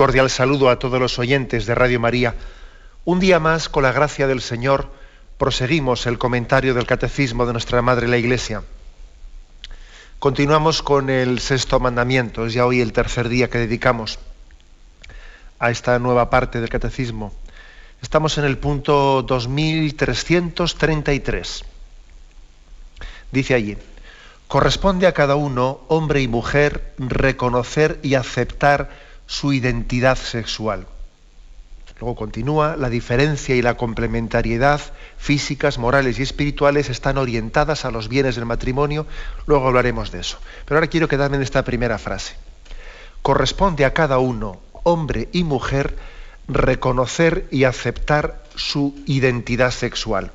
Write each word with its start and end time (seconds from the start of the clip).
Cordial 0.00 0.30
saludo 0.30 0.70
a 0.70 0.78
todos 0.78 0.98
los 0.98 1.18
oyentes 1.18 1.66
de 1.66 1.74
Radio 1.74 2.00
María. 2.00 2.34
Un 3.04 3.20
día 3.20 3.38
más, 3.38 3.68
con 3.68 3.82
la 3.82 3.92
gracia 3.92 4.26
del 4.26 4.40
Señor, 4.40 4.88
proseguimos 5.36 6.06
el 6.06 6.16
comentario 6.16 6.72
del 6.72 6.86
Catecismo 6.86 7.44
de 7.44 7.52
nuestra 7.52 7.82
Madre 7.82 8.08
la 8.08 8.16
Iglesia. 8.16 8.62
Continuamos 10.18 10.82
con 10.82 11.10
el 11.10 11.38
sexto 11.38 11.80
mandamiento, 11.80 12.46
es 12.46 12.54
ya 12.54 12.64
hoy 12.64 12.80
el 12.80 12.94
tercer 12.94 13.28
día 13.28 13.50
que 13.50 13.58
dedicamos 13.58 14.18
a 15.58 15.70
esta 15.70 15.98
nueva 15.98 16.30
parte 16.30 16.62
del 16.62 16.70
Catecismo. 16.70 17.34
Estamos 18.00 18.38
en 18.38 18.46
el 18.46 18.56
punto 18.56 19.20
2333. 19.20 21.64
Dice 23.32 23.52
allí, 23.52 23.76
corresponde 24.48 25.06
a 25.06 25.12
cada 25.12 25.34
uno, 25.34 25.82
hombre 25.88 26.22
y 26.22 26.28
mujer, 26.28 26.94
reconocer 26.96 28.00
y 28.02 28.14
aceptar 28.14 29.09
su 29.30 29.52
identidad 29.52 30.18
sexual. 30.18 30.88
Luego 32.00 32.16
continúa, 32.16 32.76
la 32.76 32.90
diferencia 32.90 33.54
y 33.54 33.62
la 33.62 33.76
complementariedad 33.76 34.80
físicas, 35.18 35.78
morales 35.78 36.18
y 36.18 36.22
espirituales 36.22 36.90
están 36.90 37.16
orientadas 37.16 37.84
a 37.84 37.92
los 37.92 38.08
bienes 38.08 38.34
del 38.34 38.44
matrimonio, 38.44 39.06
luego 39.46 39.68
hablaremos 39.68 40.10
de 40.10 40.18
eso. 40.18 40.38
Pero 40.64 40.78
ahora 40.78 40.88
quiero 40.88 41.06
quedarme 41.06 41.36
en 41.36 41.44
esta 41.44 41.62
primera 41.62 41.98
frase. 41.98 42.34
Corresponde 43.22 43.84
a 43.84 43.94
cada 43.94 44.18
uno, 44.18 44.58
hombre 44.82 45.28
y 45.30 45.44
mujer, 45.44 45.96
reconocer 46.48 47.46
y 47.52 47.62
aceptar 47.62 48.42
su 48.56 49.00
identidad 49.06 49.70
sexual. 49.70 50.32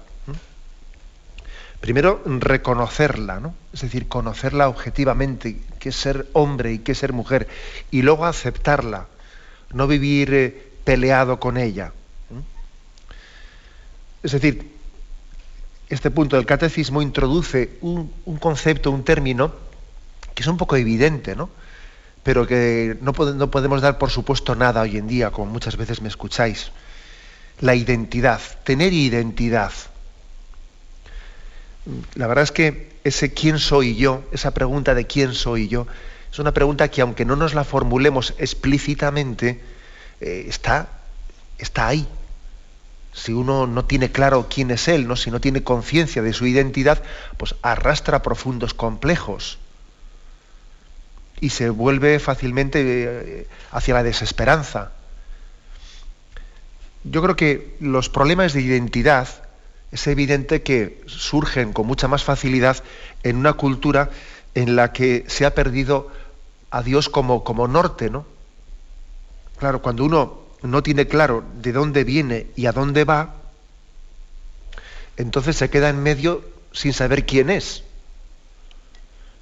Primero, 1.80 2.22
reconocerla, 2.26 3.40
¿no? 3.40 3.54
es 3.74 3.82
decir, 3.82 4.08
conocerla 4.08 4.70
objetivamente, 4.70 5.60
qué 5.80 5.90
es 5.90 5.96
ser 5.96 6.28
hombre 6.34 6.74
y 6.74 6.80
qué 6.80 6.94
es 6.94 6.98
ser 6.98 7.14
mujer, 7.14 7.48
y 7.92 8.02
luego 8.02 8.26
aceptarla, 8.26 9.08
no 9.74 9.88
vivir 9.88 10.34
eh, 10.34 10.72
peleado 10.84 11.40
con 11.40 11.58
ella. 11.58 11.92
Es 14.24 14.32
decir, 14.32 14.72
este 15.90 16.10
punto 16.10 16.36
del 16.36 16.48
catecismo 16.48 17.02
introduce 17.02 17.78
un, 17.82 18.12
concepto, 18.40 18.90
un 18.90 19.04
término, 19.04 19.54
que 20.34 20.42
es 20.42 20.48
un 20.48 20.58
poco 20.58 20.76
evidente, 20.78 21.36
¿no? 21.36 21.50
pero 22.24 22.48
que 22.48 22.98
no, 23.02 23.12
no 23.12 23.52
podemos 23.52 23.82
dar 23.82 24.00
por 24.00 24.10
supuesto 24.10 24.56
nada 24.56 24.82
hoy 24.82 24.98
en 24.98 25.08
día, 25.08 25.30
como 25.30 25.52
muchas 25.52 25.78
veces 25.78 26.02
me 26.02 26.08
escucháis. 26.08 26.72
La 27.60 27.76
identidad, 27.76 28.42
tener 28.64 28.94
identidad 28.94 29.72
la 32.16 32.28
verdad 32.28 32.44
es 32.44 32.52
que 32.52 32.90
ese 33.04 33.34
quién 33.34 33.60
soy 33.60 33.96
yo, 33.96 34.24
esa 34.32 34.54
pregunta 34.54 34.96
de 34.96 35.06
quién 35.06 35.34
soy 35.34 35.68
yo, 35.68 35.88
es 36.32 36.40
una 36.40 36.54
pregunta 36.54 36.90
que 36.90 37.02
aunque 37.02 37.26
no 37.26 37.36
nos 37.36 37.54
la 37.54 37.64
formulemos 37.64 38.34
explícitamente, 38.38 39.62
eh, 40.20 40.46
está, 40.48 40.90
está 41.58 41.88
ahí. 41.88 42.08
Si 43.14 43.32
uno 43.32 43.68
no 43.68 43.86
tiene 43.86 44.12
claro 44.12 44.48
quién 44.50 44.72
es 44.72 44.88
él, 44.88 45.08
¿no? 45.08 45.16
si 45.16 45.32
no 45.32 45.40
tiene 45.40 45.64
conciencia 45.64 46.22
de 46.22 46.34
su 46.34 46.46
identidad, 46.46 47.02
pues 47.38 47.56
arrastra 47.62 48.22
profundos 48.22 48.74
complejos 48.74 49.60
y 51.40 51.50
se 51.52 51.70
vuelve 51.70 52.20
fácilmente 52.20 52.82
eh, 52.84 53.48
hacia 53.72 53.94
la 53.94 54.04
desesperanza. 54.04 54.92
Yo 57.04 57.22
creo 57.22 57.36
que 57.36 57.76
los 57.80 58.10
problemas 58.10 58.54
de 58.54 58.62
identidad 58.62 59.28
es 59.92 60.08
evidente 60.08 60.62
que 60.62 61.02
surgen 61.06 61.74
con 61.74 61.88
mucha 61.88 62.08
más 62.08 62.24
facilidad 62.24 62.84
en 63.24 63.38
una 63.38 63.54
cultura 63.54 64.10
en 64.54 64.76
la 64.76 64.92
que 64.94 65.26
se 65.28 65.46
ha 65.46 65.54
perdido 65.54 66.12
a 66.72 66.82
Dios 66.82 67.10
como, 67.10 67.44
como 67.44 67.68
norte, 67.68 68.10
¿no? 68.10 68.26
Claro, 69.58 69.82
cuando 69.82 70.04
uno 70.04 70.40
no 70.64 70.84
tiene 70.84 71.08
claro 71.08 71.44
de 71.62 71.72
dónde 71.72 72.04
viene 72.04 72.48
y 72.56 72.66
a 72.66 72.72
dónde 72.72 73.04
va, 73.04 73.36
entonces 75.18 75.56
se 75.56 75.70
queda 75.70 75.90
en 75.90 76.02
medio 76.02 76.44
sin 76.74 76.94
saber 76.94 77.26
quién 77.26 77.50
es. 77.50 77.84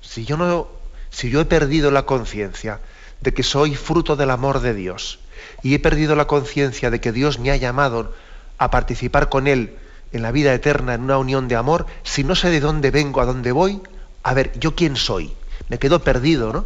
Si 0.02 0.26
yo 0.26 0.38
no, 0.38 0.68
si 1.10 1.30
yo 1.30 1.42
he 1.42 1.46
perdido 1.46 1.90
la 1.90 2.06
conciencia 2.06 2.80
de 3.22 3.34
que 3.34 3.44
soy 3.44 3.76
fruto 3.76 4.16
del 4.16 4.30
amor 4.30 4.60
de 4.60 4.74
Dios 4.74 5.20
y 5.64 5.74
he 5.74 5.80
perdido 5.80 6.16
la 6.16 6.28
conciencia 6.28 6.92
de 6.92 7.00
que 7.00 7.12
Dios 7.12 7.40
me 7.40 7.52
ha 7.52 7.56
llamado 7.56 8.14
a 8.58 8.70
participar 8.70 9.30
con 9.30 9.48
Él 9.48 9.78
en 10.14 10.22
la 10.22 10.32
vida 10.32 10.54
eterna, 10.54 10.94
en 10.94 11.02
una 11.02 11.18
unión 11.18 11.48
de 11.48 11.56
amor, 11.56 11.86
si 12.04 12.24
no 12.24 12.36
sé 12.36 12.50
de 12.50 12.60
dónde 12.60 12.92
vengo, 12.92 13.20
a 13.20 13.26
dónde 13.26 13.52
voy, 13.52 13.82
a 14.24 14.34
ver, 14.34 14.58
¿yo 14.60 14.76
quién 14.76 14.96
soy? 14.96 15.34
Me 15.70 15.80
quedo 15.80 16.00
perdido, 16.04 16.54
¿no? 16.54 16.66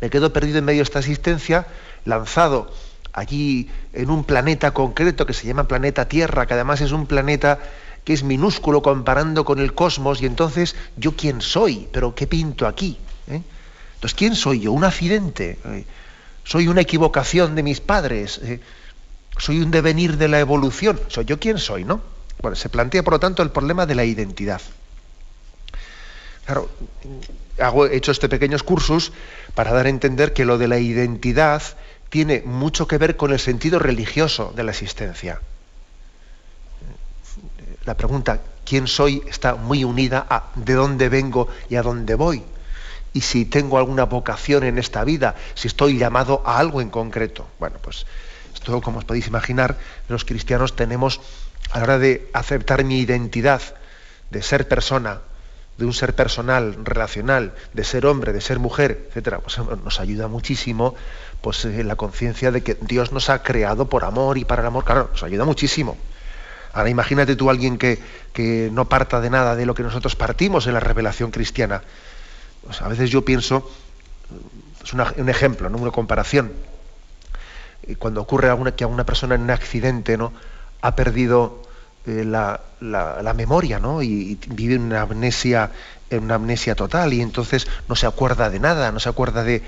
Me 0.00 0.10
quedo 0.10 0.32
perdido 0.32 0.58
en 0.58 0.64
medio 0.64 0.78
de 0.78 0.84
esta 0.84 0.98
existencia, 0.98 1.66
lanzado 2.04 2.70
allí 3.12 3.70
en 3.92 4.10
un 4.10 4.24
planeta 4.24 4.72
concreto 4.72 5.26
que 5.26 5.32
se 5.32 5.46
llama 5.46 5.68
planeta 5.68 6.06
Tierra, 6.06 6.46
que 6.46 6.54
además 6.54 6.80
es 6.80 6.92
un 6.92 7.06
planeta 7.06 7.58
que 8.04 8.12
es 8.12 8.24
minúsculo 8.24 8.82
comparando 8.82 9.44
con 9.44 9.58
el 9.58 9.74
cosmos, 9.74 10.20
y 10.22 10.26
entonces, 10.26 10.74
¿yo 10.96 11.12
quién 11.16 11.40
soy? 11.40 11.88
¿Pero 11.92 12.14
qué 12.14 12.26
pinto 12.26 12.66
aquí? 12.66 12.98
¿Eh? 13.28 13.40
Entonces, 13.94 14.14
¿quién 14.16 14.34
soy 14.34 14.60
yo? 14.60 14.72
¿Un 14.72 14.84
accidente? 14.84 15.58
¿Eh? 15.64 15.84
¿Soy 16.44 16.68
una 16.68 16.80
equivocación 16.80 17.54
de 17.54 17.62
mis 17.62 17.80
padres? 17.80 18.40
¿Eh? 18.42 18.60
¿Soy 19.38 19.60
un 19.60 19.70
devenir 19.70 20.16
de 20.16 20.28
la 20.28 20.40
evolución? 20.40 21.00
¿Soy 21.08 21.24
yo 21.24 21.38
quién 21.38 21.58
soy, 21.58 21.84
no? 21.84 22.00
Bueno, 22.42 22.56
se 22.56 22.68
plantea, 22.68 23.04
por 23.04 23.14
lo 23.14 23.20
tanto, 23.20 23.42
el 23.42 23.50
problema 23.50 23.86
de 23.86 23.94
la 23.94 24.04
identidad. 24.04 24.60
Claro, 26.44 26.68
hago, 27.60 27.86
he 27.86 27.96
hecho 27.96 28.10
este 28.10 28.28
pequeños 28.28 28.64
cursos 28.64 29.12
para 29.54 29.72
dar 29.72 29.86
a 29.86 29.90
entender 29.90 30.32
que 30.32 30.44
lo 30.44 30.58
de 30.58 30.66
la 30.66 30.78
identidad 30.78 31.62
tiene 32.10 32.42
mucho 32.44 32.88
que 32.88 32.98
ver 32.98 33.16
con 33.16 33.32
el 33.32 33.38
sentido 33.38 33.78
religioso 33.78 34.52
de 34.56 34.64
la 34.64 34.72
existencia. 34.72 35.40
La 37.84 37.96
pregunta, 37.96 38.40
¿quién 38.64 38.88
soy?, 38.88 39.22
está 39.28 39.54
muy 39.54 39.84
unida 39.84 40.26
a 40.28 40.50
de 40.56 40.74
dónde 40.74 41.08
vengo 41.08 41.48
y 41.70 41.76
a 41.76 41.82
dónde 41.82 42.16
voy. 42.16 42.42
Y 43.12 43.20
si 43.20 43.44
tengo 43.44 43.78
alguna 43.78 44.04
vocación 44.04 44.64
en 44.64 44.78
esta 44.78 45.04
vida, 45.04 45.36
si 45.54 45.68
estoy 45.68 45.96
llamado 45.96 46.42
a 46.44 46.58
algo 46.58 46.80
en 46.80 46.90
concreto. 46.90 47.46
Bueno, 47.60 47.78
pues 47.80 48.04
esto, 48.54 48.80
como 48.80 48.98
os 48.98 49.04
podéis 49.04 49.26
imaginar, 49.26 49.78
los 50.08 50.24
cristianos 50.24 50.76
tenemos 50.76 51.20
a 51.72 51.78
la 51.78 51.84
hora 51.84 51.98
de 51.98 52.28
aceptar 52.32 52.84
mi 52.84 53.00
identidad 53.00 53.62
de 54.30 54.42
ser 54.42 54.68
persona, 54.68 55.20
de 55.78 55.84
un 55.84 55.92
ser 55.92 56.14
personal, 56.14 56.76
relacional, 56.84 57.54
de 57.72 57.84
ser 57.84 58.06
hombre, 58.06 58.32
de 58.32 58.40
ser 58.40 58.58
mujer, 58.58 59.06
etcétera, 59.08 59.40
pues 59.40 59.58
nos 59.58 60.00
ayuda 60.00 60.28
muchísimo 60.28 60.94
pues, 61.40 61.64
eh, 61.64 61.84
la 61.84 61.96
conciencia 61.96 62.50
de 62.50 62.62
que 62.62 62.76
Dios 62.80 63.12
nos 63.12 63.30
ha 63.30 63.42
creado 63.42 63.88
por 63.88 64.04
amor 64.04 64.38
y 64.38 64.44
para 64.44 64.62
el 64.62 64.68
amor, 64.68 64.84
claro, 64.84 65.08
nos 65.12 65.22
ayuda 65.22 65.44
muchísimo. 65.44 65.96
Ahora 66.72 66.88
imagínate 66.88 67.36
tú 67.36 67.50
alguien 67.50 67.76
que, 67.76 67.98
que, 68.32 68.70
no 68.72 68.88
parta 68.88 69.20
de 69.20 69.28
nada 69.28 69.54
de 69.56 69.66
lo 69.66 69.74
que 69.74 69.82
nosotros 69.82 70.16
partimos 70.16 70.66
en 70.66 70.74
la 70.74 70.80
revelación 70.80 71.30
cristiana. 71.30 71.82
Pues 72.64 72.80
a 72.80 72.88
veces 72.88 73.10
yo 73.10 73.24
pienso, 73.24 73.70
es 74.82 74.92
un 74.94 75.28
ejemplo, 75.28 75.68
¿no? 75.68 75.76
una 75.78 75.90
comparación. 75.90 76.52
Cuando 77.98 78.22
ocurre 78.22 78.48
que 78.76 78.84
a 78.84 78.86
una 78.86 79.04
persona 79.04 79.34
en 79.34 79.42
un 79.42 79.50
accidente 79.50 80.16
¿no? 80.16 80.32
Ha 80.82 80.94
perdido 80.94 81.62
eh, 82.06 82.24
la, 82.24 83.32
memoria, 83.34 83.78
¿no? 83.78 84.02
Y, 84.02 84.38
vive 84.48 84.74
en 84.74 84.82
una 84.82 85.02
amnesia, 85.02 85.70
una 86.10 86.34
amnesia 86.34 86.74
total, 86.74 87.12
y 87.14 87.22
entonces 87.22 87.66
no 87.88 87.96
se 87.96 88.06
acuerda 88.06 88.50
de 88.50 88.58
nada, 88.58 88.92
no 88.92 89.00
se 89.00 89.08
acuerda 89.08 89.44
de, 89.44 89.62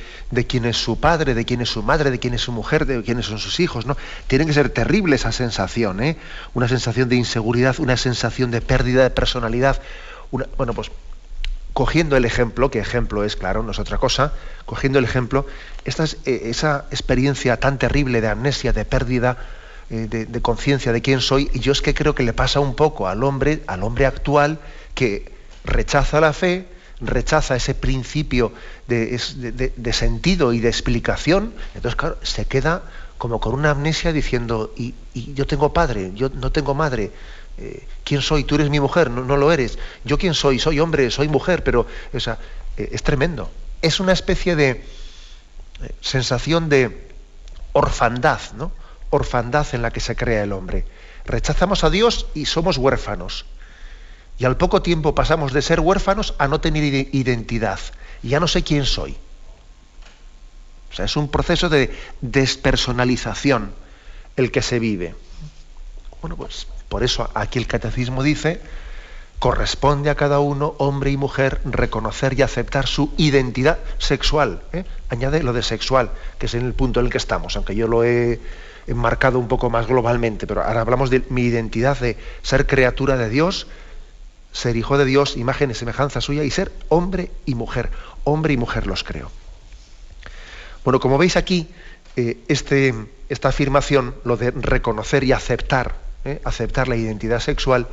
quién 0.47 0.67
es 0.67 0.77
su 0.77 1.01
padre, 1.01 1.35
de 1.35 1.45
quién 1.45 1.61
es 1.61 1.71
su 1.71 1.83
madre, 1.83 2.11
de 2.11 2.19
quién 2.19 2.35
es 2.35 2.43
su 2.43 2.53
mujer, 2.53 2.85
de 2.85 3.03
quiénes 3.03 3.27
son 3.27 3.39
sus 3.39 3.61
hijos, 3.61 3.87
¿no? 3.87 3.97
Tiene 4.27 4.45
que 4.45 4.53
ser 4.53 4.69
terrible 4.69 5.17
esa 5.17 5.33
sensación, 5.33 6.03
¿eh? 6.03 6.17
Una 6.53 6.69
sensación 6.69 7.09
de 7.09 7.17
inseguridad, 7.17 7.77
una 7.79 7.97
sensación 7.97 8.51
de 8.51 8.61
pérdida 8.61 9.05
de 9.05 9.11
personalidad. 9.11 9.81
bueno, 10.31 10.75
pues 10.75 10.91
cogiendo 11.73 12.17
el 12.17 12.25
ejemplo, 12.25 12.71
que 12.71 12.79
ejemplo 12.79 13.25
es, 13.25 13.37
claro, 13.37 13.63
no 13.63 13.73
es 13.73 13.79
otra 13.79 13.99
cosa, 13.99 14.33
cogiendo 14.65 14.99
el 14.99 15.05
ejemplo, 15.05 15.47
esta 15.85 16.05
eh, 16.25 16.43
esa 16.45 16.87
experiencia 16.91 17.59
tan 17.59 17.79
terrible 17.79 18.21
de 18.21 18.29
amnesia, 18.29 18.73
de 18.73 18.85
pérdida, 18.85 19.37
eh, 19.95 20.09
de, 20.09 20.43
conciencia 20.43 20.91
de 20.91 21.03
quién 21.03 21.21
soy, 21.21 21.49
y 21.55 21.61
yo 21.61 21.71
es 21.71 21.81
que 21.81 21.95
creo 21.95 22.17
que 22.17 22.25
le 22.25 22.33
pasa 22.33 22.59
un 22.59 22.75
poco 22.75 23.07
al 23.07 23.23
hombre, 23.23 23.63
al 23.69 23.85
hombre 23.85 24.07
actual, 24.07 24.59
que 24.93 25.31
rechaza 25.65 26.21
la 26.21 26.33
fe, 26.33 26.67
rechaza 27.01 27.55
ese 27.55 27.77
principio 27.77 28.53
de, 28.89 29.17
sentido 29.93 30.53
y 30.53 30.59
de 30.59 30.69
explicación, 30.69 31.55
entonces 31.77 31.95
claro, 31.95 32.19
se 32.23 32.45
queda 32.45 32.83
como 33.19 33.39
con 33.39 33.55
una 33.55 33.71
amnesia 33.71 34.13
diciendo, 34.13 34.75
y, 34.77 34.95
yo 35.15 35.47
tengo 35.47 35.73
padre, 35.73 36.11
yo 36.17 36.29
no 36.29 36.51
tengo 36.51 36.75
madre, 36.75 37.13
eh, 37.59 37.87
¿quién 38.03 38.21
soy? 38.21 38.43
Tú 38.43 38.57
eres 38.57 38.71
mi 38.71 38.81
mujer, 38.81 39.11
no, 39.11 39.37
lo 39.37 39.53
eres. 39.53 39.79
¿Yo 40.05 40.19
quién 40.19 40.35
soy? 40.35 40.59
Soy 40.59 40.81
hombre, 40.81 41.09
soy 41.13 41.29
mujer, 41.29 41.63
pero 41.63 41.87
o 42.13 42.19
sea, 42.19 42.37
eh, 42.77 42.89
es 42.91 43.05
tremendo. 43.05 43.49
Es 43.81 44.01
una 44.01 44.13
especie 44.13 44.57
de 44.57 44.85
sensación 46.01 46.69
de 46.69 47.13
orfandad, 47.73 48.41
¿no? 48.57 48.73
Orfandad 49.15 49.67
en 49.75 49.83
la 49.83 49.93
que 49.93 50.01
se 50.01 50.17
crea 50.17 50.43
el 50.43 50.53
hombre. 50.53 50.85
Rechazamos 51.25 51.85
a 51.85 51.91
Dios 51.91 52.27
y 52.35 52.47
somos 52.47 52.79
huérfanos. 52.79 53.47
Y 54.39 54.45
al 54.45 54.57
poco 54.57 54.83
tiempo 54.83 55.15
pasamos 55.15 55.53
de 55.53 55.63
ser 55.63 55.79
huérfanos 55.79 56.35
a 56.39 56.49
no 56.49 56.61
tener 56.61 56.83
identidad. 57.13 57.79
Ya 58.25 58.41
no 58.41 58.49
sé 58.49 58.65
quién 58.65 58.85
soy. 58.85 59.17
O 60.91 60.95
sea, 60.97 61.05
es 61.05 61.17
un 61.17 61.31
proceso 61.31 61.69
de 61.69 61.97
despersonalización 62.23 63.73
el 64.37 64.51
que 64.51 64.63
se 64.63 64.81
vive. 64.81 65.15
Bueno, 66.21 66.37
pues 66.37 66.67
por 66.89 67.05
eso 67.05 67.31
aquí 67.35 67.61
el 67.61 67.69
catecismo 67.69 68.25
dice, 68.25 68.61
corresponde 69.39 70.11
a 70.11 70.17
cada 70.17 70.41
uno, 70.41 70.75
hombre 70.79 71.13
y 71.13 71.17
mujer, 71.17 71.61
reconocer 71.65 72.37
y 72.37 72.43
aceptar 72.43 72.89
su 72.89 73.13
identidad 73.17 73.79
sexual. 73.99 74.63
¿eh? 74.73 74.85
Añade 75.09 75.45
lo 75.45 75.53
de 75.53 75.63
sexual, 75.63 76.11
que 76.39 76.47
es 76.47 76.55
en 76.55 76.67
el 76.67 76.75
punto 76.75 76.99
en 76.99 77.07
el 77.07 77.13
que 77.13 77.19
estamos, 77.19 77.55
aunque 77.55 77.77
yo 77.77 77.87
lo 77.87 78.03
he 78.03 78.41
enmarcado 78.87 79.39
un 79.39 79.49
poco 79.49 79.71
más 79.71 79.87
globalmente, 79.87 80.47
pero 80.47 80.63
ahora 80.63 80.81
hablamos 80.81 81.11
de 81.11 81.23
mi 81.31 81.43
identidad 81.43 81.99
de 81.99 82.17
ser 82.43 82.67
criatura 82.67 83.17
de 83.17 83.29
Dios, 83.29 83.67
ser 84.53 84.77
hijo 84.77 84.99
de 84.99 85.05
Dios, 85.05 85.37
imagen 85.37 85.71
y 85.71 85.75
semejanza 85.75 86.21
suya, 86.21 86.45
y 86.45 86.51
ser 86.51 86.73
hombre 86.89 87.31
y 87.47 87.55
mujer. 87.55 87.91
Hombre 88.25 88.55
y 88.55 88.57
mujer 88.57 88.87
los 88.87 89.05
creo. 89.05 89.31
Bueno, 90.85 91.01
como 91.01 91.19
veis 91.19 91.37
aquí, 91.37 91.69
eh, 92.17 92.39
este, 92.49 92.95
esta 93.29 93.49
afirmación, 93.49 94.15
lo 94.25 94.37
de 94.37 94.51
reconocer 94.51 95.25
y 95.25 95.33
aceptar, 95.33 95.97
eh, 96.25 96.41
aceptar 96.45 96.89
la 96.89 96.97
identidad 96.97 97.41
sexual, 97.41 97.89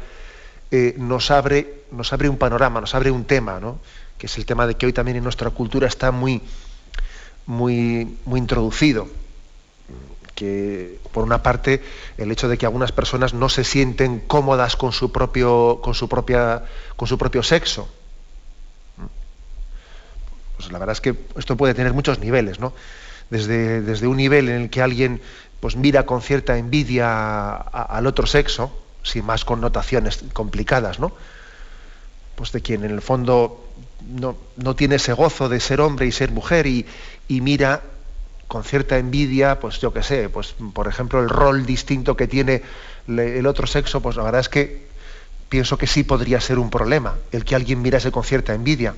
eh, 0.72 0.94
nos, 0.98 1.32
abre, 1.32 1.84
nos 1.92 2.14
abre 2.14 2.30
un 2.30 2.38
panorama, 2.38 2.80
nos 2.80 2.96
abre 2.96 3.12
un 3.12 3.26
tema, 3.26 3.60
¿no? 3.60 3.80
que 4.18 4.28
es 4.28 4.38
el 4.38 4.46
tema 4.46 4.68
de 4.68 4.76
que 4.76 4.86
hoy 4.86 4.94
también 4.94 5.18
en 5.18 5.24
nuestra 5.24 5.50
cultura 5.50 5.88
está 5.88 6.12
muy, 6.12 6.42
muy, 7.46 8.18
muy 8.26 8.40
introducido 8.40 9.08
que 10.42 10.98
por 11.12 11.24
una 11.24 11.44
parte 11.44 11.84
el 12.18 12.32
hecho 12.32 12.50
de 12.50 12.58
que 12.58 12.66
algunas 12.66 12.92
personas 12.92 13.36
no 13.36 13.48
se 13.48 13.64
sienten 13.64 14.20
cómodas 14.22 14.76
con 14.76 14.92
su 14.92 15.12
propio, 15.12 15.82
con 15.84 15.94
su 15.94 16.10
propia, 16.10 16.64
con 16.96 17.08
su 17.08 17.16
propio 17.20 17.44
sexo. 17.44 17.88
Pues 20.58 20.72
la 20.72 20.80
verdad 20.80 20.94
es 20.94 21.02
que 21.02 21.16
esto 21.38 21.56
puede 21.56 21.76
tener 21.76 21.94
muchos 21.94 22.18
niveles, 22.18 22.60
¿no? 22.60 22.74
Desde, 23.30 23.82
desde 23.82 24.08
un 24.08 24.18
nivel 24.18 24.50
en 24.50 24.64
el 24.64 24.70
que 24.72 24.82
alguien 24.82 25.22
pues 25.60 25.76
mira 25.76 26.08
con 26.08 26.24
cierta 26.24 26.58
envidia 26.58 27.54
al 27.54 28.08
otro 28.08 28.26
sexo, 28.26 28.76
sin 29.04 29.24
más 29.24 29.46
connotaciones 29.46 30.24
complicadas, 30.34 31.00
¿no? 31.00 31.12
Pues 32.34 32.52
de 32.52 32.62
quien 32.62 32.84
en 32.84 32.90
el 32.90 33.04
fondo 33.04 33.64
no, 34.10 34.36
no 34.58 34.76
tiene 34.76 34.96
ese 34.96 35.14
gozo 35.14 35.50
de 35.50 35.60
ser 35.60 35.82
hombre 35.82 36.08
y 36.08 36.12
ser 36.12 36.32
mujer 36.32 36.66
y, 36.66 36.88
y 37.28 37.42
mira 37.42 37.84
con 38.52 38.66
cierta 38.66 38.98
envidia, 38.98 39.62
pues 39.62 39.80
yo 39.80 39.94
qué 39.94 40.04
sé, 40.04 40.28
pues 40.28 40.56
por 40.74 40.90
ejemplo 40.90 41.22
el 41.22 41.30
rol 41.30 41.66
distinto 41.66 42.18
que 42.18 42.28
tiene 42.28 42.64
el 43.08 43.48
otro 43.48 43.66
sexo, 43.66 44.02
pues 44.02 44.18
la 44.18 44.24
verdad 44.24 44.42
es 44.42 44.50
que 44.50 44.88
pienso 45.48 45.78
que 45.78 45.88
sí 45.88 46.04
podría 46.04 46.42
ser 46.42 46.60
un 46.60 46.70
problema 46.70 47.16
el 47.32 47.46
que 47.46 47.56
alguien 47.56 47.82
mirase 47.82 48.12
con 48.12 48.26
cierta 48.26 48.54
envidia. 48.54 48.94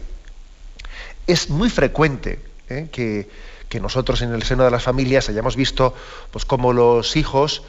Es 1.28 1.52
muy 1.52 1.70
frecuente 1.70 2.40
¿eh? 2.68 2.88
que, 2.92 3.80
nosotros 3.80 4.24
en 4.24 4.34
el 4.34 4.42
seno 4.42 4.64
de 4.64 4.72
las 4.72 4.82
familias 4.82 5.30
hayamos 5.30 5.56
visto 5.56 5.94
pues 6.32 6.46
cómo 6.46 6.74
los 6.74 7.16
hijos 7.16 7.62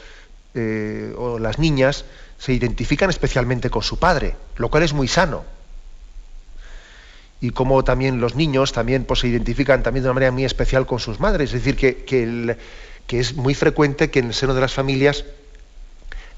eh, 0.55 1.15
o 1.19 1.39
las 1.39 1.59
niñas 1.59 2.07
se 2.39 2.55
identifican 2.55 3.11
especialmente 3.11 3.69
con 3.69 3.83
su 3.83 3.99
padre, 3.99 4.37
lo 4.57 4.71
cual 4.71 4.85
es 4.85 4.95
muy 4.95 5.07
sano 5.07 5.45
y 7.45 7.51
cómo 7.51 7.85
también 7.85 8.23
los 8.23 8.37
niños 8.37 8.73
también 8.73 9.05
pues, 9.05 9.21
se 9.21 9.29
identifican 9.29 9.83
también 9.83 10.03
de 10.03 10.09
una 10.09 10.15
manera 10.15 10.33
muy 10.33 10.47
especial 10.47 10.87
con 10.87 10.99
sus 10.99 11.21
madres. 11.21 11.53
Es 11.53 11.63
decir, 11.63 11.77
que, 11.77 12.03
que, 12.07 13.21
es 13.21 13.35
muy 13.35 13.53
frecuente 13.53 14.11
que 14.11 14.21
en 14.21 14.29
el 14.29 14.35
seno 14.35 14.55
de 14.55 14.63
las 14.63 14.73
familias 14.73 15.27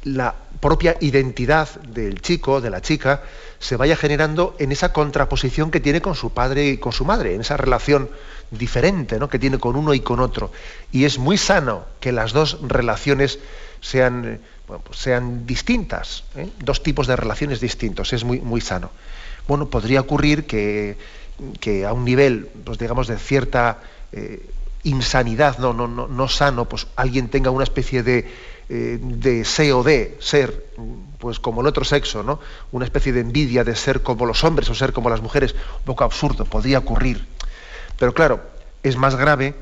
la 0.02 0.34
propia 0.60 0.96
identidad 0.98 1.68
del 1.82 2.20
chico, 2.22 2.60
de 2.60 2.70
la 2.70 2.80
chica, 2.80 3.22
se 3.60 3.76
vaya 3.76 3.94
generando 3.94 4.56
en 4.58 4.72
esa 4.72 4.92
contraposición 4.92 5.70
que 5.70 5.78
tiene 5.78 6.00
con 6.02 6.16
su 6.16 6.30
padre 6.30 6.66
y 6.66 6.78
con 6.78 6.90
su 6.90 7.04
madre, 7.04 7.36
en 7.36 7.42
esa 7.42 7.56
relación 7.56 8.10
diferente 8.50 9.20
¿no? 9.20 9.28
que 9.28 9.38
tiene 9.38 9.58
con 9.58 9.76
uno 9.76 9.94
y 9.94 10.00
con 10.00 10.18
otro. 10.18 10.50
Y 10.90 11.04
es 11.04 11.20
muy 11.20 11.38
sano 11.38 11.84
que 12.00 12.10
las 12.10 12.32
dos 12.32 12.58
relaciones 12.62 13.38
sean, 13.80 14.40
pues 14.66 14.98
sean 14.98 15.46
distintas, 15.46 16.24
¿eh? 16.34 16.48
dos 16.58 16.82
tipos 16.82 17.06
de 17.06 17.14
relaciones 17.14 17.60
distintos, 17.60 18.12
es 18.12 18.24
muy, 18.24 18.40
muy 18.40 18.60
sano 18.60 18.90
bueno, 19.48 19.68
podría 19.68 20.00
ocurrir 20.00 20.46
que, 20.46 20.96
a 21.86 21.92
un 21.92 22.04
nivel, 22.04 22.48
pues 22.64 22.78
digamos, 22.78 23.06
de 23.08 23.18
cierta 23.18 23.78
eh, 24.12 24.48
insanidad, 24.84 25.58
no, 25.58 25.72
no, 25.72 25.86
no, 25.88 26.06
no, 26.06 26.28
sano, 26.28 26.66
pues 26.66 26.86
alguien 26.96 27.28
tenga 27.28 27.50
una 27.50 27.64
especie 27.64 28.02
de 28.02 28.28
eh, 28.68 28.98
deseo 29.00 29.82
de 29.82 30.16
ser 30.20 30.66
pues 31.18 31.38
como 31.38 31.60
el 31.60 31.66
otro 31.66 31.84
sexo, 31.84 32.22
¿no? 32.22 32.40
Una 32.72 32.84
especie 32.84 33.12
de 33.12 33.20
envidia 33.20 33.64
de 33.64 33.74
ser 33.76 34.02
como 34.02 34.26
los 34.26 34.44
hombres 34.44 34.68
o 34.70 34.74
ser 34.74 34.92
como 34.92 35.10
las 35.10 35.22
mujeres, 35.22 35.54
un 35.54 35.84
poco 35.84 36.04
absurdo, 36.04 36.44
podría 36.44 36.78
ocurrir. 36.78 37.26
Pero 37.98 38.12
claro, 38.12 38.40
es 38.82 38.96
más 38.96 39.16
grave, 39.16 39.54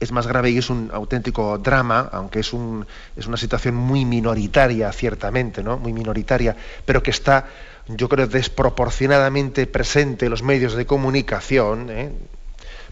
es 0.00 0.12
más 0.12 0.26
grave 0.26 0.50
y 0.50 0.58
es 0.58 0.70
un 0.70 0.90
auténtico 0.92 1.58
drama, 1.58 2.08
aunque 2.12 2.40
es, 2.40 2.52
un, 2.52 2.86
es 3.16 3.26
una 3.26 3.36
situación 3.36 3.74
muy 3.74 4.04
minoritaria, 4.04 4.92
ciertamente, 4.92 5.62
¿no? 5.62 5.78
Muy 5.78 5.92
minoritaria, 5.92 6.56
pero 6.84 7.02
que 7.02 7.10
está 7.10 7.46
yo 7.88 8.08
creo, 8.08 8.26
desproporcionadamente 8.26 9.66
presente 9.66 10.26
en 10.26 10.30
los 10.30 10.42
medios 10.42 10.74
de 10.74 10.86
comunicación, 10.86 11.88
¿eh? 11.90 12.12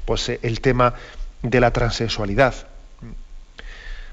pues 0.04 0.28
eh, 0.28 0.40
el 0.42 0.60
tema 0.60 0.94
de 1.42 1.60
la 1.60 1.70
transexualidad. 1.72 2.54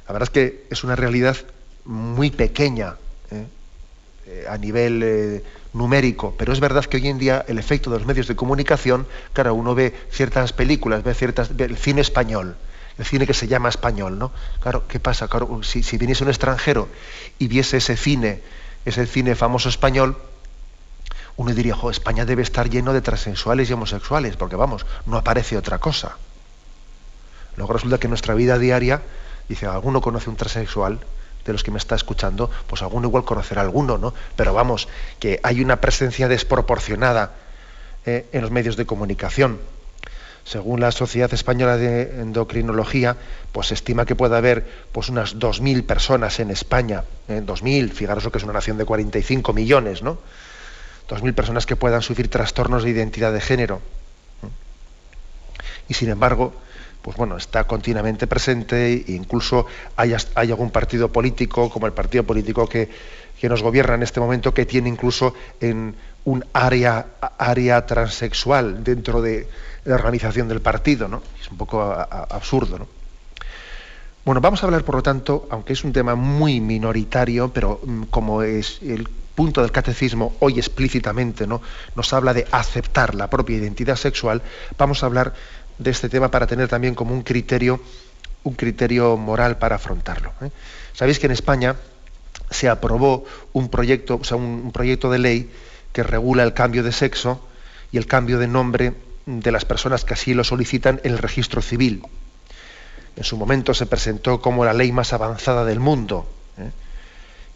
La 0.07 0.13
verdad 0.13 0.23
es 0.23 0.29
que 0.29 0.65
es 0.69 0.83
una 0.83 0.95
realidad 0.95 1.37
muy 1.85 2.29
pequeña 2.31 2.95
¿eh? 3.31 4.45
a 4.49 4.57
nivel 4.57 5.41
numérico, 5.71 6.35
pero 6.37 6.51
es 6.51 6.59
verdad 6.59 6.83
que 6.85 6.97
hoy 6.97 7.07
en 7.07 7.17
día 7.17 7.45
el 7.47 7.57
efecto 7.57 7.89
de 7.89 7.97
los 7.97 8.05
medios 8.05 8.27
de 8.27 8.35
comunicación, 8.35 9.07
claro, 9.31 9.55
uno 9.55 9.73
ve 9.75 9.95
ciertas 10.11 10.51
películas, 10.51 11.03
ve 11.03 11.13
ciertas, 11.13 11.51
el 11.57 11.77
cine 11.77 12.01
español, 12.01 12.57
el 12.97 13.05
cine 13.05 13.25
que 13.25 13.33
se 13.33 13.47
llama 13.47 13.69
español, 13.69 14.19
¿no? 14.19 14.31
Claro, 14.59 14.83
¿qué 14.87 14.99
pasa? 14.99 15.29
Claro, 15.29 15.63
si, 15.63 15.81
si 15.81 15.97
viniese 15.97 16.23
un 16.23 16.29
extranjero 16.29 16.89
y 17.39 17.47
viese 17.47 17.77
ese 17.77 17.95
cine, 17.95 18.41
ese 18.85 19.07
cine 19.07 19.35
famoso 19.35 19.69
español, 19.69 20.17
uno 21.37 21.53
diría, 21.53 21.75
jo, 21.75 21.89
España 21.89 22.25
debe 22.25 22.43
estar 22.43 22.69
lleno 22.69 22.93
de 22.93 23.01
transexuales 23.01 23.69
y 23.69 23.73
homosexuales, 23.73 24.35
porque 24.35 24.55
vamos, 24.55 24.85
no 25.05 25.17
aparece 25.17 25.57
otra 25.57 25.79
cosa. 25.79 26.17
Luego 27.55 27.73
resulta 27.73 27.97
que 27.97 28.07
en 28.07 28.11
nuestra 28.11 28.33
vida 28.33 28.57
diaria, 28.57 29.01
dice, 29.49 29.65
¿alguno 29.65 30.01
conoce 30.01 30.29
un 30.29 30.35
transexual? 30.35 30.99
de 31.45 31.51
los 31.51 31.63
que 31.63 31.71
me 31.71 31.77
está 31.77 31.95
escuchando, 31.95 32.49
pues 32.67 32.81
alguno 32.81 33.07
igual 33.07 33.25
conocerá 33.25 33.61
alguno, 33.61 33.97
¿no? 33.97 34.13
Pero 34.35 34.53
vamos, 34.53 34.87
que 35.19 35.39
hay 35.43 35.61
una 35.61 35.81
presencia 35.81 36.27
desproporcionada 36.27 37.33
eh, 38.05 38.27
en 38.31 38.41
los 38.41 38.51
medios 38.51 38.77
de 38.77 38.85
comunicación. 38.85 39.59
Según 40.45 40.81
la 40.81 40.91
Sociedad 40.91 41.33
Española 41.33 41.77
de 41.77 42.21
Endocrinología, 42.21 43.15
pues 43.51 43.67
se 43.67 43.75
estima 43.75 44.05
que 44.05 44.15
puede 44.15 44.35
haber 44.35 44.67
pues 44.91 45.09
unas 45.09 45.37
2.000 45.37 45.85
personas 45.85 46.39
en 46.39 46.51
España, 46.51 47.03
¿eh? 47.29 47.41
2.000, 47.45 47.91
fijaros 47.91 48.27
que 48.29 48.37
es 48.37 48.43
una 48.43 48.53
nación 48.53 48.77
de 48.77 48.85
45 48.85 49.53
millones, 49.53 50.01
¿no? 50.01 50.17
2.000 51.09 51.33
personas 51.33 51.65
que 51.65 51.75
puedan 51.75 52.01
sufrir 52.01 52.29
trastornos 52.29 52.83
de 52.83 52.89
identidad 52.89 53.33
de 53.33 53.41
género. 53.41 53.81
Y 55.89 55.93
sin 55.93 56.09
embargo, 56.09 56.53
pues 57.01 57.17
bueno, 57.17 57.35
está 57.35 57.65
continuamente 57.65 58.27
presente 58.27 58.93
e 58.93 59.11
incluso 59.11 59.65
hay, 59.97 60.15
hay 60.35 60.49
algún 60.49 60.71
partido 60.71 61.11
político, 61.11 61.69
como 61.69 61.85
el 61.85 61.93
partido 61.93 62.23
político 62.23 62.67
que, 62.67 62.89
que, 63.39 63.49
nos 63.49 63.61
gobierna 63.61 63.95
en 63.95 64.03
este 64.03 64.21
momento, 64.21 64.53
que 64.53 64.65
tiene 64.65 64.87
incluso 64.87 65.35
en 65.59 65.95
un 66.23 66.45
área, 66.53 67.07
área 67.37 67.85
transexual 67.85 68.83
dentro 68.83 69.21
de 69.21 69.47
la 69.83 69.95
organización 69.95 70.47
del 70.47 70.61
partido, 70.61 71.09
¿no? 71.09 71.21
Es 71.41 71.51
un 71.51 71.57
poco 71.57 71.81
absurdo, 71.83 72.79
¿no? 72.79 72.87
Bueno, 74.23 74.39
vamos 74.39 74.63
a 74.63 74.67
hablar, 74.67 74.85
por 74.85 74.95
lo 74.95 75.03
tanto, 75.03 75.47
aunque 75.49 75.73
es 75.73 75.83
un 75.83 75.91
tema 75.91 76.15
muy 76.15 76.61
minoritario, 76.61 77.51
pero 77.51 77.81
mm, 77.83 78.03
como 78.03 78.41
es 78.41 78.79
el 78.81 79.09
punto 79.35 79.61
del 79.61 79.71
catecismo 79.71 80.35
hoy 80.39 80.59
explícitamente 80.59 81.47
¿no? 81.47 81.61
nos 81.95 82.13
habla 82.13 82.33
de 82.33 82.47
aceptar 82.51 83.15
la 83.15 83.29
propia 83.29 83.57
identidad 83.57 83.95
sexual, 83.95 84.41
vamos 84.77 85.03
a 85.03 85.07
hablar 85.07 85.33
de 85.77 85.91
este 85.91 86.09
tema 86.09 86.29
para 86.29 86.47
tener 86.47 86.67
también 86.67 86.95
como 86.95 87.13
un 87.13 87.23
criterio, 87.23 87.81
un 88.43 88.53
criterio 88.53 89.17
moral 89.17 89.57
para 89.57 89.75
afrontarlo. 89.75 90.33
¿eh? 90.41 90.49
Sabéis 90.93 91.19
que 91.19 91.25
en 91.25 91.31
España 91.31 91.75
se 92.49 92.69
aprobó 92.69 93.25
un 93.53 93.69
proyecto, 93.69 94.19
o 94.21 94.23
sea, 94.23 94.37
un, 94.37 94.71
proyecto 94.71 95.09
de 95.09 95.19
ley 95.19 95.51
que 95.91 96.03
regula 96.03 96.43
el 96.43 96.53
cambio 96.53 96.83
de 96.83 96.91
sexo 96.91 97.45
y 97.91 97.97
el 97.97 98.05
cambio 98.05 98.39
de 98.39 98.47
nombre 98.47 98.93
de 99.25 99.51
las 99.51 99.65
personas 99.65 100.05
que 100.05 100.13
así 100.13 100.33
lo 100.33 100.43
solicitan 100.43 100.99
en 101.03 101.13
el 101.13 101.17
registro 101.17 101.61
civil. 101.61 102.03
En 103.15 103.23
su 103.23 103.37
momento 103.37 103.73
se 103.73 103.85
presentó 103.85 104.41
como 104.41 104.65
la 104.65 104.73
ley 104.73 104.91
más 104.91 105.13
avanzada 105.13 105.65
del 105.65 105.79
mundo. 105.79 106.27
¿eh? 106.57 106.71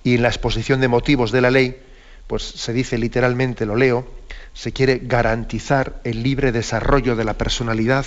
Y 0.07 0.15
en 0.15 0.21
la 0.21 0.29
exposición 0.29 0.79
de 0.79 0.87
motivos 0.87 1.33
de 1.33 1.41
la 1.41 1.51
ley, 1.51 1.81
pues 2.27 2.41
se 2.41 2.71
dice 2.71 2.97
literalmente, 2.97 3.65
lo 3.65 3.75
leo, 3.75 4.07
se 4.53 4.71
quiere 4.71 5.01
garantizar 5.03 5.99
el 6.05 6.23
libre 6.23 6.53
desarrollo 6.53 7.17
de 7.17 7.25
la 7.25 7.33
personalidad 7.33 8.05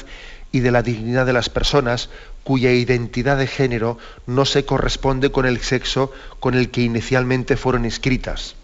y 0.50 0.61
de 0.61 0.71
la 0.71 0.83
dignidad 0.83 1.26
de 1.26 1.35
las 1.35 1.50
personas 1.50 2.09
cuya 2.42 2.73
identidad 2.73 3.37
de 3.37 3.47
género 3.47 3.99
no 4.26 4.47
se 4.47 4.64
corresponde 4.64 5.30
con 5.30 5.45
el 5.45 5.61
sexo 5.61 6.11
con 6.38 6.54
el 6.54 6.71
que 6.71 6.80
inicialmente 6.80 7.59
fueron 7.59 7.85
inscritas. 7.85 8.54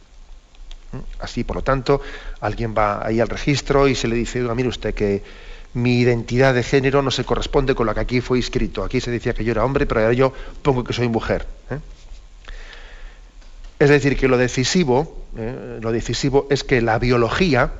¿Mm? 0.92 1.20
Así, 1.20 1.44
por 1.44 1.56
lo 1.56 1.62
tanto, 1.62 2.00
alguien 2.40 2.74
va 2.74 3.06
ahí 3.06 3.20
al 3.20 3.28
registro 3.28 3.86
y 3.86 3.94
se 3.94 4.08
le 4.08 4.16
dice, 4.16 4.40
mire 4.40 4.70
usted 4.70 4.94
que 4.94 5.22
mi 5.74 5.98
identidad 6.00 6.54
de 6.54 6.62
género 6.62 7.02
no 7.02 7.10
se 7.10 7.24
corresponde 7.24 7.74
con 7.74 7.86
la 7.86 7.92
que 7.92 8.00
aquí 8.00 8.22
fue 8.22 8.38
inscrito. 8.38 8.82
Aquí 8.82 9.02
se 9.02 9.10
decía 9.10 9.34
que 9.34 9.44
yo 9.44 9.52
era 9.52 9.62
hombre, 9.62 9.84
pero 9.84 10.00
ahora 10.00 10.14
yo 10.14 10.32
pongo 10.62 10.84
que 10.84 10.94
soy 10.94 11.08
mujer. 11.08 11.46
¿eh? 11.68 11.80
Es 13.78 13.90
decir, 13.90 14.16
que 14.16 14.28
lo 14.28 14.38
decisivo, 14.38 15.26
¿eh? 15.36 15.78
lo 15.80 15.92
decisivo 15.92 16.46
es 16.50 16.64
que 16.64 16.80
la 16.80 16.98
biología 16.98 17.72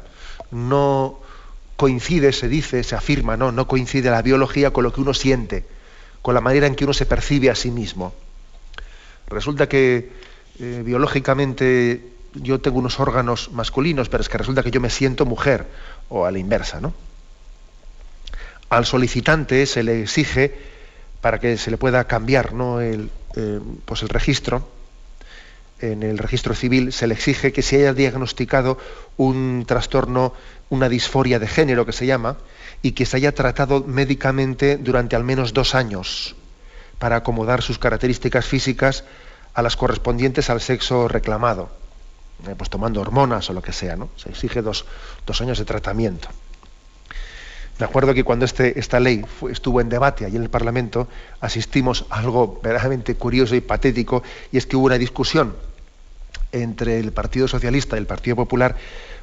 no 0.50 1.20
coincide, 1.76 2.32
se 2.32 2.48
dice, 2.48 2.82
se 2.82 2.94
afirma, 2.94 3.36
no, 3.36 3.52
no 3.52 3.66
coincide 3.66 4.10
la 4.10 4.22
biología 4.22 4.72
con 4.72 4.84
lo 4.84 4.92
que 4.92 5.00
uno 5.00 5.14
siente, 5.14 5.64
con 6.22 6.34
la 6.34 6.40
manera 6.40 6.66
en 6.66 6.74
que 6.74 6.84
uno 6.84 6.92
se 6.92 7.06
percibe 7.06 7.50
a 7.50 7.54
sí 7.54 7.70
mismo. 7.70 8.14
Resulta 9.28 9.68
que 9.68 10.10
eh, 10.58 10.82
biológicamente 10.84 12.12
yo 12.34 12.60
tengo 12.60 12.78
unos 12.78 13.00
órganos 13.00 13.50
masculinos, 13.52 14.08
pero 14.08 14.22
es 14.22 14.28
que 14.28 14.38
resulta 14.38 14.62
que 14.62 14.70
yo 14.70 14.80
me 14.80 14.90
siento 14.90 15.24
mujer, 15.24 15.66
o 16.08 16.26
a 16.26 16.30
la 16.30 16.38
inversa, 16.38 16.80
¿no? 16.80 16.92
Al 18.68 18.84
solicitante 18.84 19.64
se 19.66 19.82
le 19.82 20.02
exige, 20.02 20.54
para 21.20 21.40
que 21.40 21.56
se 21.56 21.70
le 21.70 21.76
pueda 21.76 22.04
cambiar 22.04 22.52
¿no? 22.52 22.80
el, 22.80 23.10
eh, 23.36 23.60
pues 23.84 24.02
el 24.02 24.08
registro, 24.08 24.68
en 25.80 26.02
el 26.02 26.18
registro 26.18 26.54
civil 26.54 26.92
se 26.92 27.06
le 27.06 27.14
exige 27.14 27.52
que 27.52 27.62
se 27.62 27.76
haya 27.76 27.92
diagnosticado 27.92 28.78
un 29.16 29.64
trastorno, 29.66 30.32
una 30.70 30.88
disforia 30.88 31.38
de 31.38 31.46
género 31.46 31.86
que 31.86 31.92
se 31.92 32.06
llama, 32.06 32.38
y 32.82 32.92
que 32.92 33.06
se 33.06 33.16
haya 33.16 33.34
tratado 33.34 33.82
médicamente 33.84 34.76
durante 34.76 35.16
al 35.16 35.24
menos 35.24 35.52
dos 35.52 35.74
años 35.74 36.36
para 36.98 37.16
acomodar 37.16 37.62
sus 37.62 37.78
características 37.78 38.46
físicas 38.46 39.04
a 39.54 39.62
las 39.62 39.76
correspondientes 39.76 40.50
al 40.50 40.60
sexo 40.60 41.08
reclamado, 41.08 41.70
eh, 42.46 42.54
pues 42.56 42.70
tomando 42.70 43.00
hormonas 43.00 43.48
o 43.50 43.52
lo 43.52 43.62
que 43.62 43.72
sea, 43.72 43.96
¿no? 43.96 44.08
Se 44.16 44.30
exige 44.30 44.62
dos, 44.62 44.86
dos 45.26 45.40
años 45.40 45.58
de 45.58 45.64
tratamiento. 45.64 46.28
Me 47.78 47.84
acuerdo 47.84 48.14
que 48.14 48.24
cuando 48.24 48.46
este, 48.46 48.78
esta 48.78 49.00
ley 49.00 49.24
estuvo 49.50 49.82
en 49.82 49.90
debate 49.90 50.24
allí 50.24 50.36
en 50.36 50.42
el 50.42 50.48
Parlamento, 50.50 51.08
asistimos 51.40 52.06
a 52.08 52.20
algo 52.20 52.58
verdaderamente 52.62 53.16
curioso 53.16 53.54
y 53.54 53.60
patético, 53.60 54.22
y 54.50 54.56
es 54.56 54.66
que 54.66 54.76
hubo 54.76 54.86
una 54.86 54.96
discusión 54.96 55.54
entre 56.52 56.98
el 56.98 57.12
Partido 57.12 57.48
Socialista 57.48 57.96
y 57.96 58.00
el 58.00 58.06
Partido 58.06 58.36
Popular, 58.36 58.76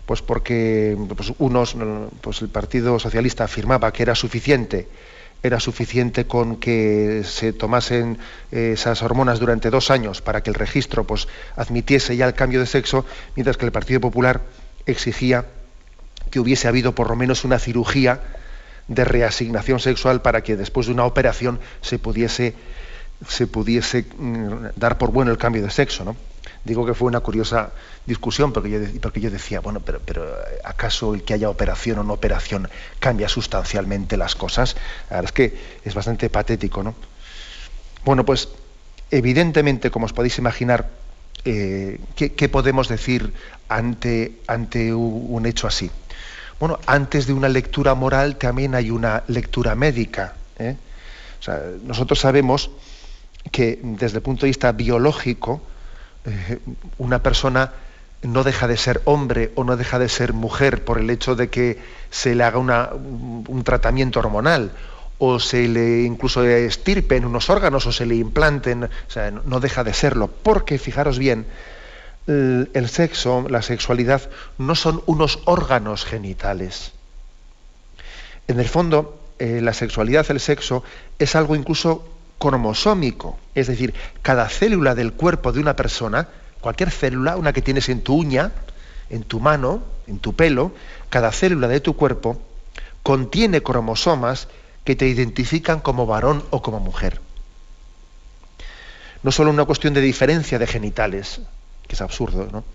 pues 0.05 0.21
porque 0.21 0.97
pues 1.15 1.33
unos, 1.37 1.75
pues 2.21 2.41
el 2.41 2.49
Partido 2.49 2.99
Socialista 2.99 3.45
afirmaba 3.45 3.91
que 3.91 4.03
era 4.03 4.15
suficiente, 4.15 4.87
era 5.41 5.59
suficiente 5.59 6.25
con 6.25 6.57
que 6.57 7.23
se 7.25 7.53
tomasen 7.53 8.17
eh, 8.51 8.71
esas 8.73 9.01
hormonas 9.01 9.39
durante 9.39 9.69
dos 9.69 9.91
años 9.91 10.21
para 10.21 10.41
que 10.41 10.49
el 10.49 10.55
registro 10.55 11.05
pues, 11.05 11.27
admitiese 11.55 12.15
ya 12.15 12.25
el 12.25 12.33
cambio 12.33 12.59
de 12.59 12.65
sexo, 12.65 13.05
mientras 13.35 13.57
que 13.57 13.65
el 13.65 13.71
Partido 13.71 13.99
Popular 13.99 14.41
exigía 14.85 15.45
que 16.31 16.39
hubiese 16.39 16.67
habido 16.67 16.95
por 16.95 17.09
lo 17.09 17.15
menos 17.15 17.43
una 17.43 17.59
cirugía 17.59 18.21
de 18.87 19.05
reasignación 19.05 19.79
sexual 19.79 20.21
para 20.21 20.41
que 20.41 20.55
después 20.55 20.87
de 20.87 20.93
una 20.93 21.05
operación 21.05 21.59
se 21.81 21.99
pudiese, 21.99 22.53
se 23.27 23.47
pudiese 23.47 24.05
mm, 24.17 24.67
dar 24.75 24.97
por 24.97 25.11
bueno 25.11 25.31
el 25.31 25.37
cambio 25.37 25.61
de 25.61 25.69
sexo. 25.69 26.03
¿no? 26.03 26.15
Digo 26.63 26.85
que 26.85 26.93
fue 26.93 27.07
una 27.07 27.19
curiosa 27.19 27.71
discusión 28.05 28.53
porque 28.53 28.69
yo, 28.69 28.79
porque 29.01 29.19
yo 29.19 29.29
decía, 29.29 29.59
bueno, 29.59 29.81
pero, 29.81 29.99
pero 30.03 30.25
¿acaso 30.63 31.13
el 31.13 31.23
que 31.23 31.33
haya 31.33 31.49
operación 31.49 31.99
o 31.99 32.03
no 32.03 32.13
operación 32.13 32.69
cambia 32.99 33.27
sustancialmente 33.27 34.15
las 34.15 34.35
cosas? 34.35 34.75
La 35.09 35.17
verdad 35.17 35.29
es 35.29 35.31
que 35.33 35.57
es 35.83 35.93
bastante 35.93 36.29
patético, 36.29 36.81
¿no? 36.81 36.95
Bueno, 38.05 38.25
pues 38.25 38.49
evidentemente, 39.11 39.91
como 39.91 40.05
os 40.05 40.13
podéis 40.13 40.37
imaginar, 40.37 40.89
eh, 41.45 41.99
¿qué, 42.15 42.49
podemos 42.49 42.87
decir 42.87 43.33
ante, 43.67 44.39
ante 44.47 44.93
un 44.93 45.45
hecho 45.45 45.67
así? 45.67 45.91
Bueno, 46.59 46.79
antes 46.85 47.27
de 47.27 47.33
una 47.33 47.49
lectura 47.49 47.93
moral 47.93 48.37
también 48.37 48.73
hay 48.73 48.89
una 48.89 49.23
lectura 49.27 49.75
médica. 49.75 50.35
¿eh? 50.59 50.77
nosotros 51.83 52.19
sabemos 52.19 52.69
que 53.51 53.79
desde 53.83 54.17
el 54.17 54.23
punto 54.23 54.45
de 54.45 54.51
vista 54.51 54.71
biológico, 54.71 55.61
eh, 56.25 56.59
una 56.97 57.21
persona 57.21 57.73
no 58.21 58.43
deja 58.43 58.67
de 58.67 58.77
ser 58.77 59.01
hombre 59.05 59.51
o 59.55 59.63
no 59.63 59.75
deja 59.75 59.99
de 59.99 60.07
ser 60.09 60.33
mujer 60.33 60.85
por 60.85 60.97
el 60.99 61.09
hecho 61.09 61.35
de 61.35 61.49
que 61.49 61.79
se 62.09 62.35
le 62.35 62.43
haga 62.43 62.57
un 62.57 63.61
tratamiento 63.65 64.19
hormonal 64.19 64.71
o 65.17 65.39
se 65.39 65.67
le 65.67 66.03
incluso 66.03 66.43
estirpen 66.43 67.25
unos 67.25 67.49
órganos 67.49 67.85
o 67.85 67.91
se 67.91 68.05
le 68.05 68.15
implanten, 68.15 68.85
o 68.85 68.89
sea, 69.07 69.31
no 69.31 69.59
deja 69.59 69.83
de 69.83 69.93
serlo, 69.93 70.27
porque 70.27 70.77
fijaros 70.77 71.19
bien, 71.19 71.45
el 72.27 72.89
sexo, 72.89 73.45
la 73.49 73.61
sexualidad, 73.61 74.29
no 74.57 74.75
son 74.75 75.03
unos 75.05 75.39
órganos 75.45 76.05
genitales. 76.05 76.93
En 78.47 78.59
el 78.59 78.67
fondo, 78.67 79.19
eh, 79.39 79.61
la 79.61 79.73
sexualidad, 79.73 80.25
el 80.29 80.39
sexo, 80.39 80.83
es 81.19 81.35
algo 81.35 81.55
incluso 81.55 82.07
cromosómico. 82.43 83.39
Es 83.55 83.67
decir, 83.67 83.93
cada 84.21 84.49
célula 84.49 84.95
del 84.95 85.13
cuerpo 85.13 85.53
de 85.53 85.61
una 85.61 85.77
persona, 85.77 86.27
cualquier 86.59 86.91
célula, 86.91 87.37
una 87.37 87.53
que 87.53 87.61
tienes 87.61 87.87
en 87.87 88.01
tu 88.01 88.15
uña, 88.15 88.51
en 89.09 89.23
tu 89.23 89.39
mano, 89.39 89.81
en 90.07 90.19
tu 90.19 90.35
pelo, 90.35 90.73
cada 91.09 91.31
célula 91.31 91.69
de 91.69 91.79
tu 91.79 91.95
cuerpo 91.95 92.41
contiene 93.01 93.63
cromosomas 93.63 94.49
que 94.83 94.97
te 94.97 95.07
identifican 95.07 95.79
como 95.79 96.05
varón 96.05 96.43
o 96.49 96.61
como 96.61 96.81
mujer. 96.81 97.21
No 99.23 99.31
solo 99.31 99.49
una 99.49 99.63
cuestión 99.63 99.93
de 99.93 100.01
diferencia 100.01 100.59
de 100.59 100.67
genitales, 100.67 101.39
que 101.87 101.95
es 101.95 102.01
absurdo, 102.01 102.49
¿no? 102.51 102.65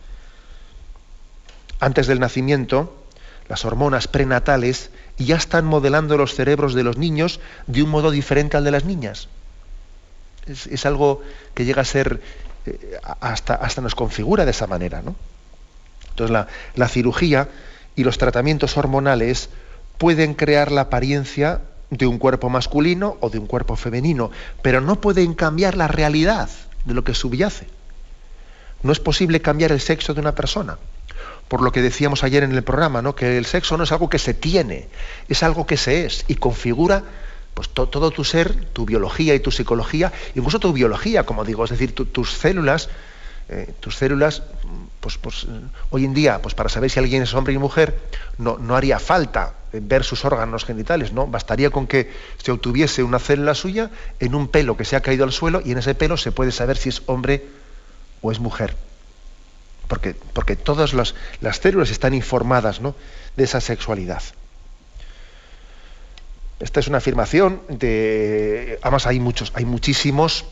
Antes 1.79 2.07
del 2.07 2.21
nacimiento, 2.21 3.05
las 3.49 3.67
hormonas 3.67 4.09
prenatales 4.09 4.91
ya 5.19 5.37
están 5.37 5.67
modelando 5.67 6.17
los 6.17 6.35
cerebros 6.35 6.73
de 6.73 6.85
los 6.85 6.97
niños 6.97 7.41
de 7.67 7.83
un 7.83 7.91
modo 7.91 8.11
diferente 8.11 8.57
al 8.57 8.65
de 8.65 8.71
las 8.71 8.85
niñas. 8.85 9.29
Es, 10.49 10.87
algo 10.87 11.23
que 11.55 11.65
llega 11.65 11.83
a 11.83 11.85
ser, 11.85 12.21
eh, 12.67 12.99
hasta, 13.21 13.55
hasta 13.55 13.81
nos 13.81 13.95
configura 13.95 14.45
de 14.45 14.51
esa 14.51 14.67
manera. 14.67 15.03
¿no? 15.03 15.15
Entonces 16.11 16.33
la, 16.33 16.49
la 16.75 16.89
cirugía 16.89 17.49
y 17.97 18.05
los 18.05 18.19
tratamientos 18.19 18.77
hormonales 18.77 19.51
pueden 19.99 20.35
crear 20.35 20.71
la 20.73 20.83
apariencia 20.83 21.61
de 21.91 22.07
un 22.07 22.19
cuerpo 22.19 22.49
masculino 22.51 23.17
o 23.21 23.31
de 23.31 23.39
un 23.39 23.47
cuerpo 23.47 23.77
femenino, 23.77 24.31
pero 24.63 24.81
no 24.81 25.01
pueden 25.01 25.35
cambiar 25.35 25.77
la 25.77 25.89
realidad 25.89 26.49
de 26.85 26.95
lo 26.95 27.05
que 27.05 27.15
subyace. 27.15 27.67
No 28.83 28.93
es 28.93 29.01
posible 29.01 29.41
cambiar 29.41 29.73
el 29.73 29.81
sexo 29.81 30.15
de 30.15 30.21
una 30.21 30.35
persona. 30.35 30.79
Por 31.49 31.63
lo 31.63 31.73
que 31.73 31.83
decíamos 31.83 32.25
ayer 32.25 32.45
en 32.45 32.53
el 32.53 32.63
programa, 32.63 33.03
¿no? 33.03 33.15
que 33.15 33.39
el 33.39 33.47
sexo 33.47 33.77
no 33.77 33.85
es 33.85 33.93
algo 33.93 34.09
que 34.09 34.19
se 34.19 34.35
tiene, 34.35 34.89
es 35.29 35.43
algo 35.43 35.67
que 35.67 35.77
se 35.77 36.05
es 36.05 36.25
y 36.29 36.35
configura 36.35 37.03
pues, 37.59 37.71
todo 37.71 38.13
tu 38.13 38.23
ser, 38.23 38.67
tu 38.67 38.87
biología 38.87 39.35
y 39.35 39.41
tu 39.41 39.51
psicología, 39.51 40.13
incluso 40.37 40.61
tu 40.61 40.73
biología, 40.73 41.27
como 41.27 41.45
digo, 41.45 41.65
es 41.65 41.71
decir, 41.71 41.93
tus 41.93 42.33
células, 42.33 42.89
eh, 43.49 43.75
tus 43.81 43.97
células, 43.97 44.45
pues, 45.01 45.19
pues, 45.19 45.49
hoy 45.91 46.05
en 46.05 46.15
día, 46.15 46.41
pues 46.41 46.55
para 46.55 46.69
saber 46.69 46.89
si 46.89 47.01
alguien 47.01 47.25
es 47.25 47.35
hombre 47.35 47.55
y 47.55 47.59
mujer, 47.59 47.99
no, 48.39 48.59
no 48.59 48.77
haría 48.77 49.01
falta 49.01 49.55
ver 49.73 50.05
sus 50.05 50.25
órganos 50.25 50.65
genitales, 50.65 51.13
¿no? 51.13 51.27
Bastaría 51.27 51.71
con 51.71 51.89
que 51.89 52.13
se 52.41 52.53
obtuviese 52.53 53.03
una 53.03 53.19
célula 53.19 53.57
suya 53.57 53.91
en 54.21 54.37
un 54.37 54.47
pelo 54.47 54.77
que 54.77 54.85
se 54.85 54.95
ha 54.95 55.01
caído 55.01 55.25
al 55.25 55.33
suelo 55.33 55.61
y 55.65 55.73
en 55.73 55.79
ese 55.79 55.97
pelo 55.97 56.17
se 56.17 56.31
puede 56.31 56.53
saber 56.53 56.77
si 56.77 56.91
es 56.91 57.03
hombre 57.07 57.45
o 58.23 58.31
es 58.31 58.39
mujer. 58.39 58.77
Porque, 59.89 60.15
porque 60.33 60.55
todas 60.55 60.95
las, 60.95 61.13
células 61.61 61.91
están 61.91 62.15
informadas 62.15 62.81
de 63.37 63.43
esa 63.43 63.61
sexualidad. 63.61 64.23
Esta 66.61 66.81
es 66.81 66.89
una 66.89 66.99
afirmación 66.99 67.63
de. 67.69 68.79
Además, 68.83 69.07
hay 69.07 69.21
muchos, 69.21 69.53
hay 69.55 69.65
muchísimos, 69.65 70.45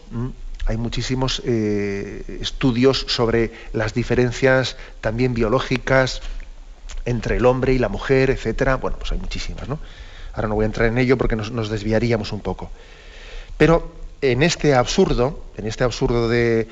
hay 0.66 0.76
muchísimos 0.76 1.42
eh, 1.44 2.38
estudios 2.40 3.06
sobre 3.08 3.50
las 3.72 3.92
diferencias 3.92 4.76
también 5.00 5.34
biológicas 5.34 6.22
entre 7.04 7.36
el 7.36 7.46
hombre 7.46 7.72
y 7.72 7.78
la 7.78 7.88
mujer, 7.88 8.30
etcétera. 8.30 8.76
Bueno, 8.76 8.98
pues 8.98 9.12
hay 9.12 9.18
muchísimas, 9.18 9.68
¿no? 9.68 9.78
Ahora 10.32 10.48
no 10.48 10.54
voy 10.54 10.64
a 10.64 10.66
entrar 10.66 10.88
en 10.88 10.98
ello 10.98 11.16
porque 11.18 11.34
nos, 11.34 11.50
nos 11.50 11.70
desviaríamos 11.70 12.32
un 12.32 12.40
poco. 12.40 12.70
Pero 13.56 13.92
en 14.20 14.42
este 14.42 14.74
absurdo, 14.74 15.44
en 15.56 15.66
este 15.66 15.84
absurdo 15.84 16.28
de 16.28 16.68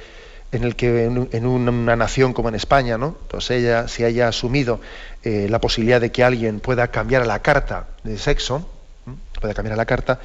en 0.53 0.63
el 0.63 0.77
que 0.77 1.05
en, 1.05 1.47
una 1.47 1.97
nación 1.97 2.33
como 2.33 2.49
en 2.49 2.55
España, 2.55 2.97
¿no? 2.97 3.17
Pues 3.29 3.51
ella, 3.51 3.89
si 3.89 4.05
haya 4.05 4.29
asumido 4.29 4.81
eh, 5.25 5.49
la 5.51 5.61
posibilidad 5.61 6.01
de 6.01 6.13
que 6.13 6.23
alguien 6.23 6.61
pueda 6.61 6.89
cambiar 6.89 7.23
a 7.23 7.25
la 7.25 7.41
carta 7.41 7.89
de 8.05 8.19
sexo, 8.19 8.69
pueda 9.41 9.55
cambiar 9.55 9.75
a 9.75 9.77
la 9.77 9.87
carta, 9.87 10.21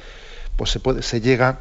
pues 0.56 0.70
se, 0.70 0.80
puede, 0.80 1.02
se 1.02 1.20
llega 1.20 1.60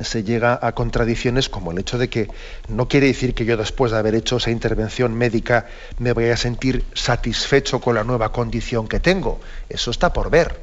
se 0.00 0.22
llega 0.22 0.58
a 0.62 0.72
contradicciones 0.72 1.48
como 1.48 1.72
el 1.72 1.78
hecho 1.78 1.98
de 1.98 2.08
que 2.08 2.28
no 2.68 2.86
quiere 2.86 3.08
decir 3.08 3.34
que 3.34 3.44
yo 3.44 3.56
después 3.56 3.90
de 3.90 3.98
haber 3.98 4.14
hecho 4.14 4.36
esa 4.36 4.50
intervención 4.50 5.14
médica 5.14 5.66
me 5.98 6.12
voy 6.12 6.26
a 6.26 6.36
sentir 6.36 6.84
satisfecho 6.94 7.80
con 7.80 7.96
la 7.96 8.04
nueva 8.04 8.30
condición 8.30 8.86
que 8.86 9.00
tengo. 9.00 9.40
Eso 9.68 9.90
está 9.90 10.12
por 10.12 10.30
ver. 10.30 10.60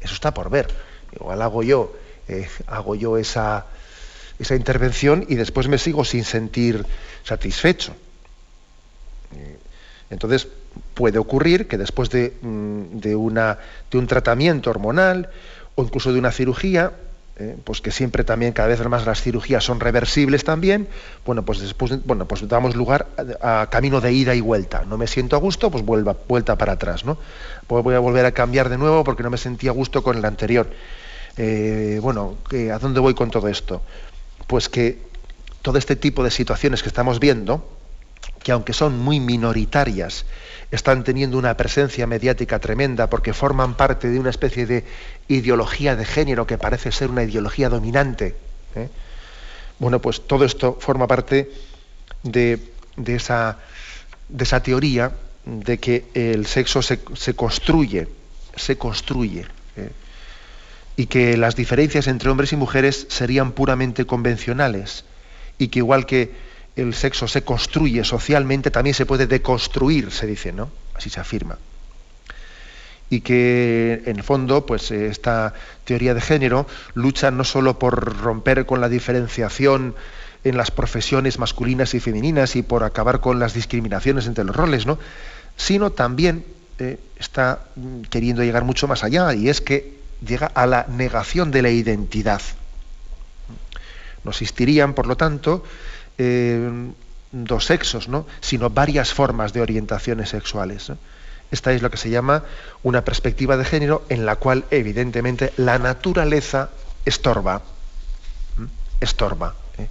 Eso 0.00 0.14
está 0.14 0.34
por 0.34 0.50
ver. 0.50 0.68
Igual 1.12 1.42
hago 1.42 1.62
yo, 1.62 1.94
eh, 2.26 2.48
hago 2.66 2.94
yo 2.96 3.18
esa, 3.18 3.66
esa 4.38 4.56
intervención 4.56 5.24
y 5.28 5.36
después 5.36 5.68
me 5.68 5.78
sigo 5.78 6.04
sin 6.04 6.24
sentir 6.24 6.84
satisfecho. 7.24 7.94
Eh, 9.36 9.58
entonces 10.10 10.48
puede 10.94 11.18
ocurrir 11.18 11.68
que 11.68 11.78
después 11.78 12.10
de, 12.10 12.34
mm, 12.42 12.98
de, 12.98 13.16
una, 13.16 13.58
de 13.90 13.98
un 13.98 14.06
tratamiento 14.06 14.70
hormonal 14.70 15.30
o 15.74 15.82
incluso 15.82 16.12
de 16.12 16.18
una 16.18 16.32
cirugía, 16.32 16.92
eh, 17.40 17.56
pues 17.62 17.80
que 17.80 17.92
siempre 17.92 18.24
también 18.24 18.52
cada 18.52 18.68
vez 18.68 18.84
más 18.88 19.06
las 19.06 19.22
cirugías 19.22 19.62
son 19.62 19.78
reversibles 19.78 20.42
también, 20.42 20.88
bueno, 21.24 21.44
pues 21.44 21.60
después 21.60 22.04
bueno, 22.04 22.26
pues 22.26 22.48
damos 22.48 22.74
lugar 22.74 23.06
a, 23.40 23.68
camino 23.70 24.00
de 24.00 24.12
ida 24.12 24.34
y 24.34 24.40
vuelta. 24.40 24.84
No 24.88 24.98
me 24.98 25.06
siento 25.06 25.36
a 25.36 25.38
gusto, 25.38 25.70
pues 25.70 25.84
vuelva, 25.84 26.16
vuelta 26.26 26.58
para 26.58 26.72
atrás, 26.72 27.04
¿no? 27.04 27.16
Pues 27.68 27.84
voy 27.84 27.94
a 27.94 28.00
volver 28.00 28.26
a 28.26 28.32
cambiar 28.32 28.68
de 28.68 28.76
nuevo 28.76 29.04
porque 29.04 29.22
no 29.22 29.30
me 29.30 29.38
sentía 29.38 29.70
a 29.70 29.72
gusto 29.72 30.02
con 30.02 30.16
el 30.16 30.24
anterior. 30.24 30.68
Eh, 31.36 32.00
bueno, 32.02 32.38
¿a 32.74 32.78
dónde 32.80 32.98
voy 32.98 33.14
con 33.14 33.30
todo 33.30 33.46
esto? 33.46 33.82
Pues 34.48 34.68
que 34.68 34.98
todo 35.62 35.78
este 35.78 35.94
tipo 35.94 36.24
de 36.24 36.32
situaciones 36.32 36.82
que 36.82 36.88
estamos 36.88 37.20
viendo, 37.20 37.77
que 38.42 38.52
aunque 38.52 38.72
son 38.72 38.98
muy 38.98 39.20
minoritarias, 39.20 40.24
están 40.70 41.04
teniendo 41.04 41.38
una 41.38 41.56
presencia 41.56 42.06
mediática 42.06 42.58
tremenda 42.58 43.08
porque 43.08 43.32
forman 43.32 43.74
parte 43.74 44.08
de 44.08 44.18
una 44.18 44.30
especie 44.30 44.66
de 44.66 44.84
ideología 45.28 45.96
de 45.96 46.04
género 46.04 46.46
que 46.46 46.58
parece 46.58 46.92
ser 46.92 47.10
una 47.10 47.22
ideología 47.22 47.68
dominante. 47.68 48.36
¿eh? 48.74 48.88
Bueno, 49.78 50.00
pues 50.00 50.26
todo 50.26 50.44
esto 50.44 50.76
forma 50.80 51.06
parte 51.06 51.50
de, 52.22 52.60
esa, 53.06 53.58
de 54.28 54.44
esa, 54.44 54.62
teoría 54.62 55.12
de 55.44 55.78
que 55.78 56.04
el 56.14 56.46
sexo 56.46 56.82
se, 56.82 56.98
construye, 57.34 58.08
se 58.56 58.76
construye, 58.76 59.46
¿eh? 59.76 59.90
y 60.96 61.06
que 61.06 61.36
las 61.36 61.56
diferencias 61.56 62.08
entre 62.08 62.28
hombres 62.28 62.52
y 62.52 62.56
mujeres 62.56 63.06
serían 63.08 63.52
puramente 63.52 64.04
convencionales, 64.04 65.04
y 65.56 65.68
que 65.68 65.78
igual 65.78 66.06
que 66.06 66.47
el 66.80 66.94
sexo 66.94 67.26
se 67.28 67.42
construye 67.42 68.04
socialmente, 68.04 68.70
también 68.70 68.94
se 68.94 69.06
puede 69.06 69.26
deconstruir, 69.26 70.10
se 70.10 70.26
dice, 70.26 70.52
¿no? 70.52 70.70
Así 70.94 71.10
se 71.10 71.20
afirma. 71.20 71.58
Y 73.10 73.20
que 73.20 74.02
en 74.06 74.16
el 74.16 74.22
fondo, 74.22 74.66
pues 74.66 74.90
esta 74.90 75.54
teoría 75.84 76.14
de 76.14 76.20
género 76.20 76.66
lucha 76.94 77.30
no 77.30 77.44
solo 77.44 77.78
por 77.78 78.18
romper 78.18 78.66
con 78.66 78.80
la 78.80 78.88
diferenciación 78.88 79.94
en 80.44 80.56
las 80.56 80.70
profesiones 80.70 81.38
masculinas 81.38 81.94
y 81.94 82.00
femeninas 82.00 82.54
y 82.54 82.62
por 82.62 82.84
acabar 82.84 83.20
con 83.20 83.38
las 83.38 83.54
discriminaciones 83.54 84.26
entre 84.26 84.44
los 84.44 84.54
roles, 84.54 84.86
¿no? 84.86 84.98
sino 85.56 85.90
también 85.90 86.44
eh, 86.78 86.98
está 87.18 87.64
queriendo 88.08 88.44
llegar 88.44 88.64
mucho 88.64 88.86
más 88.86 89.02
allá 89.02 89.34
y 89.34 89.48
es 89.48 89.60
que 89.60 89.98
llega 90.24 90.46
a 90.46 90.66
la 90.66 90.86
negación 90.88 91.50
de 91.50 91.62
la 91.62 91.70
identidad. 91.70 92.40
Nos 94.24 94.36
existirían, 94.36 94.94
por 94.94 95.06
lo 95.06 95.16
tanto, 95.16 95.64
eh, 96.18 96.90
dos 97.32 97.66
sexos, 97.66 98.08
¿no? 98.08 98.26
sino 98.40 98.70
varias 98.70 99.12
formas 99.12 99.52
de 99.52 99.60
orientaciones 99.60 100.30
sexuales. 100.30 100.92
Esta 101.50 101.72
es 101.72 101.82
lo 101.82 101.90
que 101.90 101.96
se 101.96 102.10
llama 102.10 102.44
una 102.82 103.04
perspectiva 103.04 103.56
de 103.56 103.64
género 103.64 104.04
en 104.08 104.26
la 104.26 104.36
cual, 104.36 104.64
evidentemente, 104.70 105.52
la 105.56 105.78
naturaleza 105.78 106.70
estorba. 107.04 107.62
Estorba. 109.00 109.54
¿eh? 109.78 109.88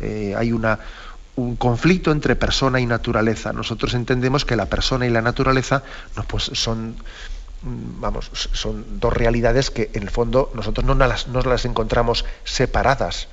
Eh, 0.00 0.34
hay 0.36 0.52
una, 0.52 0.78
un 1.36 1.56
conflicto 1.56 2.10
entre 2.10 2.36
persona 2.36 2.80
y 2.80 2.86
naturaleza. 2.86 3.52
Nosotros 3.52 3.94
entendemos 3.94 4.44
que 4.44 4.56
la 4.56 4.66
persona 4.66 5.06
y 5.06 5.10
la 5.10 5.22
naturaleza 5.22 5.82
pues 6.26 6.50
son, 6.54 6.96
mm, 7.62 8.00
vamos, 8.00 8.30
son 8.32 9.00
dos 9.00 9.12
realidades 9.12 9.70
que 9.70 9.90
en 9.94 10.02
el 10.02 10.10
fondo 10.10 10.50
nosotros 10.54 10.84
no 10.84 10.94
las, 10.94 11.28
no 11.28 11.40
las 11.40 11.64
encontramos 11.64 12.24
separadas 12.44 13.28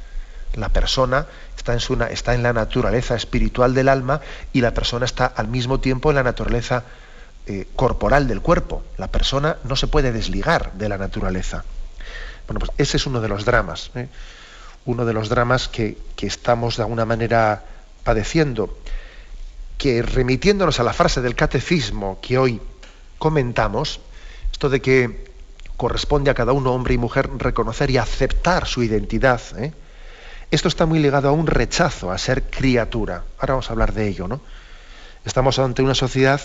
la 0.56 0.70
persona 0.70 1.28
está 1.58 1.74
en, 1.74 1.80
su, 1.80 1.94
está 2.10 2.34
en 2.34 2.44
la 2.44 2.54
naturaleza 2.54 3.16
espiritual 3.16 3.74
del 3.74 3.90
alma 3.90 4.22
y 4.54 4.62
la 4.62 4.74
persona 4.74 5.06
está 5.06 5.26
al 5.26 5.48
mismo 5.48 5.80
tiempo 5.80 6.10
en 6.10 6.16
la 6.16 6.24
naturaleza 6.24 6.84
eh, 7.48 7.68
corporal 7.76 8.28
del 8.28 8.42
cuerpo. 8.42 8.84
La 8.98 9.08
persona 9.08 9.58
no 9.64 9.76
se 9.76 9.88
puede 9.88 10.12
desligar 10.12 10.74
de 10.74 10.90
la 10.90 10.98
naturaleza. 10.98 11.64
Bueno, 12.48 12.60
pues 12.60 12.72
ese 12.78 12.98
es 12.98 13.06
uno 13.06 13.22
de 13.22 13.28
los 13.28 13.46
dramas, 13.46 13.92
¿eh? 13.96 14.08
uno 14.86 15.06
de 15.06 15.14
los 15.14 15.30
dramas 15.30 15.68
que, 15.68 15.98
estamos 16.22 16.78
de 16.78 16.84
alguna 16.84 17.06
manera 17.06 17.64
padeciendo, 18.04 18.78
que 19.78 20.02
remitiéndonos 20.02 20.80
a 20.80 20.84
la 20.84 20.94
frase 20.94 21.22
del 21.22 21.36
catecismo 21.36 22.20
que 22.22 22.38
hoy 22.38 22.62
comentamos, 23.20 24.00
esto 24.52 24.70
de 24.70 24.82
que 24.82 25.32
corresponde 25.78 26.32
a 26.32 26.34
cada 26.34 26.52
uno, 26.54 26.72
hombre 26.72 26.94
y 26.94 26.98
mujer, 26.98 27.30
reconocer 27.38 27.92
y 27.92 27.98
aceptar 27.98 28.66
su 28.68 28.82
identidad, 28.84 29.42
¿eh? 29.58 29.74
Esto 30.52 30.68
está 30.68 30.86
muy 30.86 31.00
ligado 31.00 31.30
a 31.30 31.32
un 31.32 31.48
rechazo 31.48 32.12
a 32.12 32.18
ser 32.18 32.44
criatura. 32.44 33.24
Ahora 33.40 33.54
vamos 33.54 33.70
a 33.70 33.74
hablar 33.74 33.94
de 33.94 34.08
ello, 34.08 34.28
¿no? 34.28 34.42
Estamos 35.26 35.58
ante 35.60 35.82
una 35.82 35.96
sociedad 35.96 36.40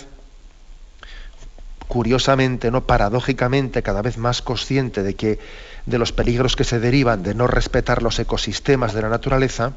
curiosamente, 1.87 2.71
no 2.71 2.85
paradójicamente, 2.85 3.83
cada 3.83 4.01
vez 4.01 4.17
más 4.17 4.41
consciente 4.41 5.03
de 5.03 5.15
que 5.15 5.39
de 5.85 5.97
los 5.97 6.13
peligros 6.13 6.55
que 6.55 6.63
se 6.63 6.79
derivan 6.79 7.21
de 7.21 7.35
no 7.35 7.47
respetar 7.47 8.01
los 8.01 8.17
ecosistemas 8.17 8.93
de 8.93 9.01
la 9.01 9.09
naturaleza, 9.09 9.73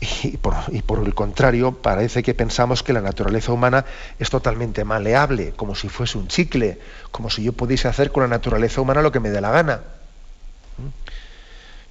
y 0.00 0.36
por, 0.36 0.54
y 0.68 0.82
por, 0.82 1.04
el 1.04 1.12
contrario, 1.12 1.72
parece 1.72 2.22
que 2.22 2.34
pensamos 2.34 2.84
que 2.84 2.92
la 2.92 3.00
naturaleza 3.00 3.52
humana 3.52 3.84
es 4.20 4.30
totalmente 4.30 4.84
maleable, 4.84 5.54
como 5.56 5.74
si 5.74 5.88
fuese 5.88 6.18
un 6.18 6.28
chicle, 6.28 6.78
como 7.10 7.30
si 7.30 7.42
yo 7.42 7.52
pudiese 7.52 7.88
hacer 7.88 8.12
con 8.12 8.22
la 8.22 8.28
naturaleza 8.28 8.80
humana 8.80 9.02
lo 9.02 9.10
que 9.10 9.18
me 9.18 9.30
dé 9.30 9.40
la 9.40 9.50
gana. 9.50 9.80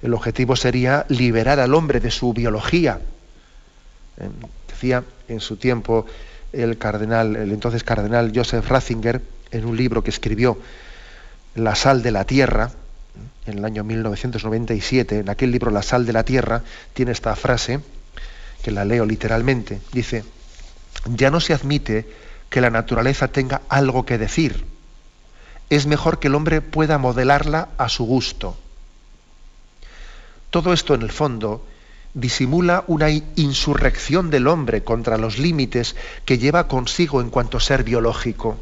El 0.02 0.14
objetivo 0.14 0.54
sería 0.56 1.04
liberar 1.08 1.58
al 1.58 1.74
hombre 1.74 2.00
de 2.00 2.10
su 2.10 2.32
biología. 2.32 3.00
Eh, 4.18 4.28
decía 4.68 5.04
en 5.28 5.40
su 5.40 5.56
tiempo 5.56 6.06
el 6.52 6.78
cardenal, 6.78 7.36
el 7.36 7.52
entonces 7.52 7.84
cardenal 7.84 8.32
Joseph 8.34 8.68
Ratzinger, 8.68 9.20
en 9.50 9.64
un 9.64 9.76
libro 9.76 10.02
que 10.02 10.10
escribió, 10.10 10.58
La 11.54 11.74
sal 11.74 12.02
de 12.02 12.12
la 12.12 12.24
tierra, 12.24 12.70
en 13.46 13.58
el 13.58 13.64
año 13.64 13.82
1997, 13.84 15.20
en 15.20 15.28
aquel 15.28 15.50
libro 15.50 15.70
La 15.70 15.82
sal 15.82 16.06
de 16.06 16.12
la 16.12 16.24
tierra, 16.24 16.62
tiene 16.94 17.12
esta 17.12 17.34
frase, 17.34 17.80
que 18.62 18.70
la 18.70 18.84
leo 18.84 19.04
literalmente, 19.04 19.80
dice, 19.92 20.24
ya 21.06 21.30
no 21.30 21.40
se 21.40 21.54
admite 21.54 22.06
que 22.50 22.60
la 22.60 22.70
naturaleza 22.70 23.28
tenga 23.28 23.62
algo 23.68 24.04
que 24.04 24.18
decir. 24.18 24.64
Es 25.70 25.86
mejor 25.86 26.18
que 26.18 26.28
el 26.28 26.34
hombre 26.34 26.60
pueda 26.60 26.98
modelarla 26.98 27.68
a 27.76 27.88
su 27.88 28.04
gusto. 28.04 28.56
Todo 30.50 30.72
esto 30.72 30.94
en 30.94 31.02
el 31.02 31.12
fondo 31.12 31.66
disimula 32.14 32.84
una 32.86 33.10
insurrección 33.10 34.30
del 34.30 34.46
hombre 34.46 34.82
contra 34.82 35.18
los 35.18 35.38
límites 35.38 35.94
que 36.24 36.38
lleva 36.38 36.68
consigo 36.68 37.20
en 37.20 37.30
cuanto 37.30 37.60
ser 37.60 37.84
biológico. 37.84 38.58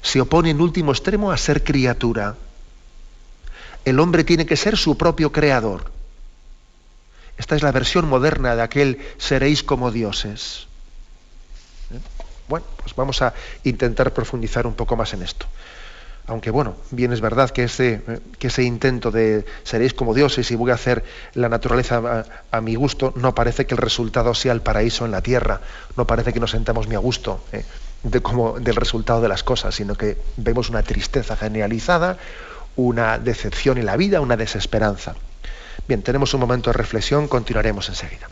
Se 0.00 0.20
opone 0.20 0.50
en 0.50 0.60
último 0.60 0.92
extremo 0.92 1.30
a 1.30 1.36
ser 1.36 1.64
criatura. 1.64 2.36
El 3.84 4.00
hombre 4.00 4.24
tiene 4.24 4.46
que 4.46 4.56
ser 4.56 4.76
su 4.76 4.96
propio 4.96 5.32
creador. 5.32 5.90
Esta 7.36 7.54
es 7.54 7.62
la 7.62 7.72
versión 7.72 8.08
moderna 8.08 8.56
de 8.56 8.62
aquel 8.62 8.98
seréis 9.18 9.62
como 9.62 9.90
dioses. 9.90 10.66
¿Eh? 11.92 12.00
Bueno, 12.48 12.66
pues 12.82 12.94
vamos 12.96 13.20
a 13.22 13.34
intentar 13.64 14.12
profundizar 14.12 14.66
un 14.66 14.74
poco 14.74 14.96
más 14.96 15.12
en 15.12 15.22
esto 15.22 15.46
aunque 16.28 16.50
bueno, 16.50 16.76
bien 16.90 17.12
es 17.12 17.20
verdad 17.20 17.50
que 17.50 17.64
ese, 17.64 18.02
que 18.38 18.48
ese 18.48 18.62
intento 18.62 19.10
de 19.10 19.46
seréis 19.64 19.94
como 19.94 20.14
dioses 20.14 20.50
y 20.50 20.56
voy 20.56 20.70
a 20.70 20.74
hacer 20.74 21.02
la 21.34 21.48
naturaleza 21.48 22.24
a, 22.50 22.60
mi 22.60 22.74
gusto, 22.74 23.12
no 23.16 23.34
parece 23.34 23.66
que 23.66 23.74
el 23.74 23.78
resultado 23.78 24.34
sea 24.34 24.52
el 24.52 24.60
paraíso 24.60 25.06
en 25.06 25.10
la 25.10 25.22
tierra, 25.22 25.60
no 25.96 26.06
parece 26.06 26.34
que 26.34 26.40
nos 26.40 26.50
sentamos 26.50 26.86
muy 26.86 26.96
a 26.96 27.00
gusto 27.00 27.40
eh, 27.52 27.64
de 28.02 28.20
como, 28.20 28.60
del 28.60 28.76
resultado 28.76 29.22
de 29.22 29.28
las 29.28 29.42
cosas, 29.42 29.74
sino 29.74 29.94
que 29.94 30.18
vemos 30.36 30.68
una 30.68 30.82
tristeza 30.82 31.34
generalizada, 31.34 32.18
una 32.76 33.18
decepción 33.18 33.78
en 33.78 33.86
la 33.86 33.96
vida, 33.96 34.20
una 34.20 34.36
desesperanza. 34.36 35.14
Bien, 35.88 36.02
tenemos 36.02 36.34
un 36.34 36.40
momento 36.40 36.70
de 36.70 36.76
reflexión, 36.76 37.26
continuaremos 37.26 37.88
enseguida. 37.88 38.28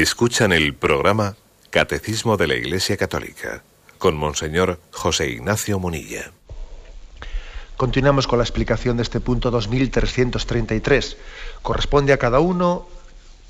Escuchan 0.00 0.52
el 0.52 0.74
programa 0.76 1.34
Catecismo 1.70 2.36
de 2.36 2.46
la 2.46 2.54
Iglesia 2.54 2.96
Católica 2.96 3.64
con 3.98 4.16
Monseñor 4.16 4.78
José 4.92 5.28
Ignacio 5.28 5.80
Munilla. 5.80 6.30
Continuamos 7.76 8.28
con 8.28 8.38
la 8.38 8.44
explicación 8.44 8.96
de 8.96 9.02
este 9.02 9.18
punto 9.18 9.50
2333. 9.50 11.16
Corresponde 11.62 12.12
a 12.12 12.16
cada 12.16 12.38
uno, 12.38 12.86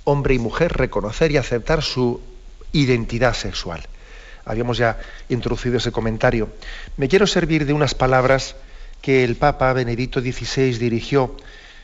hombre 0.04 0.36
y 0.36 0.38
mujer, 0.38 0.72
reconocer 0.72 1.32
y 1.32 1.36
aceptar 1.36 1.82
su 1.82 2.22
identidad 2.72 3.34
sexual. 3.34 3.82
Habíamos 4.46 4.78
ya 4.78 4.98
introducido 5.28 5.76
ese 5.76 5.92
comentario. 5.92 6.48
Me 6.96 7.08
quiero 7.08 7.26
servir 7.26 7.66
de 7.66 7.74
unas 7.74 7.94
palabras 7.94 8.56
que 9.02 9.22
el 9.22 9.36
Papa 9.36 9.74
Benedicto 9.74 10.22
XVI 10.22 10.78
dirigió 10.78 11.36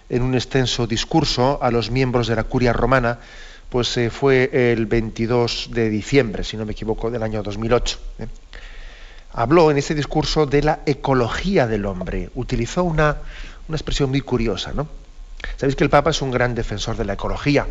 en 0.09 0.23
un 0.23 0.35
extenso 0.35 0.87
discurso 0.87 1.59
a 1.63 1.71
los 1.71 1.91
miembros 1.91 2.29
de 2.29 2.37
la 2.37 2.45
curia 2.45 2.73
romana 2.73 3.19
pues 3.75 3.97
eh, 3.97 4.09
fue 4.09 4.51
el 4.53 4.87
22 4.87 5.71
de 5.73 5.91
diciembre, 5.91 6.45
si 6.45 6.57
no 6.57 6.65
me 6.65 6.71
equivoco, 6.71 7.11
del 7.11 7.25
año 7.25 7.43
2008. 7.43 7.99
¿eh? 8.21 8.29
Habló 9.33 9.69
en 9.73 9.79
ese 9.79 9.97
discurso 9.97 10.47
de 10.47 10.63
la 10.63 10.79
ecología 10.87 11.67
del 11.67 11.85
hombre. 11.87 12.31
Utilizó 12.37 12.85
una, 12.85 13.17
expresión 13.69 14.11
muy 14.11 14.21
curiosa, 14.21 14.73
¿no? 14.73 14.87
Sabéis 15.57 15.75
que 15.75 15.83
el 15.83 15.91
Papa 15.91 16.11
es 16.11 16.23
un 16.23 16.31
gran 16.31 16.55
defensor 16.55 16.97
de 16.97 17.05
la 17.05 17.15
ecología. 17.15 17.67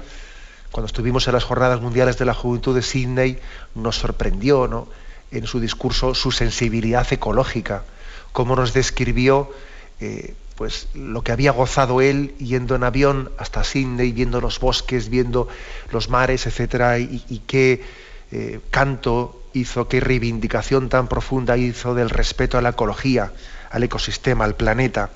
Cuando 0.73 0.87
estuvimos 0.87 1.25
en 1.29 1.35
las 1.35 1.45
Jornadas 1.45 1.79
Mundiales 1.79 2.17
de 2.17 2.25
la 2.25 2.33
Juventud 2.33 2.75
de 2.75 2.81
Sydney, 2.81 3.39
nos 3.73 3.95
sorprendió, 3.95 4.67
¿no? 4.67 4.89
En 5.31 5.47
su 5.47 5.61
discurso 5.61 6.13
su 6.15 6.33
sensibilidad 6.33 7.07
ecológica, 7.13 7.85
cómo 8.33 8.57
nos 8.57 8.73
describió 8.73 9.53
eh, 10.01 10.35
pues 10.55 10.87
lo 10.93 11.23
que 11.23 11.31
había 11.31 11.51
gozado 11.51 12.01
él 12.01 12.35
yendo 12.37 12.75
en 12.75 12.83
avión 12.83 13.31
hasta 13.37 13.63
Sydney, 13.63 14.11
viendo 14.11 14.39
los 14.39 14.59
bosques, 14.59 15.09
viendo 15.09 15.47
los 15.91 16.09
mares, 16.09 16.45
etcétera, 16.45 16.99
y, 16.99 17.41
qué 17.47 17.83
eh, 18.31 18.59
canto 18.69 19.41
hizo, 19.53 19.87
qué 19.87 19.99
reivindicación 19.99 20.89
tan 20.89 21.07
profunda 21.07 21.57
hizo 21.57 21.95
del 21.95 22.09
respeto 22.09 22.57
a 22.57 22.61
la 22.61 22.69
ecología, 22.69 23.31
al 23.71 23.83
ecosistema, 23.83 24.45
al 24.45 24.55
planeta. 24.55 25.09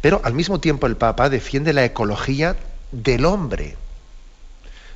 Pero 0.00 0.20
al 0.24 0.34
mismo 0.34 0.60
tiempo 0.60 0.86
el 0.86 0.96
Papa 0.96 1.28
defiende 1.28 1.72
la 1.72 1.84
ecología 1.84 2.56
del 2.92 3.24
hombre. 3.24 3.76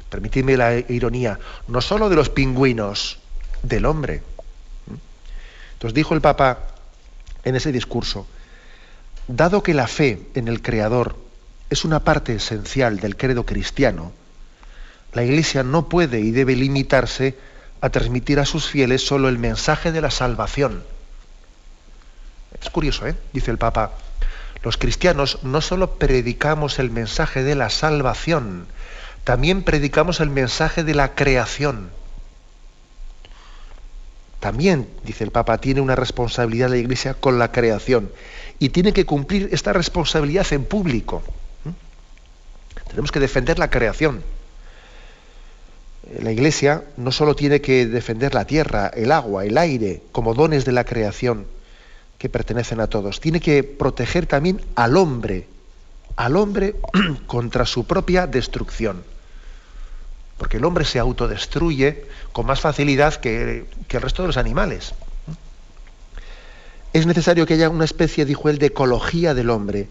Permitidme 0.09 0.57
la 0.57 0.79
ironía, 0.79 1.39
no 1.69 1.81
solo 1.81 2.09
de 2.09 2.17
los 2.17 2.29
pingüinos, 2.29 3.19
del 3.63 3.87
hombre. 3.87 4.23
Entonces 5.75 5.95
dijo 5.95 6.15
el 6.15 6.21
Papa 6.21 6.59
en 7.45 7.57
ese 7.57 7.73
discurso, 7.73 8.27
Dado 9.33 9.63
que 9.63 9.75
la 9.75 9.87
fe 9.87 10.27
en 10.35 10.49
el 10.49 10.61
Creador 10.61 11.15
es 11.71 11.85
una 11.85 12.03
parte 12.03 12.35
esencial 12.35 12.99
del 12.99 13.17
credo 13.17 13.47
cristiano, 13.47 14.11
la 15.13 15.23
Iglesia 15.23 15.63
no 15.63 15.89
puede 15.89 16.19
y 16.19 16.33
debe 16.33 16.57
limitarse 16.57 17.39
a 17.81 17.91
transmitir 17.91 18.41
a 18.41 18.45
sus 18.45 18.67
fieles 18.67 19.07
solo 19.07 19.29
el 19.29 19.39
mensaje 19.39 19.93
de 19.93 20.01
la 20.01 20.11
salvación. 20.11 20.83
Es 22.61 22.71
curioso, 22.71 23.07
¿eh? 23.07 23.15
dice 23.33 23.53
el 23.53 23.59
Papa. 23.59 23.93
Los 24.65 24.77
cristianos 24.77 25.39
no 25.45 25.61
solo 25.61 25.93
predicamos 25.93 26.81
el 26.81 26.91
mensaje 26.91 27.45
de 27.45 27.55
la 27.55 27.71
salvación, 27.71 28.67
también 29.23 29.63
predicamos 29.63 30.19
el 30.19 30.31
mensaje 30.31 30.83
de 30.83 30.97
la 30.97 31.15
creación. 31.15 31.91
También, 34.41 34.89
dice 35.05 35.23
el 35.23 35.31
Papa, 35.31 35.59
tiene 35.59 35.83
una 35.83 35.95
responsabilidad 35.95 36.71
la 36.71 36.79
Iglesia 36.79 37.15
con 37.15 37.39
la 37.39 37.53
creación 37.53 38.11
y 38.59 38.71
tiene 38.71 38.93
que 38.93 39.05
cumplir 39.05 39.51
esta 39.53 39.73
responsabilidad 39.73 40.47
en 40.53 40.65
público. 40.65 41.23
Tenemos 42.89 43.13
que 43.13 43.21
defender 43.21 43.59
la 43.59 43.71
creación. 43.71 44.23
La 46.23 46.33
Iglesia 46.33 46.83
no 46.97 47.13
solo 47.13 47.37
tiene 47.37 47.61
que 47.61 47.87
defender 47.87 48.35
la 48.35 48.47
tierra, 48.47 48.89
el 48.89 49.13
agua, 49.13 49.45
el 49.45 49.59
aire, 49.59 50.03
como 50.11 50.35
dones 50.35 50.65
de 50.65 50.73
la 50.73 50.85
creación 50.85 51.47
que 52.19 52.29
pertenecen 52.29 52.81
a 52.81 52.87
todos, 52.87 53.21
tiene 53.21 53.41
que 53.41 53.63
proteger 53.63 54.27
también 54.27 54.61
al 54.75 54.97
hombre, 54.97 55.47
al 56.17 56.37
hombre 56.37 56.77
contra 57.27 57.65
su 57.65 57.87
propia 57.87 58.27
destrucción. 58.27 59.03
Porque 60.41 60.57
el 60.57 60.65
hombre 60.65 60.87
se 60.87 60.99
autodestruye 60.99 62.07
con 62.33 62.47
más 62.47 62.63
facilidad 62.63 63.17
que, 63.17 63.67
el 63.91 64.01
resto 64.01 64.23
de 64.23 64.29
los 64.29 64.39
animales. 64.39 64.95
Es 66.95 67.05
necesario 67.05 67.45
que 67.45 67.53
haya 67.53 67.69
una 67.69 67.85
especie, 67.85 68.25
dijo 68.25 68.49
él, 68.49 68.57
de 68.57 68.69
ecología 68.69 69.35
del 69.35 69.51
hombre, 69.51 69.91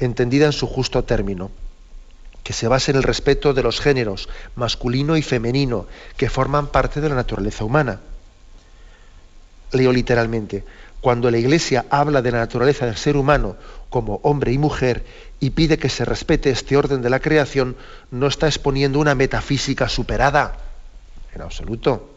entendida 0.00 0.46
en 0.46 0.52
su 0.52 0.66
justo 0.66 1.04
término, 1.04 1.52
que 2.42 2.52
se 2.52 2.66
base 2.66 2.90
en 2.90 2.96
el 2.96 3.04
respeto 3.04 3.54
de 3.54 3.62
los 3.62 3.80
géneros 3.80 4.28
masculino 4.56 5.16
y 5.16 5.22
femenino, 5.22 5.86
que 6.16 6.28
forman 6.28 6.66
parte 6.66 7.00
de 7.00 7.10
la 7.10 7.14
naturaleza 7.14 7.64
humana. 7.64 8.00
Leo 9.70 9.92
literalmente, 9.92 10.64
cuando 11.00 11.30
la 11.30 11.38
Iglesia 11.38 11.86
habla 11.90 12.22
de 12.22 12.32
la 12.32 12.38
naturaleza 12.38 12.86
del 12.86 12.96
ser 12.96 13.16
humano 13.16 13.54
como 13.88 14.16
hombre 14.24 14.50
y 14.50 14.58
mujer 14.58 15.04
y 15.40 15.50
pide 15.50 15.78
que 15.78 15.88
se 15.88 16.04
respete 16.04 16.50
este 16.50 16.76
orden 16.76 17.02
de 17.02 17.10
la 17.10 17.20
creación, 17.20 17.76
no 18.10 18.26
está 18.26 18.46
exponiendo 18.46 18.98
una 18.98 19.14
metafísica 19.14 19.88
superada, 19.88 20.58
en 21.34 21.42
absoluto 21.42 22.14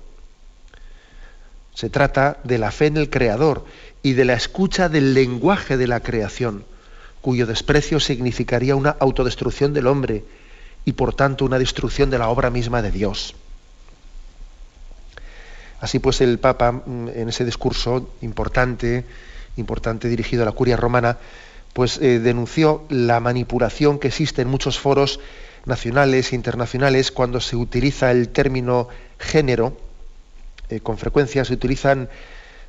se 1.78 1.92
trata 1.92 2.40
de 2.44 2.58
la 2.58 2.72
fe 2.72 2.88
en 2.88 2.98
el 2.98 3.12
Creador 3.12 3.64
y 4.02 4.14
de 4.14 4.26
la 4.26 4.34
escucha 4.34 4.90
del 4.90 5.14
lenguaje 5.14 5.78
de 5.78 5.86
la 5.86 6.00
creación, 6.00 6.66
cuyo 7.22 7.46
desprecio 7.46 8.00
significaría 8.00 8.76
una 8.76 8.96
autodestrucción 9.00 9.76
del 9.76 9.86
hombre 9.86 10.24
y 10.86 10.94
por 10.94 11.14
tanto 11.14 11.46
una 11.46 11.60
destrucción 11.60 12.10
de 12.10 12.18
la 12.18 12.30
obra 12.30 12.50
misma 12.50 12.82
de 12.82 12.90
Dios. 12.90 13.36
Así 15.80 16.00
pues 16.00 16.20
el 16.22 16.40
Papa 16.40 16.72
mm, 16.72 17.10
en 17.10 17.30
ese 17.30 17.46
discurso 17.46 18.10
importante, 18.22 19.06
importante 19.56 20.08
dirigido 20.08 20.42
a 20.42 20.46
la 20.48 20.54
curia 20.54 20.78
romana, 20.78 21.20
pues 21.78 22.00
eh, 22.00 22.18
denunció 22.18 22.86
la 22.90 23.20
manipulación 23.20 24.00
que 24.00 24.08
existe 24.08 24.42
en 24.42 24.48
muchos 24.48 24.80
foros 24.80 25.20
nacionales 25.66 26.34
e 26.34 26.36
internacionales 26.36 27.12
cuando 27.12 27.40
se 27.40 27.56
utiliza 27.56 28.10
el 28.10 28.30
término 28.30 28.88
género 29.20 29.78
eh, 30.70 30.80
con 30.80 30.98
frecuencia 30.98 31.46
se 31.46 31.54
utilizan 31.54 32.10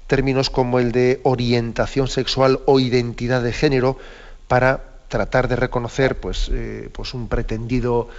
términos 0.08 0.50
como 0.50 0.78
el 0.78 0.92
de 0.92 1.20
orientación 1.22 2.08
sexual 2.08 2.60
o 2.66 2.80
identidad 2.80 3.42
de 3.42 3.54
género 3.54 3.96
para 4.46 4.84
tratar 5.08 5.48
de 5.48 5.56
reconocer 5.56 6.20
pues, 6.20 6.50
eh, 6.52 6.90
pues 6.92 7.14
un 7.14 7.28
pretendido 7.28 8.10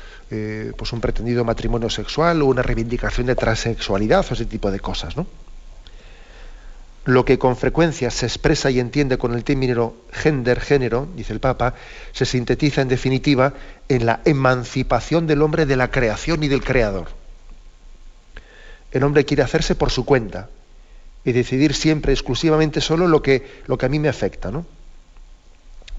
pues 0.75 0.91
un 0.91 1.02
pretendido 1.02 1.45
matrimonio 1.45 1.91
sexual 1.91 2.41
o 2.41 2.47
una 2.47 2.63
reivindicación 2.63 3.28
de 3.28 3.36
transexualidad 3.36 4.25
o 4.28 4.34
ese 4.34 4.45
tipo 4.45 4.71
de 4.71 4.80
cosas 4.80 5.15
¿no? 5.15 5.28
Lo 7.13 7.26
que 7.26 7.39
con 7.39 7.56
frecuencia 7.56 8.12
se 8.12 8.26
expresa 8.26 8.72
y 8.72 8.80
entiende 8.80 9.17
con 9.17 9.34
el 9.34 9.43
término 9.43 9.93
gender 10.12 10.60
género 10.60 11.08
dice 11.15 11.34
el 11.34 11.39
papa 11.39 11.76
se 12.12 12.26
sintetiza 12.26 12.82
en 12.82 12.88
definitiva 12.88 13.54
en 13.88 14.06
la 14.06 14.22
emancipación 14.26 15.28
del 15.28 15.41
hombre 15.41 15.65
de 15.65 15.76
la 15.76 15.91
creación 15.91 16.43
y 16.43 16.48
del 16.48 16.63
creador 16.63 17.08
el 18.91 19.04
hombre 19.04 19.26
quiere 19.26 19.43
hacerse 19.43 19.76
por 19.76 19.91
su 19.91 20.06
cuenta 20.06 20.50
y 21.24 21.32
decidir 21.32 21.74
siempre 21.74 22.13
exclusivamente 22.13 22.82
solo 22.82 23.08
lo 23.08 23.22
que, 23.22 23.62
lo 23.67 23.78
que 23.78 23.86
a 23.86 23.89
mí 23.89 24.00
me 24.00 24.10
afecta, 24.10 24.52
¿no? 24.52 24.65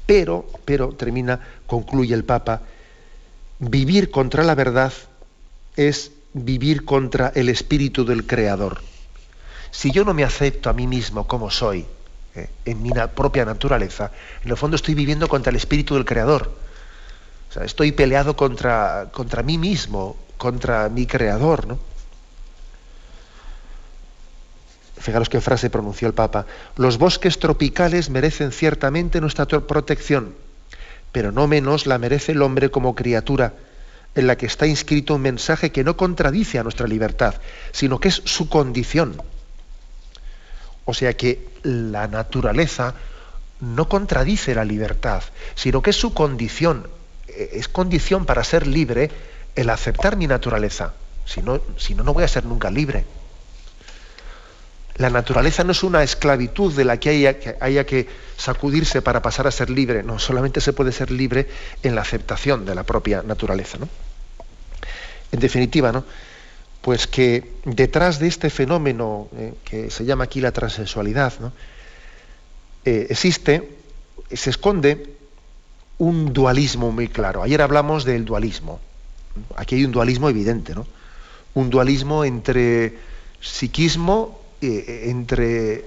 Pero, 0.07 0.47
pero, 0.65 0.93
termina, 0.93 1.41
concluye 1.67 2.15
el 2.15 2.25
Papa, 2.25 2.63
vivir 3.59 4.11
contra 4.11 4.43
la 4.43 4.55
verdad 4.55 4.93
es 5.77 6.11
vivir 6.33 6.85
contra 6.85 7.33
el 7.35 7.49
espíritu 7.49 8.05
del 8.05 8.27
Creador. 8.27 8.81
Si 9.71 9.91
yo 9.91 10.05
no 10.05 10.15
me 10.15 10.25
acepto 10.25 10.71
a 10.71 10.73
mí 10.73 10.87
mismo 10.87 11.27
como 11.27 11.51
soy, 11.51 11.87
eh, 12.35 12.49
en 12.65 12.83
mi 12.83 12.91
propia 13.15 13.45
naturaleza, 13.45 14.11
en 14.45 14.51
el 14.51 14.57
fondo 14.57 14.77
estoy 14.77 14.95
viviendo 14.95 15.29
contra 15.29 15.51
el 15.51 15.57
espíritu 15.57 15.95
del 15.95 16.05
Creador. 16.05 16.53
Estoy 17.63 17.93
peleado 17.93 18.37
contra, 18.37 19.09
contra 19.13 19.43
mí 19.43 19.59
mismo, 19.59 20.17
contra 20.37 20.89
mi 20.89 21.07
Creador, 21.07 21.67
¿no? 21.67 21.91
fijaros 25.01 25.29
qué 25.29 25.41
frase 25.41 25.71
pronunció 25.71 26.07
el 26.07 26.15
Papa, 26.15 26.47
los 26.77 26.99
bosques 26.99 27.39
tropicales 27.39 28.11
merecen 28.11 28.53
ciertamente 28.53 29.21
nuestra 29.21 29.47
protección, 29.47 30.35
pero 31.11 31.33
no 31.33 31.49
menos 31.49 31.87
la 31.87 31.99
merece 31.99 32.33
el 32.33 32.43
hombre 32.43 32.71
como 32.71 32.95
criatura, 32.95 33.55
en 34.15 34.27
la 34.27 34.37
que 34.37 34.47
está 34.47 34.67
inscrito 34.67 35.15
un 35.15 35.23
mensaje 35.23 35.71
que 35.73 35.85
no 35.85 35.97
contradice 35.97 36.59
a 36.59 36.63
nuestra 36.63 36.87
libertad, 36.87 37.35
sino 37.73 37.99
que 37.99 38.09
es 38.09 38.23
su 38.25 38.49
condición. 38.49 39.21
O 40.85 40.95
sea 40.95 41.17
que 41.17 41.49
la 41.63 42.09
naturaleza 42.09 42.95
no 43.61 43.89
contradice 43.89 44.55
la 44.55 44.65
libertad, 44.65 45.23
sino 45.55 45.83
que 45.83 45.91
es 45.91 45.97
su 45.97 46.15
condición. 46.15 46.89
E-, 47.29 47.51
es 47.55 47.69
condición 47.69 48.27
para 48.27 48.45
ser 48.45 48.67
libre 48.67 49.11
el 49.55 49.71
aceptar 49.71 50.17
mi 50.17 50.27
naturaleza. 50.27 50.95
Si 51.27 51.43
no, 51.43 51.61
si 51.77 51.95
no, 51.95 52.03
no 52.03 52.15
voy 52.15 52.25
a 52.25 52.29
ser 52.29 52.45
nunca 52.45 52.71
libre. 52.71 53.05
La 55.01 55.09
naturaleza 55.09 55.65
no 55.65 55.73
es 55.73 55.83
una 55.83 56.03
esclavitud 56.03 56.75
de 56.75 56.85
la 56.85 56.99
que 56.99 57.27
haya, 57.61 57.87
que 57.87 58.09
sacudirse 58.37 59.01
para 59.01 59.23
pasar 59.23 59.47
a 59.47 59.51
ser 59.51 59.71
libre, 59.71 60.03
no, 60.03 60.19
solamente 60.19 60.61
se 60.61 60.75
puede 60.75 60.93
ser 60.93 61.11
libre 61.11 61.49
en 61.83 61.95
la 61.95 62.03
aceptación 62.03 62.67
de 62.67 62.75
la 62.75 62.83
propia 62.83 63.23
naturaleza. 63.23 63.79
En 65.33 65.41
definitiva, 65.41 65.91
¿no? 65.91 66.05
Pues 66.81 67.07
que 67.07 67.53
detrás 67.65 68.19
de 68.19 68.29
este 68.29 68.49
fenómeno 68.49 69.29
eh, 69.37 69.55
que 69.65 69.91
se 69.91 70.05
llama 70.05 70.25
aquí 70.25 70.41
la 70.41 70.53
transexualidad, 70.53 71.39
¿no? 71.41 71.53
Eh, 72.85 73.09
existe, 73.11 73.69
se 74.33 74.51
esconde 74.51 75.17
un 75.99 76.33
dualismo 76.33 76.91
muy 76.91 77.09
claro. 77.09 77.43
Ayer 77.43 77.61
hablamos 77.61 78.05
del 78.05 78.25
dualismo. 78.25 78.81
Aquí 79.57 79.75
hay 79.77 79.85
un 79.85 79.93
dualismo 79.93 80.31
evidente, 80.31 80.75
¿no? 80.75 80.87
Un 81.53 81.69
dualismo 81.69 82.25
entre 82.25 82.97
psiquismo, 83.41 84.41
eh, 84.63 85.05
entre, 85.09 85.85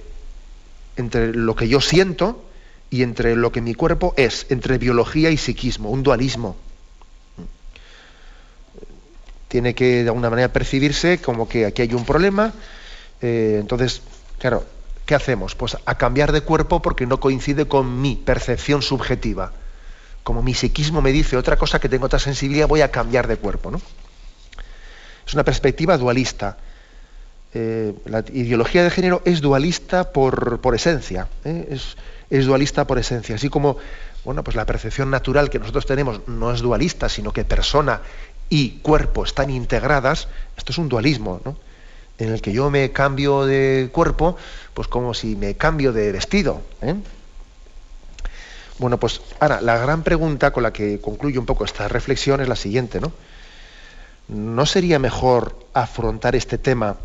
entre 0.96 1.34
lo 1.34 1.56
que 1.56 1.68
yo 1.68 1.80
siento 1.80 2.44
y 2.90 3.02
entre 3.02 3.34
lo 3.34 3.50
que 3.50 3.60
mi 3.60 3.74
cuerpo 3.74 4.14
es, 4.16 4.46
entre 4.50 4.78
biología 4.78 5.30
y 5.30 5.36
psiquismo, 5.36 5.90
un 5.90 6.04
dualismo. 6.04 6.56
Tiene 9.54 9.72
que 9.72 10.02
de 10.02 10.08
alguna 10.08 10.30
manera 10.30 10.48
percibirse 10.52 11.18
como 11.18 11.48
que 11.48 11.64
aquí 11.64 11.82
hay 11.82 11.94
un 11.94 12.04
problema. 12.04 12.52
Eh, 13.22 13.58
entonces, 13.60 14.02
claro, 14.40 14.64
¿qué 15.06 15.14
hacemos? 15.14 15.54
Pues 15.54 15.76
a 15.84 15.94
cambiar 15.96 16.32
de 16.32 16.40
cuerpo 16.40 16.82
porque 16.82 17.06
no 17.06 17.20
coincide 17.20 17.68
con 17.68 18.00
mi 18.02 18.16
percepción 18.16 18.82
subjetiva. 18.82 19.52
Como 20.24 20.42
mi 20.42 20.54
psiquismo 20.54 21.00
me 21.02 21.12
dice 21.12 21.36
otra 21.36 21.56
cosa 21.56 21.78
que 21.78 21.88
tengo 21.88 22.06
otra 22.06 22.18
sensibilidad, 22.18 22.66
voy 22.66 22.80
a 22.80 22.90
cambiar 22.90 23.28
de 23.28 23.36
cuerpo. 23.36 23.70
¿no? 23.70 23.80
Es 25.24 25.34
una 25.34 25.44
perspectiva 25.44 25.96
dualista. 25.98 26.58
Eh, 27.54 27.94
la 28.06 28.24
ideología 28.32 28.82
de 28.82 28.90
género 28.90 29.22
es 29.24 29.40
dualista 29.40 30.10
por, 30.12 30.60
esencia. 30.74 31.28
¿eh? 31.44 31.68
Es, 31.70 31.96
es 32.28 32.46
dualista 32.46 32.88
por 32.88 32.98
esencia. 32.98 33.36
Así 33.36 33.48
como 33.48 33.76
bueno, 34.24 34.42
pues 34.42 34.56
la 34.56 34.64
percepción 34.64 35.10
natural 35.10 35.50
que 35.50 35.58
nosotros 35.58 35.84
tenemos 35.86 36.26
no 36.26 36.50
es 36.50 36.60
dualista, 36.60 37.08
sino 37.08 37.32
que 37.32 37.44
persona 37.44 38.00
y 38.54 38.78
cuerpo 38.82 39.24
están 39.24 39.50
integradas, 39.50 40.28
esto 40.56 40.70
es 40.70 40.78
un 40.78 40.88
dualismo, 40.88 41.40
¿no? 41.44 41.56
en 42.18 42.32
el 42.32 42.40
que 42.40 42.52
yo 42.52 42.70
me 42.70 42.92
cambio 42.92 43.46
de 43.46 43.90
cuerpo, 43.90 44.36
pues 44.74 44.86
como 44.86 45.12
si 45.12 45.34
me 45.34 45.56
cambio 45.56 45.92
de 45.92 46.12
vestido. 46.12 46.62
¿eh? 46.80 46.94
Bueno, 48.78 49.00
pues 49.00 49.22
ahora, 49.40 49.60
la 49.60 49.76
gran 49.78 50.04
pregunta 50.04 50.52
con 50.52 50.62
la 50.62 50.72
que 50.72 51.00
concluyo 51.00 51.40
un 51.40 51.46
poco 51.46 51.64
esta 51.64 51.88
reflexión 51.88 52.40
es 52.40 52.46
la 52.46 52.54
siguiente, 52.54 53.00
¿no? 53.00 53.10
¿No 54.28 54.66
sería 54.66 55.00
mejor 55.00 55.58
afrontar 55.72 56.36
este 56.36 56.56
tema 56.56 56.96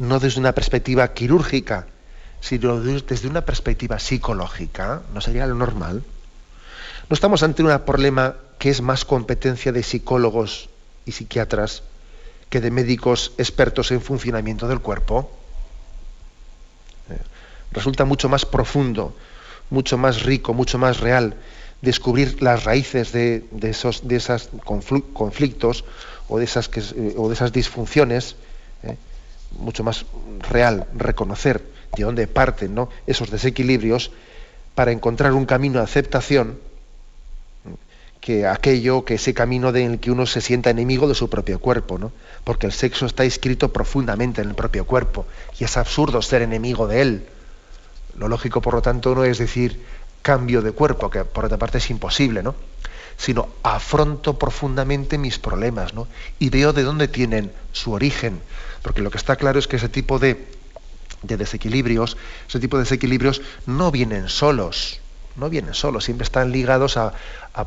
no 0.00 0.18
desde 0.18 0.40
una 0.40 0.50
perspectiva 0.50 1.12
quirúrgica, 1.12 1.86
sino 2.40 2.80
desde 2.80 3.28
una 3.28 3.42
perspectiva 3.42 4.00
psicológica, 4.00 5.02
¿no 5.14 5.20
sería 5.20 5.46
lo 5.46 5.54
normal? 5.54 6.02
¿No 7.08 7.14
estamos 7.14 7.44
ante 7.44 7.62
un 7.62 7.78
problema 7.86 8.34
que 8.64 8.70
es 8.70 8.80
más 8.80 9.04
competencia 9.04 9.72
de 9.72 9.82
psicólogos 9.82 10.70
y 11.04 11.12
psiquiatras 11.12 11.82
que 12.48 12.62
de 12.62 12.70
médicos 12.70 13.32
expertos 13.36 13.90
en 13.90 14.00
funcionamiento 14.00 14.66
del 14.68 14.80
cuerpo? 14.80 15.30
Eh, 17.10 17.18
resulta 17.72 18.06
mucho 18.06 18.30
más 18.30 18.46
profundo, 18.46 19.14
mucho 19.68 19.98
más 19.98 20.22
rico, 20.22 20.54
mucho 20.54 20.78
más 20.78 21.00
real 21.00 21.36
descubrir 21.82 22.42
las 22.42 22.64
raíces 22.64 23.12
de, 23.12 23.44
esos 23.60 24.08
de 24.08 24.16
esos 24.16 24.48
conflictos 24.64 25.84
o 26.30 26.38
de 26.38 26.46
esas, 26.46 26.70
eh, 26.74 27.16
o 27.18 27.28
de 27.28 27.34
esas 27.34 27.52
disfunciones, 27.52 28.34
eh, 28.82 28.96
mucho 29.58 29.84
más 29.84 30.06
real 30.38 30.86
reconocer 30.96 31.62
de 31.98 32.04
dónde 32.04 32.26
parten 32.28 32.74
¿no? 32.74 32.88
esos 33.06 33.30
desequilibrios 33.30 34.10
para 34.74 34.90
encontrar 34.90 35.34
un 35.34 35.44
camino 35.44 35.80
de 35.80 35.84
aceptación 35.84 36.58
que 38.24 38.46
aquello, 38.46 39.04
que 39.04 39.16
ese 39.16 39.34
camino 39.34 39.68
en 39.68 39.92
el 39.92 40.00
que 40.00 40.10
uno 40.10 40.24
se 40.24 40.40
sienta 40.40 40.70
enemigo 40.70 41.06
de 41.06 41.14
su 41.14 41.28
propio 41.28 41.58
cuerpo, 41.58 41.98
¿no? 41.98 42.10
Porque 42.42 42.64
el 42.64 42.72
sexo 42.72 43.04
está 43.04 43.22
inscrito 43.26 43.70
profundamente 43.70 44.40
en 44.40 44.48
el 44.48 44.54
propio 44.54 44.86
cuerpo 44.86 45.26
y 45.60 45.64
es 45.64 45.76
absurdo 45.76 46.22
ser 46.22 46.40
enemigo 46.40 46.88
de 46.88 47.02
él. 47.02 47.26
Lo 48.16 48.28
lógico, 48.28 48.62
por 48.62 48.72
lo 48.72 48.80
tanto, 48.80 49.14
no 49.14 49.24
es 49.24 49.36
decir 49.36 49.78
cambio 50.22 50.62
de 50.62 50.72
cuerpo, 50.72 51.10
que 51.10 51.22
por 51.26 51.44
otra 51.44 51.58
parte 51.58 51.76
es 51.76 51.90
imposible, 51.90 52.42
¿no? 52.42 52.54
Sino 53.18 53.46
afronto 53.62 54.38
profundamente 54.38 55.18
mis 55.18 55.38
problemas, 55.38 55.92
¿no? 55.92 56.08
Y 56.38 56.48
veo 56.48 56.72
de 56.72 56.82
dónde 56.82 57.08
tienen 57.08 57.52
su 57.72 57.92
origen, 57.92 58.40
porque 58.80 59.02
lo 59.02 59.10
que 59.10 59.18
está 59.18 59.36
claro 59.36 59.58
es 59.58 59.68
que 59.68 59.76
ese 59.76 59.90
tipo 59.90 60.18
de 60.18 60.48
de 61.20 61.36
desequilibrios, 61.38 62.16
ese 62.48 62.60
tipo 62.60 62.76
de 62.76 62.84
desequilibrios 62.84 63.40
no 63.66 63.90
vienen 63.90 64.28
solos, 64.28 65.00
no 65.36 65.50
vienen 65.50 65.74
solos, 65.74 66.04
siempre 66.04 66.24
están 66.24 66.52
ligados 66.52 66.96
a, 66.96 67.12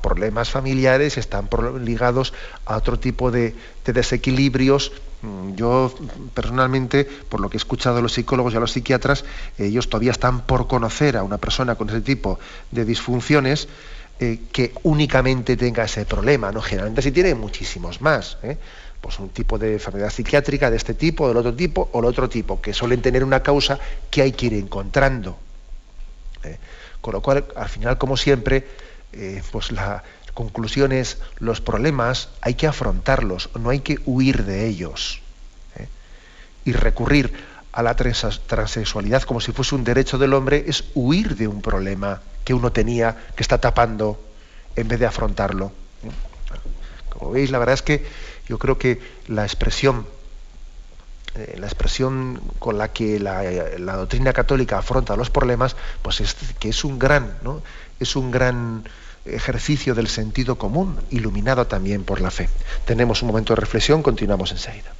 problemas 0.02 0.50
familiares, 0.50 1.18
están 1.18 1.48
ligados 1.84 2.34
a 2.66 2.78
otro 2.78 3.00
tipo 3.00 3.32
de, 3.32 3.56
desequilibrios. 3.86 4.92
Mm, 5.22 5.56
yo 5.56 5.94
personalmente, 6.34 7.06
por 7.06 7.40
lo 7.40 7.50
que 7.50 7.58
he 7.58 7.60
escuchado 7.60 7.98
a 7.98 8.02
los 8.02 8.14
psicólogos 8.14 8.54
y 8.54 8.58
a 8.58 8.60
los 8.60 8.72
psiquiatras, 8.72 9.24
ellos 9.58 9.90
todavía 9.90 10.12
están 10.12 10.42
por 10.42 10.68
conocer 10.68 11.18
a 11.18 11.24
una 11.24 11.38
persona 11.38 11.76
con 11.76 11.90
ese 11.90 12.02
tipo 12.02 12.40
de 12.72 12.86
disfunciones 12.86 13.68
eh, 14.20 14.42
que 14.52 14.74
únicamente 14.84 15.56
tenga 15.56 15.86
ese 15.86 16.06
problema, 16.06 16.52
¿no? 16.52 16.62
Generalmente 16.62 17.02
sí 17.02 17.12
tiene 17.12 17.34
muchísimos 17.34 18.02
más. 18.02 18.38
¿eh? 18.44 18.58
pues 19.02 19.20
un 19.20 19.30
tipo 19.30 19.58
de 19.58 19.74
enfermedad 19.74 20.10
psiquiátrica 20.10 20.72
de 20.72 20.78
este 20.78 20.94
tipo, 20.94 21.28
del 21.28 21.38
otro 21.38 21.54
tipo 21.54 21.90
o 21.92 22.00
el 22.00 22.06
otro 22.06 22.28
tipo, 22.30 22.60
que 22.60 22.74
suelen 22.74 23.02
tener 23.02 23.24
una 23.24 23.42
causa 23.42 23.80
que 24.10 24.22
hay 24.22 24.32
que 24.32 24.48
ir 24.48 24.54
encontrando. 24.56 25.38
¿eh? 26.44 26.58
Con 27.08 27.14
lo 27.14 27.22
cual, 27.22 27.46
al 27.56 27.70
final, 27.70 27.98
como 27.98 28.18
siempre, 28.18 28.68
eh, 29.14 29.42
pues 29.54 29.72
la 29.72 30.04
conclusión 30.34 30.92
es, 30.92 31.22
los 31.40 31.62
problemas 31.62 32.28
hay 32.42 32.56
que 32.56 32.68
afrontarlos, 32.68 33.50
no 33.58 33.70
hay 33.70 33.80
que 33.80 34.00
huir 34.06 34.44
de 34.44 34.68
ellos. 34.68 35.22
¿eh? 35.78 35.88
Y 36.66 36.74
recurrir 36.74 37.32
a 37.72 37.82
la 37.82 37.96
transexualidad 37.96 39.24
como 39.24 39.40
si 39.40 39.54
fuese 39.54 39.76
un 39.76 39.86
derecho 39.86 40.18
del 40.18 40.34
hombre 40.34 40.66
es 40.68 40.84
huir 40.96 41.38
de 41.38 41.48
un 41.48 41.62
problema 41.62 42.22
que 42.44 42.54
uno 42.54 42.74
tenía, 42.74 43.16
que 43.38 43.42
está 43.42 43.58
tapando, 43.58 44.22
en 44.76 44.90
vez 44.90 45.00
de 45.00 45.06
afrontarlo. 45.06 45.72
Como 47.08 47.32
veis, 47.32 47.52
la 47.52 47.60
verdad 47.60 47.76
es 47.76 47.84
que 47.84 48.06
yo 48.50 48.60
creo 48.60 48.78
que 48.78 49.00
la 49.28 49.46
expresión, 49.46 50.06
eh, 51.38 51.56
la 51.60 51.68
expresión 51.68 52.42
con 52.60 52.78
la 52.78 52.92
que 52.92 53.20
la, 53.20 53.96
doctrina 53.96 54.34
católica 54.34 54.80
afronta 54.80 55.16
los 55.16 55.30
problemas, 55.30 55.76
pues 56.02 56.22
es 56.22 56.36
que 56.60 56.70
es 56.70 56.84
un 56.84 57.00
gran, 57.00 57.38
¿no? 57.44 57.62
es 58.00 58.16
un 58.16 58.32
gran 58.32 58.84
ejercicio 59.26 59.94
del 59.94 60.08
sentido 60.08 60.58
común, 60.58 60.98
iluminado 61.10 61.68
también 61.68 62.04
por 62.04 62.22
la 62.22 62.32
fe. 62.32 62.50
Tenemos 62.86 63.22
un 63.22 63.28
momento 63.28 63.54
de 63.54 63.60
reflexión, 63.62 64.02
continuamos 64.02 64.52
enseguida. 64.52 64.92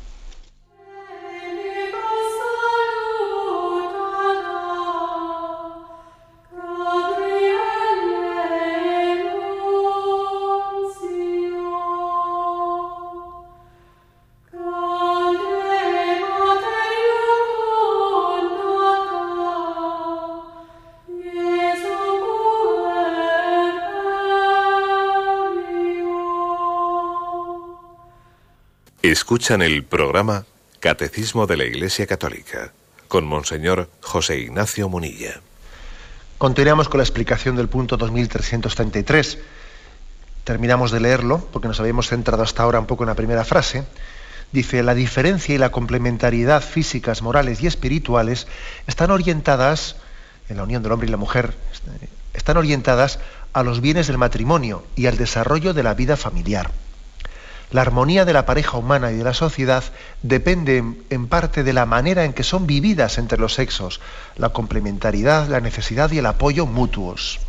Escuchan 29.12 29.62
el 29.62 29.86
programa 29.86 30.44
Catecismo 30.82 31.48
de 31.48 31.56
la 31.56 31.64
Iglesia 31.64 32.06
Católica 32.06 32.74
con 33.08 33.26
Monseñor 33.26 33.90
José 34.02 34.40
Ignacio 34.40 34.90
Munilla. 34.90 35.40
Continuamos 36.38 36.90
con 36.90 36.98
la 36.98 37.06
explicación 37.06 37.56
del 37.56 37.70
punto 37.70 37.96
2333. 37.96 39.38
Terminamos 40.44 40.92
de 40.92 41.00
leerlo 41.00 41.48
porque 41.54 41.70
nos 41.70 41.80
habíamos 41.80 42.10
centrado 42.10 42.44
hasta 42.44 42.64
ahora 42.64 42.82
un 42.82 42.86
poco 42.86 43.06
en 43.06 43.08
la 43.08 43.16
primera 43.16 43.46
frase. 43.46 43.86
Dice, 44.52 44.84
la 44.84 44.94
diferencia 44.94 45.56
y 45.56 45.58
la 45.58 45.72
complementariedad 45.72 46.62
físicas, 46.62 47.22
morales 47.22 47.64
y 47.64 47.68
espirituales 47.68 48.46
están 48.88 49.10
orientadas, 49.12 49.96
en 50.50 50.58
la 50.58 50.64
unión 50.64 50.84
del 50.84 50.92
hombre 50.92 51.08
y 51.08 51.12
la 51.12 51.18
mujer, 51.18 51.54
están 52.34 52.58
orientadas 52.58 53.20
a 53.54 53.64
los 53.64 53.80
bienes 53.80 54.08
del 54.08 54.18
matrimonio 54.18 54.84
y 54.98 55.06
al 55.06 55.16
desarrollo 55.16 55.74
de 55.74 55.84
la 55.84 55.94
vida 55.94 56.18
familiar. 56.18 56.72
La 57.72 57.82
armonía 57.82 58.24
de 58.24 58.34
la 58.34 58.46
pareja 58.46 58.78
humana 58.78 59.12
y 59.12 59.18
de 59.18 59.24
la 59.24 59.34
sociedad 59.34 59.84
depende 60.22 60.84
en 61.10 61.28
parte 61.28 61.64
de 61.64 61.74
la 61.74 61.86
manera 61.86 62.24
en 62.24 62.34
que 62.34 62.44
son 62.44 62.66
vividas 62.66 63.18
entre 63.18 63.38
los 63.38 63.56
sexos, 63.56 64.00
la 64.38 64.50
complementariedad, 64.50 65.48
la 65.48 65.60
necesidad 65.60 66.12
y 66.12 66.20
el 66.20 66.26
apoyo 66.26 66.66
mutuos. 66.66 67.40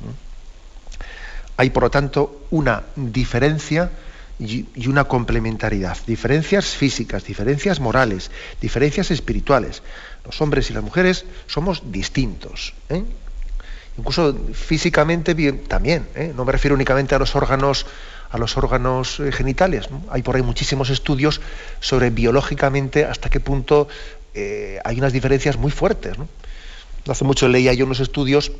¿Mm? 0.00 1.56
Hay, 1.56 1.70
por 1.70 1.82
lo 1.84 1.90
tanto, 1.90 2.46
una 2.50 2.84
diferencia 2.94 3.90
y 4.38 4.88
una 4.88 5.04
complementariedad, 5.04 5.96
diferencias 6.06 6.66
físicas, 6.66 7.24
diferencias 7.24 7.78
morales, 7.78 8.30
diferencias 8.60 9.10
espirituales. 9.10 9.82
Los 10.24 10.40
hombres 10.40 10.70
y 10.70 10.72
las 10.72 10.82
mujeres 10.82 11.24
somos 11.46 11.92
distintos. 11.92 12.74
¿eh? 12.88 13.04
Incluso 13.96 14.36
físicamente 14.52 15.34
también. 15.68 16.08
¿eh? 16.14 16.32
No 16.34 16.44
me 16.44 16.52
refiero 16.52 16.74
únicamente 16.74 17.14
a 17.14 17.18
los 17.18 17.36
órganos 17.36 17.86
a 18.30 18.38
los 18.38 18.56
órganos 18.56 19.20
eh, 19.20 19.32
genitales. 19.32 19.88
Hay 20.10 20.22
por 20.22 20.36
ahí 20.36 20.42
muchísimos 20.42 20.90
estudios 20.90 21.40
sobre 21.80 22.10
biológicamente 22.10 23.04
hasta 23.04 23.30
qué 23.30 23.40
punto 23.40 23.88
eh, 24.34 24.80
hay 24.84 24.98
unas 24.98 25.12
diferencias 25.12 25.56
muy 25.56 25.70
fuertes. 25.70 26.16
hace 27.08 27.24
mucho 27.24 27.48
leía 27.48 27.72
yo 27.74 27.86
unos 27.86 28.00
estudios 28.00 28.52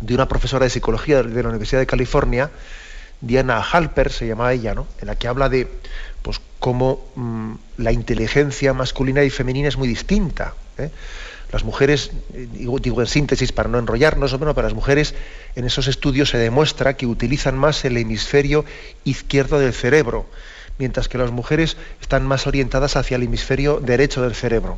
de 0.00 0.14
una 0.14 0.28
profesora 0.28 0.64
de 0.64 0.70
psicología 0.70 1.22
de 1.22 1.42
la 1.42 1.48
Universidad 1.48 1.80
de 1.80 1.86
California, 1.86 2.50
Diana 3.20 3.60
Halper 3.60 4.10
se 4.10 4.26
llamaba 4.26 4.52
ella, 4.52 4.74
¿no? 4.74 4.86
en 5.00 5.06
la 5.06 5.16
que 5.16 5.28
habla 5.28 5.48
de 5.48 5.68
pues, 6.22 6.40
cómo 6.58 7.06
mm, 7.16 7.54
la 7.78 7.92
inteligencia 7.92 8.72
masculina 8.72 9.22
y 9.24 9.30
femenina 9.30 9.68
es 9.68 9.76
muy 9.76 9.88
distinta. 9.88 10.54
¿eh? 10.78 10.90
Las 11.52 11.64
mujeres, 11.64 12.12
digo, 12.32 13.00
en 13.00 13.06
síntesis 13.08 13.50
para 13.50 13.68
no 13.68 13.78
enrollarnos, 13.78 14.36
bueno, 14.38 14.54
para 14.54 14.68
las 14.68 14.74
mujeres 14.74 15.14
en 15.56 15.64
esos 15.64 15.88
estudios 15.88 16.30
se 16.30 16.38
demuestra 16.38 16.96
que 16.96 17.06
utilizan 17.06 17.58
más 17.58 17.84
el 17.84 17.96
hemisferio 17.96 18.64
izquierdo 19.04 19.58
del 19.58 19.72
cerebro, 19.72 20.26
mientras 20.78 21.08
que 21.08 21.18
las 21.18 21.32
mujeres 21.32 21.76
están 22.00 22.24
más 22.24 22.46
orientadas 22.46 22.94
hacia 22.94 23.16
el 23.16 23.24
hemisferio 23.24 23.80
derecho 23.80 24.22
del 24.22 24.36
cerebro. 24.36 24.76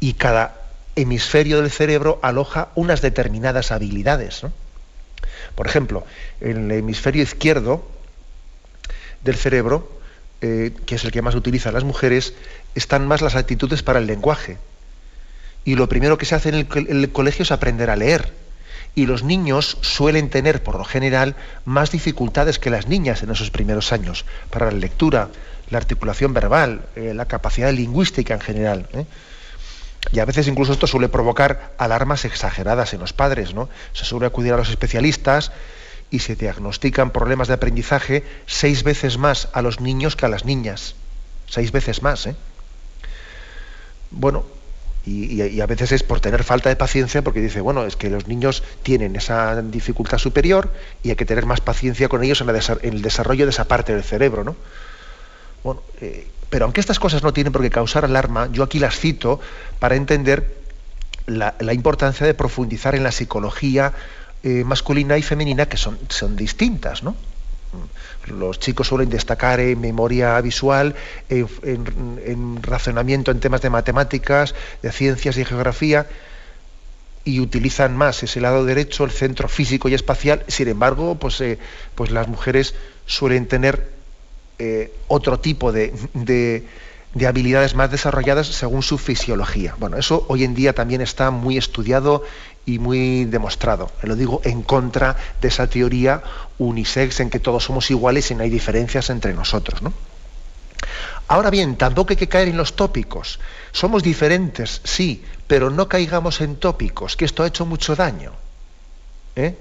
Y 0.00 0.14
cada 0.14 0.60
hemisferio 0.96 1.62
del 1.62 1.70
cerebro 1.70 2.18
aloja 2.22 2.68
unas 2.74 3.00
determinadas 3.00 3.72
habilidades. 3.72 4.42
Por 5.54 5.66
ejemplo, 5.66 6.04
en 6.42 6.70
el 6.70 6.78
hemisferio 6.78 7.22
izquierdo 7.22 7.88
del 9.24 9.36
cerebro, 9.36 9.90
eh, 10.42 10.72
que 10.84 10.96
es 10.96 11.04
el 11.04 11.10
que 11.10 11.22
más 11.22 11.34
utilizan 11.34 11.72
las 11.72 11.84
mujeres, 11.84 12.34
están 12.74 13.08
más 13.08 13.22
las 13.22 13.34
actitudes 13.34 13.82
para 13.82 13.98
el 13.98 14.06
lenguaje 14.06 14.58
y 15.64 15.74
lo 15.74 15.88
primero 15.88 16.18
que 16.18 16.26
se 16.26 16.34
hace 16.34 16.48
en 16.48 16.54
el, 16.54 17.12
colegio 17.12 17.42
es 17.42 17.52
aprender 17.52 17.90
a 17.90 17.96
leer. 17.96 18.32
Y 18.94 19.06
los 19.06 19.22
niños 19.22 19.78
suelen 19.82 20.30
tener, 20.30 20.62
por 20.62 20.76
lo 20.76 20.84
general, 20.84 21.36
más 21.64 21.92
dificultades 21.92 22.58
que 22.58 22.70
las 22.70 22.88
niñas 22.88 23.22
en 23.22 23.30
esos 23.30 23.50
primeros 23.50 23.92
años 23.92 24.24
para 24.50 24.66
la 24.70 24.78
lectura, 24.78 25.28
la 25.70 25.78
articulación 25.78 26.34
verbal, 26.34 26.86
eh, 26.96 27.12
la 27.14 27.26
capacidad 27.26 27.72
lingüística 27.72 28.34
en 28.34 28.40
general. 28.40 28.88
¿eh? 28.92 29.04
Y 30.12 30.18
a 30.18 30.24
veces 30.24 30.48
incluso 30.48 30.72
esto 30.72 30.86
suele 30.86 31.08
provocar 31.08 31.72
alarmas 31.78 32.24
exageradas 32.24 32.92
en 32.94 33.00
los 33.00 33.12
padres. 33.12 33.54
¿no? 33.54 33.68
Se 33.92 34.04
suele 34.04 34.26
acudir 34.26 34.54
a 34.54 34.56
los 34.56 34.70
especialistas 34.70 35.52
y 36.10 36.20
se 36.20 36.34
diagnostican 36.34 37.10
problemas 37.10 37.46
de 37.48 37.54
aprendizaje 37.54 38.24
seis 38.46 38.82
veces 38.82 39.18
más 39.18 39.48
a 39.52 39.62
los 39.62 39.80
niños 39.80 40.16
que 40.16 40.26
a 40.26 40.28
las 40.28 40.44
niñas. 40.44 40.96
Seis 41.46 41.70
veces 41.70 42.02
más. 42.02 42.26
¿eh? 42.26 42.34
Bueno, 44.10 44.44
y, 45.06 45.60
a 45.60 45.66
veces 45.66 45.92
es 45.92 46.02
por 46.02 46.20
tener 46.20 46.44
falta 46.44 46.68
de 46.68 46.76
paciencia, 46.76 47.22
porque 47.22 47.40
dice, 47.40 47.60
bueno, 47.60 47.84
es 47.86 47.96
que 47.96 48.10
los 48.10 48.28
niños 48.28 48.62
tienen 48.82 49.16
esa 49.16 49.60
dificultad 49.62 50.18
superior 50.18 50.72
y 51.02 51.10
hay 51.10 51.16
que 51.16 51.24
tener 51.24 51.46
más 51.46 51.60
paciencia 51.60 52.08
con 52.08 52.22
ellos 52.22 52.40
en, 52.42 52.50
el 52.82 53.02
desarrollo 53.02 53.46
de 53.46 53.50
esa 53.50 53.64
parte 53.64 53.94
del 53.94 54.04
cerebro, 54.04 54.44
¿no? 54.44 54.56
Bueno, 55.64 55.82
eh, 56.00 56.28
pero 56.50 56.64
aunque 56.64 56.80
estas 56.80 56.98
cosas 56.98 57.22
no 57.22 57.32
tienen 57.32 57.52
por 57.52 57.62
qué 57.62 57.70
causar 57.70 58.04
alarma, 58.04 58.48
yo 58.52 58.62
aquí 58.62 58.78
las 58.78 58.98
cito 58.98 59.40
para 59.78 59.94
entender 59.94 60.60
la, 61.26 61.54
importancia 61.72 62.26
de 62.26 62.34
profundizar 62.34 62.94
en 62.94 63.04
la 63.04 63.12
psicología 63.12 63.92
eh, 64.42 64.64
masculina 64.64 65.16
y 65.16 65.22
femenina, 65.22 65.66
que 65.66 65.76
son, 65.76 65.98
son 66.08 66.36
distintas, 66.36 67.02
¿no? 67.02 67.14
Los 68.26 68.58
chicos 68.58 68.88
suelen 68.88 69.10
destacar 69.10 69.60
en 69.60 69.80
memoria 69.80 70.40
visual, 70.40 70.94
en, 71.28 72.62
razonamiento 72.62 73.30
en 73.30 73.40
temas 73.40 73.62
de 73.62 73.70
matemáticas, 73.70 74.54
de 74.82 74.92
ciencias 74.92 75.36
y 75.36 75.44
geografía, 75.44 76.06
y 77.24 77.40
utilizan 77.40 77.96
más 77.96 78.22
ese 78.22 78.40
lado 78.40 78.64
derecho, 78.64 79.04
el 79.04 79.10
centro 79.10 79.48
físico 79.48 79.88
y 79.88 79.94
espacial. 79.94 80.44
Sin 80.48 80.68
embargo, 80.68 81.16
pues, 81.16 81.40
eh, 81.40 81.58
pues 81.94 82.10
las 82.10 82.28
mujeres 82.28 82.74
suelen 83.06 83.46
tener 83.46 83.90
eh, 84.58 84.92
otro 85.08 85.40
tipo 85.40 85.72
de, 85.72 85.92
de 87.14 87.26
habilidades 87.26 87.74
más 87.74 87.90
desarrolladas 87.90 88.46
según 88.46 88.82
su 88.82 88.96
fisiología. 88.96 89.74
Bueno, 89.78 89.96
eso 89.96 90.24
hoy 90.28 90.44
en 90.44 90.54
día 90.54 90.74
también 90.74 91.00
está 91.00 91.30
muy 91.30 91.56
estudiado 91.56 92.22
y 92.70 92.78
muy 92.78 93.24
demostrado. 93.24 93.90
Lo 94.02 94.14
digo 94.14 94.40
en 94.44 94.62
contra 94.62 95.16
de 95.40 95.48
esa 95.48 95.66
teoría 95.66 96.22
unisex 96.58 97.18
en 97.18 97.28
que 97.28 97.40
todos 97.40 97.64
somos 97.64 97.90
iguales 97.90 98.30
y 98.30 98.36
no 98.36 98.44
hay 98.44 98.50
diferencias 98.50 99.10
entre 99.10 99.34
nosotros. 99.34 99.82
¿no? 99.82 99.92
Ahora 101.26 101.50
bien, 101.50 101.76
tampoco 101.76 102.10
hay 102.10 102.16
que 102.16 102.28
caer 102.28 102.46
en 102.46 102.56
los 102.56 102.76
tópicos. 102.76 103.40
Somos 103.72 104.04
diferentes, 104.04 104.80
sí, 104.84 105.24
pero 105.48 105.70
no 105.70 105.88
caigamos 105.88 106.40
en 106.40 106.56
tópicos, 106.56 107.16
que 107.16 107.24
esto 107.24 107.42
ha 107.42 107.48
hecho 107.48 107.66
mucho 107.66 107.96
daño. 107.96 108.32
¿eh? 109.34 109.56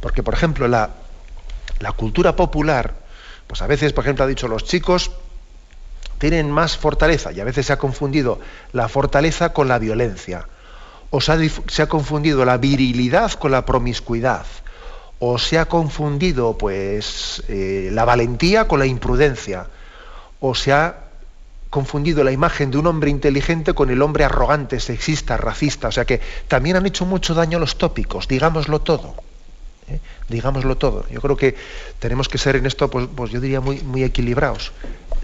Porque, 0.00 0.22
por 0.22 0.34
ejemplo, 0.34 0.68
la, 0.68 0.90
la 1.80 1.92
cultura 1.92 2.36
popular, 2.36 2.94
pues 3.48 3.60
a 3.60 3.66
veces, 3.66 3.92
por 3.92 4.04
ejemplo, 4.04 4.24
ha 4.24 4.28
dicho 4.28 4.46
los 4.46 4.64
chicos 4.64 5.10
tienen 6.18 6.52
más 6.52 6.76
fortaleza 6.76 7.32
y 7.32 7.40
a 7.40 7.44
veces 7.44 7.66
se 7.66 7.72
ha 7.72 7.78
confundido 7.78 8.38
la 8.72 8.88
fortaleza 8.88 9.52
con 9.52 9.66
la 9.66 9.80
violencia 9.80 10.46
o 11.14 11.20
se 11.20 11.82
ha, 11.82 11.88
confundido 11.88 12.42
la 12.46 12.56
virilidad 12.56 13.32
con 13.32 13.50
la 13.52 13.66
promiscuidad, 13.66 14.46
o 15.18 15.38
se 15.38 15.58
ha 15.58 15.66
confundido 15.66 16.56
pues 16.56 17.42
eh, 17.48 17.90
la 17.92 18.06
valentía 18.06 18.66
con 18.66 18.78
la 18.78 18.86
imprudencia, 18.86 19.66
o 20.40 20.54
se 20.54 20.72
ha 20.72 20.96
confundido 21.68 22.24
la 22.24 22.32
imagen 22.32 22.70
de 22.70 22.78
un 22.78 22.86
hombre 22.86 23.10
inteligente 23.10 23.74
con 23.74 23.90
el 23.90 24.00
hombre 24.00 24.24
arrogante, 24.24 24.80
sexista, 24.80 25.36
racista. 25.36 25.88
O 25.88 25.92
sea 25.92 26.06
que 26.06 26.22
también 26.48 26.76
han 26.76 26.86
hecho 26.86 27.04
mucho 27.04 27.34
daño 27.34 27.58
los 27.58 27.76
tópicos, 27.76 28.26
digámoslo 28.26 28.80
todo. 28.80 29.14
¿eh? 29.88 30.00
Digámoslo 30.30 30.78
todo. 30.78 31.04
Yo 31.10 31.20
creo 31.20 31.36
que 31.36 31.56
tenemos 31.98 32.30
que 32.30 32.38
ser 32.38 32.56
en 32.56 32.64
esto, 32.64 32.88
pues, 32.88 33.06
pues 33.14 33.30
yo 33.30 33.40
diría, 33.40 33.60
muy, 33.60 33.82
muy 33.82 34.02
equilibrados 34.02 34.72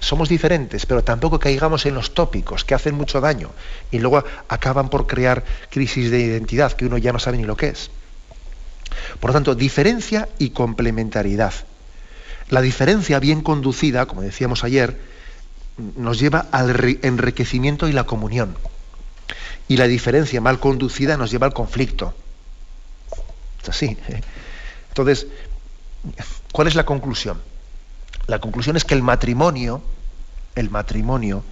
somos 0.00 0.28
diferentes, 0.28 0.87
pero 0.87 1.02
tampoco 1.02 1.38
caigamos 1.38 1.87
en 1.87 1.94
los 1.94 2.14
tópicos 2.14 2.64
que 2.64 2.74
hacen 2.74 2.94
mucho 2.94 3.20
daño 3.20 3.50
y 3.90 3.98
luego 3.98 4.24
acaban 4.48 4.88
por 4.88 5.06
crear 5.06 5.44
crisis 5.70 6.11
de 6.11 6.20
identidad 6.20 6.72
que 6.72 6.87
uno 6.87 6.98
ya 6.98 7.12
no 7.12 7.18
sabe 7.18 7.38
ni 7.38 7.44
lo 7.44 7.56
que 7.56 7.68
es. 7.68 7.90
Por 9.20 9.30
lo 9.30 9.34
tanto, 9.34 9.54
diferencia 9.54 10.28
y 10.38 10.50
complementariedad. 10.50 11.52
La 12.48 12.61
diferencia 12.62 13.18
bien 13.18 13.42
conducida, 13.42 14.06
como 14.06 14.22
decíamos 14.22 14.64
ayer, 14.64 14.98
nos 15.96 16.18
lleva 16.18 16.46
al 16.50 16.98
enriquecimiento 17.02 17.88
y 17.88 17.92
la 17.92 18.04
comunión. 18.04 18.56
Y 19.68 19.76
la 19.76 19.87
diferencia 19.87 20.40
mal 20.40 20.58
conducida 20.58 21.16
nos 21.16 21.30
lleva 21.30 21.46
al 21.46 21.52
conflicto. 21.52 22.14
Es 23.62 23.68
así. 23.68 23.96
¿eh? 24.08 24.20
Entonces, 24.88 25.26
¿cuál 26.52 26.68
es 26.68 26.74
la 26.74 26.84
conclusión? 26.84 27.40
La 28.29 28.41
conclusión 28.41 28.77
es 28.77 28.85
que 28.85 28.93
el 28.93 29.03
matrimonio, 29.03 29.81
el 30.55 30.69
matrimonio, 30.69 31.43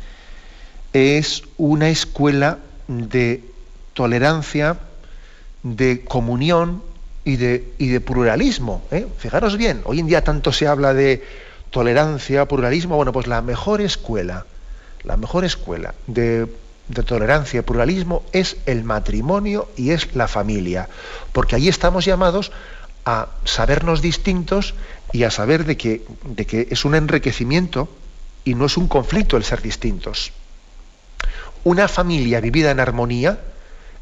es 0.93 1.43
una 1.57 1.89
escuela 1.89 2.59
de 2.87 3.43
tolerancia, 3.95 4.77
de 5.63 6.05
comunión 6.05 6.83
y 7.25 7.37
de, 7.37 7.73
de 7.79 8.01
pluralismo. 8.03 8.83
¿eh? 8.91 9.07
Fijaros 9.17 9.57
bien, 9.57 9.81
hoy 9.85 10.01
en 10.01 10.07
día 10.07 10.23
tanto 10.23 10.53
se 10.53 10.69
habla 10.69 10.93
de 10.93 11.25
tolerancia, 11.71 12.47
pluralismo. 12.47 12.97
Bueno, 12.97 13.11
pues 13.11 13.27
la 13.27 13.41
mejor 13.41 13.81
escuela, 13.81 14.45
la 15.03 15.17
mejor 15.17 15.47
escuela 15.47 15.95
de, 16.07 16.47
de 16.89 17.03
tolerancia 17.05 17.61
y 17.61 17.63
pluralismo 17.63 18.23
es 18.33 18.59
el 18.67 18.85
matrimonio 18.85 19.71
y 19.79 19.93
es 19.93 20.15
la 20.15 20.29
familia. 20.29 20.91
Porque 21.33 21.57
ahí 21.57 21.69
estamos 21.69 22.05
llamados 22.05 22.53
a 23.07 23.29
sabernos 23.45 24.03
distintos 24.03 24.75
y 25.13 25.25
a 25.25 25.31
saber 25.31 25.65
de 25.65 25.77
que, 25.77 26.05
de 26.25 26.47
que 26.47 26.69
es 26.71 26.85
un 26.85 26.95
enriquecimiento 26.95 27.89
y 28.45 28.55
no 28.55 28.67
es 28.67 28.77
un 28.77 28.89
conflicto 28.89 29.37
el 29.37 29.45
ser 29.45 29.63
distintos. 29.63 30.33
Una 31.65 31.89
familia 31.89 32.41
vivida 32.41 32.71
en 32.71 32.81
armonía, 32.81 33.41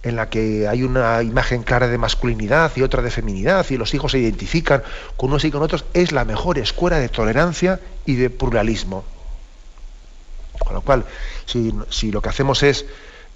en 0.02 0.16
la 0.16 0.28
que 0.28 0.68
hay 0.68 0.82
una 0.82 1.22
imagen 1.22 1.62
clara 1.62 1.88
de 1.88 1.96
masculinidad 1.96 2.72
y 2.76 2.82
otra 2.82 3.00
de 3.00 3.11
feminidad, 3.11 3.64
y 3.70 3.78
los 3.78 3.94
hijos 3.94 4.12
se 4.12 4.18
identifican 4.18 4.82
con 5.16 5.30
unos 5.30 5.44
y 5.44 5.50
con 5.50 5.62
otros, 5.62 5.86
es 5.94 6.12
la 6.12 6.26
mejor 6.26 6.59
escuela 6.59 6.98
de 6.98 7.09
tolerancia 7.09 7.80
y 8.05 8.16
de 8.16 8.28
pluralismo. 8.28 9.05
Con 10.59 10.74
lo 10.74 10.82
cual, 10.82 11.07
si, 11.46 11.74
si 11.88 12.12
lo 12.12 12.20
que 12.20 12.28
hacemos 12.28 12.62
es 12.62 12.84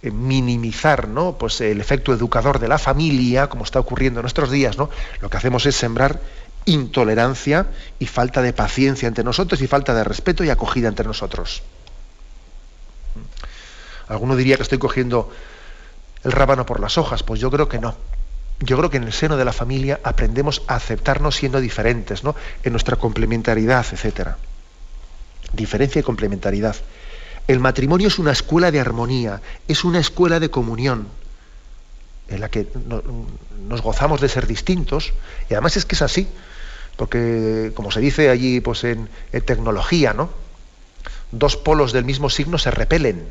eh, 0.00 0.12
minimizar 0.12 1.08
¿no? 1.08 1.36
pues 1.38 1.60
el 1.60 1.80
efecto 1.80 2.12
educador 2.12 2.60
de 2.60 2.68
la 2.68 2.78
familia, 2.78 3.48
como 3.48 3.64
está 3.64 3.80
ocurriendo 3.80 4.20
en 4.20 4.22
nuestros 4.22 4.48
días, 4.48 4.78
¿no? 4.78 4.90
lo 5.20 5.28
que 5.28 5.36
hacemos 5.36 5.66
es 5.66 5.74
sembrar 5.74 6.20
intolerancia 6.68 7.66
y 7.98 8.06
falta 8.06 8.42
de 8.42 8.52
paciencia 8.52 9.08
entre 9.08 9.24
nosotros 9.24 9.60
y 9.60 9.66
falta 9.66 9.94
de 9.94 10.04
respeto 10.04 10.44
y 10.44 10.50
acogida 10.50 10.88
entre 10.88 11.06
nosotros. 11.06 11.62
Alguno 14.08 14.36
diría 14.36 14.56
que 14.56 14.62
estoy 14.62 14.78
cogiendo 14.78 15.30
el 16.24 16.32
rábano 16.32 16.66
por 16.66 16.80
las 16.80 16.98
hojas, 16.98 17.22
pues 17.22 17.40
yo 17.40 17.50
creo 17.50 17.68
que 17.68 17.78
no. 17.78 17.96
Yo 18.60 18.76
creo 18.76 18.90
que 18.90 18.96
en 18.96 19.04
el 19.04 19.12
seno 19.12 19.36
de 19.36 19.44
la 19.44 19.52
familia 19.52 20.00
aprendemos 20.02 20.62
a 20.66 20.74
aceptarnos 20.74 21.36
siendo 21.36 21.60
diferentes, 21.60 22.24
¿no? 22.24 22.34
En 22.64 22.72
nuestra 22.72 22.96
complementariedad, 22.96 23.86
etcétera. 23.90 24.36
Diferencia 25.52 26.00
y 26.00 26.02
complementariedad. 26.02 26.76
El 27.46 27.60
matrimonio 27.60 28.08
es 28.08 28.18
una 28.18 28.32
escuela 28.32 28.70
de 28.70 28.80
armonía, 28.80 29.40
es 29.68 29.84
una 29.84 30.00
escuela 30.00 30.40
de 30.40 30.50
comunión, 30.50 31.08
en 32.28 32.40
la 32.40 32.50
que 32.50 32.66
nos 33.66 33.80
gozamos 33.80 34.20
de 34.20 34.28
ser 34.28 34.46
distintos, 34.46 35.14
y 35.48 35.54
además 35.54 35.76
es 35.76 35.86
que 35.86 35.94
es 35.94 36.02
así. 36.02 36.28
Porque 36.98 37.70
como 37.74 37.92
se 37.92 38.00
dice 38.00 38.28
allí 38.28 38.60
pues 38.60 38.82
en, 38.82 39.08
tecnología, 39.46 40.14
¿no? 40.14 40.30
Dos 41.30 41.56
polos 41.56 41.92
del 41.92 42.04
mismo 42.04 42.28
signo 42.28 42.58
se 42.58 42.72
repelen. 42.72 43.24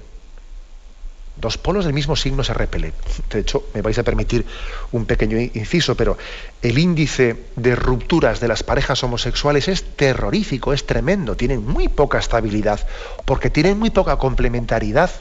Dos 1.36 1.58
polos 1.58 1.84
del 1.84 1.94
mismo 1.94 2.16
signo 2.16 2.46
se 2.46 2.54
repelen. 2.54 2.94
De 3.30 3.40
hecho, 3.40 3.66
me 3.74 3.82
vais 3.82 4.00
a 4.00 4.04
permitir 4.04 4.46
un 4.94 5.06
pequeño 5.06 5.38
inciso, 5.38 5.96
pero 5.98 6.18
el 6.62 6.80
índice 6.80 7.36
de 7.58 7.76
rupturas 7.76 8.40
de 8.40 8.48
las 8.48 8.64
parejas 8.64 9.04
homosexuales 9.04 9.68
es 9.68 9.84
terrorífico, 9.84 10.72
es 10.72 10.86
tremendo. 10.86 11.36
Tienen 11.36 11.66
muy 11.66 11.90
poca 11.90 12.20
estabilidad, 12.20 12.88
porque 13.26 13.50
tienen 13.50 13.78
muy 13.78 13.90
poca 13.90 14.16
complementariedad. 14.16 15.12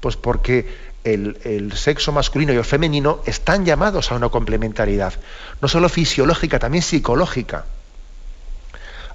Pues 0.00 0.16
porque 0.16 0.66
el, 1.04 1.72
sexo 1.76 2.12
masculino 2.12 2.52
y 2.52 2.56
el 2.56 2.64
femenino 2.64 3.20
están 3.26 3.64
llamados 3.64 4.10
a 4.10 4.16
una 4.16 4.30
complementariedad, 4.30 5.12
no 5.60 5.68
solo 5.68 5.88
fisiológica, 5.88 6.58
también 6.58 6.82
psicológica. 6.82 7.66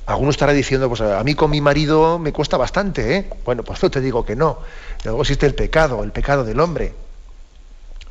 Alguno 0.05 0.31
estará 0.31 0.53
diciendo, 0.53 0.87
pues 0.87 1.01
a 1.01 1.23
mí 1.23 1.35
con 1.35 1.51
mi 1.51 1.61
marido 1.61 2.17
me 2.17 2.33
cuesta 2.33 2.57
bastante, 2.57 3.15
¿eh? 3.15 3.29
Bueno, 3.45 3.63
pues 3.63 3.79
yo 3.79 3.91
te 3.91 4.01
digo 4.01 4.25
que 4.25 4.35
no. 4.35 4.59
Luego 5.03 5.21
existe 5.21 5.45
el 5.45 5.53
pecado, 5.53 6.03
el 6.03 6.11
pecado 6.11 6.43
del 6.43 6.59
hombre. 6.59 6.93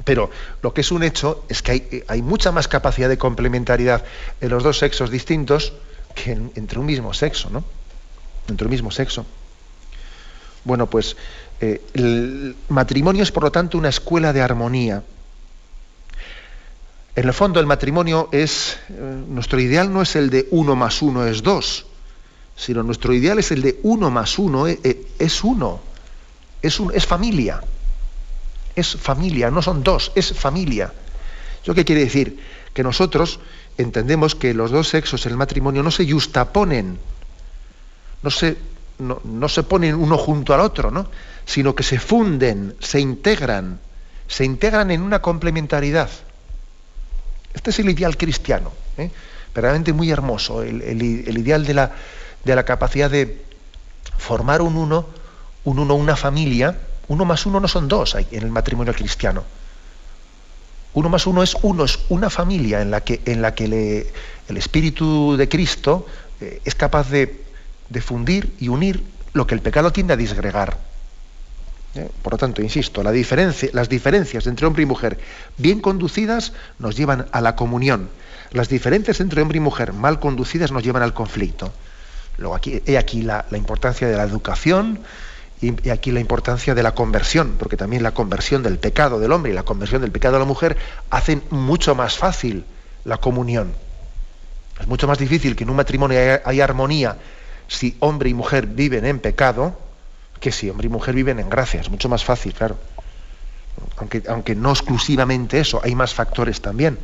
Pero 0.05 0.31
lo 0.62 0.72
que 0.72 0.83
es 0.83 0.93
un 0.93 1.03
hecho 1.03 1.45
es 1.49 1.61
que 1.61 2.05
hay, 2.07 2.22
mucha 2.22 2.53
más 2.53 2.68
capacidad 2.68 3.09
de 3.09 3.18
complementariedad 3.18 4.05
en 4.41 4.49
los 4.51 4.62
dos 4.62 4.79
sexos 4.79 5.11
distintos 5.11 5.72
que 6.14 6.33
entre 6.33 6.79
un 6.79 6.87
mismo 6.87 7.12
sexo, 7.14 7.51
¿no? 7.51 7.64
Entre 8.49 8.64
un 8.64 8.70
mismo 8.70 8.93
sexo. 8.93 9.26
Bueno, 10.64 10.89
pues 10.89 11.16
eh, 11.61 11.83
el 11.95 12.57
matrimonio 12.69 13.23
es, 13.23 13.33
por 13.33 13.43
lo 13.43 13.53
tanto, 13.53 13.79
una 13.79 13.89
escuela 13.89 14.33
de 14.33 14.43
armonía. 14.43 15.03
En 17.17 17.27
el 17.27 17.35
fondo, 17.35 17.59
el 17.59 17.67
matrimonio 17.67 18.29
es, 18.31 18.79
eh, 18.91 19.23
nuestro 19.29 19.59
ideal 19.59 19.93
no 19.93 20.03
es 20.03 20.15
el 20.15 20.31
de 20.31 20.47
uno 20.53 20.77
más 20.77 21.03
uno 21.03 21.27
es 21.27 21.43
dos, 21.43 21.87
sino 22.55 22.85
nuestro 22.85 23.13
ideal 23.13 23.41
es 23.41 23.51
el 23.51 23.63
de 23.63 23.81
uno 23.83 24.09
más 24.11 24.39
uno 24.39 24.69
eh, 24.69 24.79
es 25.19 25.43
uno, 25.43 25.81
es, 26.63 26.81
es 26.95 27.07
familia, 27.07 27.61
es 28.77 28.97
familia, 28.97 29.51
no 29.51 29.63
son 29.63 29.83
dos, 29.83 30.13
es 30.15 30.33
familia. 30.33 30.93
¿Eso 31.61 31.75
qué 31.75 31.85
quiere 31.85 32.05
decir? 32.05 32.39
Que 32.73 32.85
nosotros 32.85 33.41
entendemos 33.79 34.37
que 34.37 34.55
los 34.55 34.71
dos 34.71 34.89
sexos 34.89 35.27
en 35.27 35.33
el 35.33 35.39
matrimonio 35.39 35.83
no 35.83 35.91
se 35.91 36.09
justaponen, 36.09 36.99
no 38.23 38.31
se, 38.31 38.57
no, 38.99 39.49
se 39.49 39.62
ponen 39.62 39.94
uno 39.94 40.18
junto 40.18 40.55
al 40.55 40.61
otro, 40.61 40.90
¿no? 40.90 41.07
sino 41.46 41.74
que 41.74 41.82
se 41.82 41.99
funden, 41.99 42.74
se 42.80 43.01
integran, 43.01 43.80
se 44.26 44.44
integran 44.44 44.90
en 44.90 45.03
una 45.03 45.22
complementariedad. 45.22 46.11
Este 47.55 47.70
es 47.70 47.78
el 47.78 47.88
ideal 47.90 48.16
cristiano, 48.16 48.72
¿eh? 48.96 49.11
verdaderamente 49.55 49.92
muy 49.92 50.11
hermoso, 50.11 50.62
el, 50.62 51.03
ideal 51.03 51.64
de 51.64 51.74
la, 51.74 51.92
de 52.44 52.55
la, 52.55 52.64
capacidad 52.64 53.11
de 53.11 53.44
formar 54.18 54.61
un 54.61 54.76
uno, 54.76 55.07
un 55.64 55.78
uno, 55.78 55.94
una 55.94 56.16
familia. 56.16 56.76
Uno 57.09 57.24
más 57.24 57.46
uno 57.46 57.59
no 57.59 57.68
son 57.68 57.88
dos 57.88 58.14
en 58.14 58.42
el 58.42 58.51
matrimonio 58.51 58.92
cristiano. 58.92 59.44
Uno 60.92 61.09
más 61.09 61.26
uno 61.26 61.42
es 61.42 61.57
uno, 61.62 61.84
es 61.84 61.99
una 62.11 62.28
familia 62.28 62.82
en 62.82 62.90
la 62.90 63.03
que, 63.03 63.22
en 63.24 63.40
la 63.40 63.55
que 63.55 64.11
el 64.49 64.57
Espíritu 64.57 65.36
de 65.36 65.49
Cristo 65.49 66.07
eh, 66.40 66.61
es 66.64 66.74
capaz 66.74 67.09
de, 67.09 67.47
de 67.89 68.01
fundir 68.01 68.55
y 68.59 68.68
unir 68.68 69.03
lo 69.32 69.47
que 69.47 69.55
el 69.55 69.61
pecado 69.61 69.93
tiende 69.93 70.14
a 70.14 70.16
disgregar. 70.16 70.76
¿eh? 71.95 72.09
Por 72.22 72.34
lo 72.34 72.39
tanto, 72.39 72.62
insisto, 72.62 73.03
las 73.03 73.12
diferencias 73.12 74.47
entre 74.47 74.66
hombre 74.66 74.82
y 74.82 74.86
mujer 74.86 75.18
bien 75.57 75.80
conducidas 75.80 76.53
nos 76.78 76.97
llevan 76.97 77.26
a 77.32 77.41
la 77.41 77.57
comunión. 77.57 78.11
Las 78.53 78.68
diferencias 78.68 79.20
entre 79.20 79.43
hombre 79.43 79.59
y 79.59 79.61
mujer 79.61 79.93
mal 79.93 80.20
conducidas 80.20 80.72
nos 80.72 80.82
llevan 80.82 81.03
al 81.03 81.14
conflicto. 81.14 81.72
Luego 82.39 82.55
aquí, 82.55 82.82
he 82.86 82.97
aquí 82.97 83.22
la, 83.22 83.45
importancia 83.53 84.07
de 84.07 84.16
la 84.16 84.22
educación 84.22 85.01
y, 85.61 85.91
aquí 85.91 86.12
la 86.12 86.20
importancia 86.20 86.74
de 86.74 86.82
la 86.82 86.95
conversión, 86.95 87.57
porque 87.59 87.76
también 87.76 88.03
la 88.03 88.12
conversión 88.12 88.62
del 88.62 88.78
pecado 88.78 89.18
del 89.18 89.32
hombre 89.32 89.53
y 89.53 89.55
la 89.55 89.64
conversión 89.64 90.01
del 90.01 90.12
pecado 90.12 90.34
de 90.34 90.41
la 90.41 90.47
mujer 90.47 90.76
hacen 91.11 91.43
mucho 91.51 91.95
más 91.95 92.16
fácil 92.16 92.64
la 93.05 93.18
comunión. 93.18 93.72
Es 94.80 94.86
mucho 94.86 95.09
más 95.09 95.18
difícil 95.18 95.57
que 95.57 95.64
en 95.64 95.70
un 95.70 95.76
matrimonio 95.76 96.41
haya 96.45 96.64
armonía 96.64 97.16
si 97.69 97.97
hombre 98.01 98.31
y 98.31 98.35
mujer 98.35 98.66
viven 98.66 99.05
en 99.05 99.21
pecado, 99.21 99.79
que 100.41 100.51
si 100.51 100.69
hombre 100.71 100.87
y 100.87 100.91
mujer 100.91 101.14
viven 101.14 101.39
en 101.39 101.49
gracia, 101.49 101.81
es 101.81 101.91
mucho 101.91 102.09
más 102.09 102.25
fácil, 102.25 102.55
claro. 102.55 102.79
Aunque, 103.99 104.23
aunque 104.29 104.55
no 104.55 104.71
exclusivamente 104.71 105.61
eso, 105.61 105.81
hay 105.83 105.95
más 105.95 106.14
factores 106.14 106.61
también. 106.61 106.99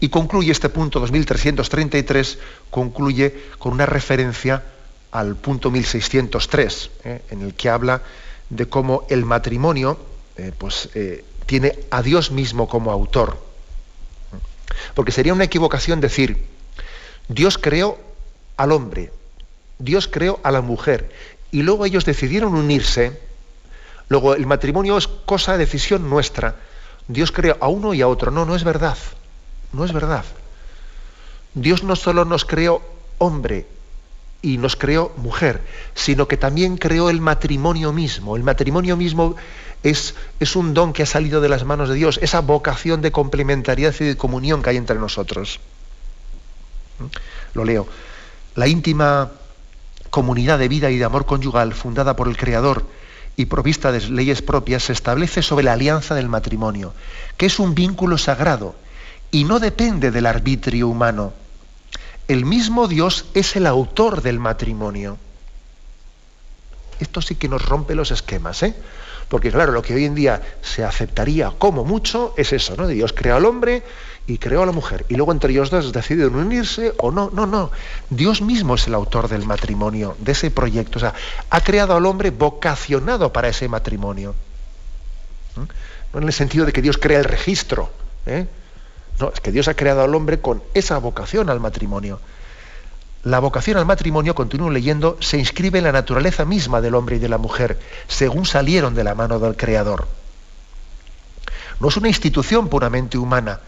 Y 0.00 0.08
concluye 0.10 0.52
este 0.52 0.68
punto 0.68 1.00
2333, 1.00 2.38
concluye 2.70 3.34
con 3.58 3.72
una 3.72 3.86
referencia 3.86 4.62
al 5.12 5.36
punto 5.36 5.70
1603, 5.70 6.90
¿eh? 7.04 7.22
en 7.30 7.42
el 7.42 7.54
que 7.54 7.70
habla 7.70 8.02
de 8.50 8.66
cómo 8.66 9.06
el 9.08 9.24
matrimonio 9.24 9.98
eh, 10.36 10.52
pues, 10.56 10.90
eh, 10.94 11.24
tiene 11.46 11.78
a 11.90 12.02
Dios 12.02 12.30
mismo 12.30 12.68
como 12.68 12.92
autor. 12.92 13.38
Porque 14.94 15.12
sería 15.12 15.32
una 15.32 15.44
equivocación 15.44 16.00
decir, 16.00 16.44
Dios 17.28 17.58
creó 17.58 17.98
al 18.56 18.72
hombre, 18.72 19.12
Dios 19.78 20.08
creó 20.08 20.40
a 20.42 20.50
la 20.50 20.60
mujer 20.60 21.10
y 21.50 21.62
luego 21.62 21.86
ellos 21.86 22.04
decidieron 22.04 22.54
unirse. 22.54 23.20
Luego 24.08 24.34
el 24.34 24.46
matrimonio 24.46 24.96
es 24.96 25.06
cosa 25.06 25.52
de 25.52 25.58
decisión 25.58 26.08
nuestra. 26.08 26.56
Dios 27.08 27.32
creó 27.32 27.56
a 27.60 27.68
uno 27.68 27.94
y 27.94 28.02
a 28.02 28.08
otro. 28.08 28.30
No, 28.30 28.44
no 28.44 28.56
es 28.56 28.64
verdad. 28.64 28.98
No 29.72 29.84
es 29.84 29.92
verdad. 29.92 30.24
Dios 31.54 31.84
no 31.84 31.96
solo 31.96 32.24
nos 32.24 32.44
creó 32.44 32.82
hombre 33.18 33.66
y 34.42 34.58
nos 34.58 34.76
creó 34.76 35.12
mujer, 35.16 35.62
sino 35.94 36.28
que 36.28 36.36
también 36.36 36.76
creó 36.76 37.08
el 37.08 37.20
matrimonio 37.20 37.92
mismo. 37.92 38.36
El 38.36 38.42
matrimonio 38.42 38.96
mismo 38.96 39.36
es, 39.82 40.14
es 40.40 40.56
un 40.56 40.74
don 40.74 40.92
que 40.92 41.04
ha 41.04 41.06
salido 41.06 41.40
de 41.40 41.48
las 41.48 41.64
manos 41.64 41.88
de 41.88 41.94
Dios, 41.94 42.18
esa 42.20 42.40
vocación 42.40 43.00
de 43.00 43.12
complementariedad 43.12 43.94
y 44.00 44.04
de 44.04 44.16
comunión 44.16 44.62
que 44.62 44.70
hay 44.70 44.76
entre 44.76 44.98
nosotros. 44.98 45.60
¿Mm? 46.98 47.04
Lo 47.54 47.64
leo. 47.64 47.86
La 48.54 48.68
íntima 48.68 49.30
comunidad 50.10 50.58
de 50.58 50.68
vida 50.68 50.90
y 50.90 50.98
de 50.98 51.04
amor 51.04 51.26
conyugal 51.26 51.74
fundada 51.74 52.14
por 52.14 52.28
el 52.28 52.36
Creador 52.36 52.86
y 53.36 53.46
provista 53.46 53.90
de 53.90 54.00
leyes 54.10 54.42
propias 54.42 54.84
se 54.84 54.92
establece 54.92 55.42
sobre 55.42 55.64
la 55.64 55.72
alianza 55.72 56.14
del 56.14 56.28
matrimonio, 56.28 56.94
que 57.36 57.46
es 57.46 57.58
un 57.58 57.74
vínculo 57.74 58.16
sagrado 58.16 58.76
y 59.32 59.42
no 59.42 59.58
depende 59.58 60.12
del 60.12 60.26
arbitrio 60.26 60.88
humano. 60.88 61.32
El 62.28 62.44
mismo 62.44 62.86
Dios 62.86 63.26
es 63.34 63.56
el 63.56 63.66
autor 63.66 64.22
del 64.22 64.38
matrimonio. 64.38 65.18
Esto 67.00 67.20
sí 67.20 67.34
que 67.34 67.48
nos 67.48 67.64
rompe 67.64 67.96
los 67.96 68.12
esquemas, 68.12 68.62
¿eh? 68.62 68.74
Porque 69.28 69.50
claro, 69.50 69.72
lo 69.72 69.82
que 69.82 69.94
hoy 69.94 70.04
en 70.04 70.14
día 70.14 70.40
se 70.62 70.84
aceptaría 70.84 71.50
como 71.58 71.84
mucho 71.84 72.34
es 72.36 72.52
eso, 72.52 72.76
¿no? 72.76 72.86
Dios 72.86 73.12
creó 73.12 73.34
al 73.34 73.46
hombre 73.46 73.82
y 74.26 74.38
creó 74.38 74.62
a 74.62 74.66
la 74.66 74.72
mujer. 74.72 75.04
Y 75.08 75.16
luego 75.16 75.32
entre 75.32 75.52
ellos 75.52 75.70
dos 75.70 75.92
deciden 75.92 76.34
unirse 76.34 76.94
o 76.98 77.10
no. 77.10 77.30
No, 77.32 77.46
no. 77.46 77.70
Dios 78.10 78.40
mismo 78.40 78.74
es 78.74 78.86
el 78.86 78.94
autor 78.94 79.28
del 79.28 79.44
matrimonio, 79.44 80.16
de 80.18 80.32
ese 80.32 80.50
proyecto. 80.50 80.98
O 80.98 81.00
sea, 81.00 81.14
ha 81.50 81.60
creado 81.60 81.94
al 81.94 82.06
hombre 82.06 82.30
vocacionado 82.30 83.32
para 83.32 83.48
ese 83.48 83.68
matrimonio. 83.68 84.34
¿Mm? 85.56 85.62
No 86.14 86.20
en 86.20 86.26
el 86.26 86.32
sentido 86.32 86.64
de 86.64 86.72
que 86.72 86.80
Dios 86.80 86.96
crea 86.96 87.18
el 87.18 87.24
registro. 87.24 87.90
¿eh? 88.24 88.46
No, 89.20 89.30
es 89.32 89.40
que 89.40 89.52
Dios 89.52 89.68
ha 89.68 89.74
creado 89.74 90.02
al 90.02 90.14
hombre 90.14 90.40
con 90.40 90.62
esa 90.72 90.98
vocación 90.98 91.50
al 91.50 91.60
matrimonio. 91.60 92.20
La 93.24 93.38
vocación 93.38 93.78
al 93.78 93.86
matrimonio, 93.86 94.34
continúo 94.34 94.70
leyendo, 94.70 95.16
se 95.20 95.38
inscribe 95.38 95.78
en 95.78 95.84
la 95.84 95.92
naturaleza 95.92 96.44
misma 96.44 96.80
del 96.80 96.94
hombre 96.94 97.16
y 97.16 97.18
de 97.18 97.28
la 97.28 97.38
mujer, 97.38 97.78
según 98.06 98.44
salieron 98.44 98.94
de 98.94 99.04
la 99.04 99.14
mano 99.14 99.38
del 99.38 99.56
Creador. 99.56 100.06
No 101.80 101.88
es 101.88 101.96
una 101.96 102.08
institución 102.08 102.68
puramente 102.68 103.16
humana, 103.16 103.60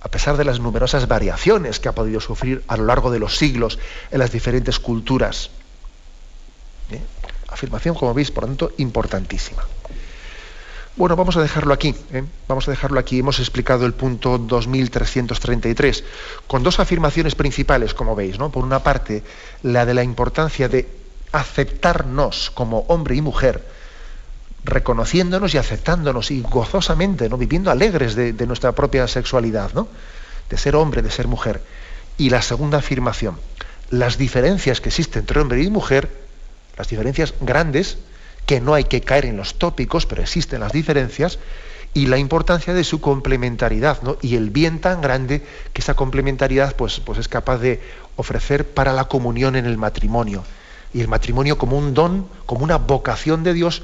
a 0.00 0.08
pesar 0.08 0.36
de 0.36 0.44
las 0.44 0.60
numerosas 0.60 1.06
variaciones 1.08 1.78
que 1.78 1.88
ha 1.88 1.94
podido 1.94 2.20
sufrir 2.20 2.64
a 2.68 2.76
lo 2.76 2.84
largo 2.84 3.10
de 3.10 3.18
los 3.18 3.36
siglos 3.36 3.78
en 4.10 4.18
las 4.18 4.32
diferentes 4.32 4.78
culturas. 4.78 5.50
¿Eh? 6.90 7.00
Afirmación, 7.48 7.94
como 7.94 8.14
veis, 8.14 8.30
por 8.30 8.44
lo 8.44 8.48
tanto, 8.48 8.72
importantísima. 8.78 9.62
Bueno, 10.96 11.16
vamos 11.16 11.36
a 11.36 11.42
dejarlo 11.42 11.72
aquí. 11.72 11.94
¿eh? 12.12 12.24
Vamos 12.48 12.66
a 12.68 12.70
dejarlo 12.70 12.98
aquí. 12.98 13.18
Hemos 13.18 13.38
explicado 13.38 13.86
el 13.86 13.94
punto 13.94 14.38
2333 14.38 16.04
con 16.46 16.62
dos 16.62 16.80
afirmaciones 16.80 17.34
principales, 17.34 17.94
como 17.94 18.16
veis. 18.16 18.38
¿no? 18.38 18.50
Por 18.50 18.64
una 18.64 18.82
parte, 18.82 19.22
la 19.62 19.86
de 19.86 19.94
la 19.94 20.02
importancia 20.02 20.68
de 20.68 20.88
aceptarnos 21.32 22.50
como 22.50 22.80
hombre 22.88 23.14
y 23.16 23.22
mujer, 23.22 23.64
reconociéndonos 24.64 25.54
y 25.54 25.58
aceptándonos 25.58 26.30
y 26.30 26.42
gozosamente, 26.42 27.28
¿no? 27.28 27.36
viviendo 27.36 27.70
alegres 27.70 28.14
de, 28.14 28.32
nuestra 28.46 28.72
propia 28.72 29.06
sexualidad, 29.08 29.72
¿no? 29.74 29.88
de 30.48 30.58
ser 30.58 30.76
hombre, 30.76 31.02
de 31.02 31.10
ser 31.10 31.28
mujer. 31.28 31.62
Y 32.18 32.30
la 32.30 32.42
segunda 32.42 32.78
afirmación, 32.78 33.38
las 33.90 34.18
diferencias 34.18 34.80
que 34.80 34.90
existen 34.90 35.20
entre 35.20 35.40
hombre 35.40 35.62
y 35.62 35.70
mujer, 35.70 36.10
las 36.76 36.88
diferencias 36.88 37.34
grandes, 37.40 37.98
que 38.46 38.60
no 38.60 38.74
hay 38.74 38.84
que 38.84 39.00
caer 39.00 39.26
en 39.26 39.36
los 39.36 39.58
tópicos, 39.58 40.06
pero 40.06 40.22
existen 40.22 40.60
las 40.60 40.72
diferencias, 40.72 41.38
y 41.92 42.06
la 42.06 42.18
importancia 42.18 42.72
de 42.72 42.84
su 42.84 43.00
complementariedad, 43.00 44.02
¿no? 44.02 44.16
y 44.22 44.36
el 44.36 44.50
bien 44.50 44.80
tan 44.80 45.00
grande 45.00 45.44
que 45.72 45.80
esa 45.80 45.94
complementariedad 45.94 46.76
pues, 46.76 47.00
pues 47.00 47.18
es 47.18 47.26
capaz 47.26 47.58
de 47.58 47.80
ofrecer 48.16 48.66
para 48.66 48.92
la 48.92 49.06
comunión 49.06 49.56
en 49.56 49.66
el 49.66 49.76
matrimonio. 49.76 50.44
Y 50.92 51.00
el 51.00 51.08
matrimonio 51.08 51.58
como 51.58 51.78
un 51.78 51.94
don, 51.94 52.28
como 52.46 52.64
una 52.64 52.78
vocación 52.78 53.42
de 53.42 53.54
Dios 53.54 53.82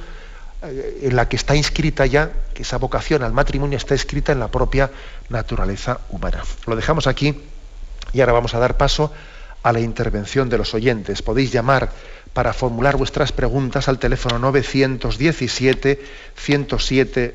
en 0.69 1.17
la 1.17 1.29
que 1.29 1.37
está 1.37 1.55
inscrita 1.57 2.07
ya, 2.07 2.31
que 2.55 2.63
esa 2.63 2.79
vocación 2.79 3.23
al 3.23 3.33
matrimonio 3.33 3.77
está 3.77 3.95
escrita 3.95 4.33
en 4.33 4.41
la 4.41 4.49
propia 4.49 4.91
naturaleza 5.29 6.01
humana. 6.11 6.43
Lo 6.67 6.77
dejamos 6.77 7.07
aquí 7.07 7.43
y 8.13 8.21
ahora 8.21 8.33
vamos 8.33 8.55
a 8.55 8.59
dar 8.59 8.77
paso 8.77 9.13
a 9.63 9.73
la 9.73 9.81
intervención 9.81 10.49
de 10.49 10.59
los 10.59 10.75
oyentes. 10.75 11.23
Podéis 11.23 11.53
llamar 11.53 11.91
para 12.33 12.53
formular 12.53 12.97
vuestras 12.97 13.33
preguntas 13.33 13.89
al 13.89 13.99
teléfono 13.99 14.39
917 14.39 16.05
107 16.37 17.35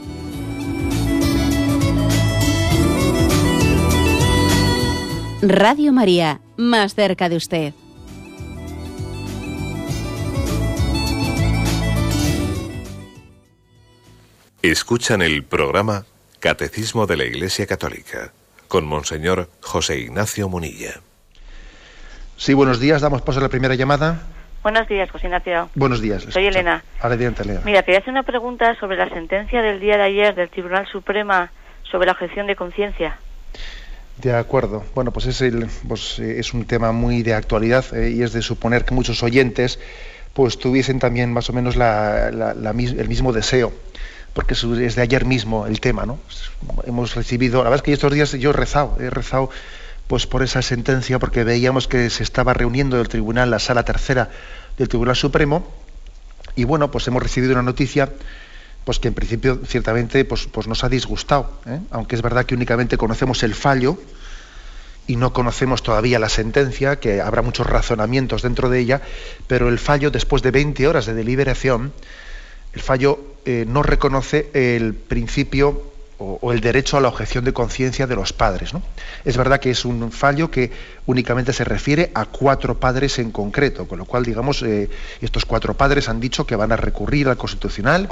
Radio 5.43 5.91
María, 5.91 6.39
más 6.55 6.93
cerca 6.93 7.27
de 7.27 7.35
usted. 7.35 7.73
Escuchan 14.61 15.23
el 15.23 15.43
programa 15.43 16.05
Catecismo 16.39 17.07
de 17.07 17.17
la 17.17 17.23
Iglesia 17.23 17.65
Católica, 17.65 18.33
con 18.67 18.85
Monseñor 18.85 19.49
José 19.63 19.97
Ignacio 19.97 20.47
Munilla. 20.47 21.01
Sí, 22.37 22.53
buenos 22.53 22.79
días, 22.79 23.01
damos 23.01 23.23
paso 23.23 23.39
a 23.39 23.41
la 23.41 23.49
primera 23.49 23.73
llamada. 23.73 24.27
Buenos 24.61 24.87
días, 24.87 25.09
José 25.09 25.25
Ignacio. 25.25 25.71
Buenos 25.73 26.01
días. 26.01 26.21
Soy 26.29 26.45
Elena. 26.45 26.83
Adelante, 26.99 27.41
Elena. 27.41 27.61
Mira, 27.65 27.81
quería 27.81 28.01
hacer 28.01 28.11
una 28.11 28.21
pregunta 28.21 28.75
sobre 28.79 28.95
la 28.95 29.09
sentencia 29.09 29.63
del 29.63 29.79
día 29.79 29.97
de 29.97 30.03
ayer 30.03 30.35
del 30.35 30.49
Tribunal 30.49 30.85
Suprema 30.85 31.51
sobre 31.89 32.05
la 32.05 32.11
objeción 32.11 32.45
de 32.45 32.55
conciencia. 32.55 33.17
De 34.21 34.33
acuerdo. 34.35 34.83
Bueno, 34.93 35.11
pues 35.11 35.25
pues, 35.87 36.19
eh, 36.19 36.39
es 36.39 36.53
un 36.53 36.65
tema 36.65 36.91
muy 36.91 37.23
de 37.23 37.33
actualidad 37.33 37.85
eh, 37.95 38.11
y 38.11 38.21
es 38.21 38.33
de 38.33 38.41
suponer 38.41 38.85
que 38.85 38.93
muchos 38.93 39.23
oyentes 39.23 39.79
pues 40.33 40.57
tuviesen 40.57 40.99
también 40.99 41.33
más 41.33 41.49
o 41.49 41.53
menos 41.53 41.75
el 41.75 43.07
mismo 43.09 43.33
deseo 43.33 43.73
porque 44.33 44.53
es 44.53 44.95
de 44.95 45.01
ayer 45.01 45.25
mismo 45.25 45.67
el 45.67 45.81
tema, 45.81 46.05
¿no? 46.05 46.17
Hemos 46.85 47.15
recibido, 47.15 47.63
la 47.63 47.69
verdad 47.69 47.77
es 47.77 47.81
que 47.81 47.93
estos 47.93 48.13
días 48.13 48.31
yo 48.31 48.51
he 48.51 48.53
rezado, 48.53 48.97
he 48.99 49.09
rezado 49.09 49.49
pues 50.07 50.27
por 50.27 50.43
esa 50.43 50.61
sentencia, 50.61 51.19
porque 51.19 51.43
veíamos 51.43 51.87
que 51.87 52.09
se 52.09 52.23
estaba 52.23 52.53
reuniendo 52.53 52.99
el 52.99 53.09
tribunal, 53.09 53.49
la 53.49 53.59
sala 53.59 53.83
tercera 53.83 54.29
del 54.77 54.87
Tribunal 54.87 55.15
Supremo, 55.15 55.67
y 56.55 56.63
bueno, 56.65 56.91
pues 56.91 57.07
hemos 57.07 57.23
recibido 57.23 57.53
una 57.53 57.61
noticia 57.61 58.09
pues 58.83 58.99
que 58.99 59.07
en 59.07 59.13
principio 59.13 59.59
ciertamente 59.65 60.25
pues, 60.25 60.47
pues 60.47 60.67
nos 60.67 60.83
ha 60.83 60.89
disgustado, 60.89 61.51
¿eh? 61.65 61.79
aunque 61.91 62.15
es 62.15 62.21
verdad 62.21 62.45
que 62.45 62.55
únicamente 62.55 62.97
conocemos 62.97 63.43
el 63.43 63.53
fallo 63.53 63.97
y 65.07 65.15
no 65.15 65.33
conocemos 65.33 65.83
todavía 65.83 66.19
la 66.19 66.29
sentencia, 66.29 66.99
que 66.99 67.21
habrá 67.21 67.41
muchos 67.41 67.67
razonamientos 67.67 68.41
dentro 68.41 68.69
de 68.69 68.79
ella, 68.79 69.01
pero 69.47 69.67
el 69.67 69.79
fallo 69.79 70.11
después 70.11 70.41
de 70.41 70.51
20 70.51 70.87
horas 70.87 71.05
de 71.05 71.13
deliberación, 71.13 71.91
el 72.73 72.81
fallo 72.81 73.19
eh, 73.45 73.65
no 73.67 73.83
reconoce 73.83 74.49
el 74.53 74.93
principio 74.93 75.91
o, 76.21 76.53
el 76.53 76.61
derecho 76.61 76.97
a 76.97 77.01
la 77.01 77.07
objeción 77.07 77.43
de 77.43 77.51
conciencia 77.51 78.05
de 78.07 78.15
los 78.15 78.31
padres. 78.31 78.73
¿no? 78.73 78.83
Es 79.25 79.37
verdad 79.37 79.59
que 79.59 79.71
es 79.71 79.85
un 79.85 80.11
fallo 80.11 80.51
que 80.51 80.71
únicamente 81.07 81.51
se 81.51 81.63
refiere 81.63 82.11
a 82.13 82.25
cuatro 82.25 82.79
padres 82.79 83.17
en 83.19 83.31
concreto, 83.31 83.87
con 83.87 83.97
lo 83.97 84.05
cual, 84.05 84.23
digamos, 84.23 84.61
eh, 84.61 84.89
estos 85.19 85.45
cuatro 85.45 85.73
padres 85.73 86.09
han 86.09 86.19
dicho 86.19 86.45
que 86.45 86.55
van 86.55 86.71
a 86.71 86.77
recurrir 86.77 87.27
al 87.27 87.37
Constitucional 87.37 88.09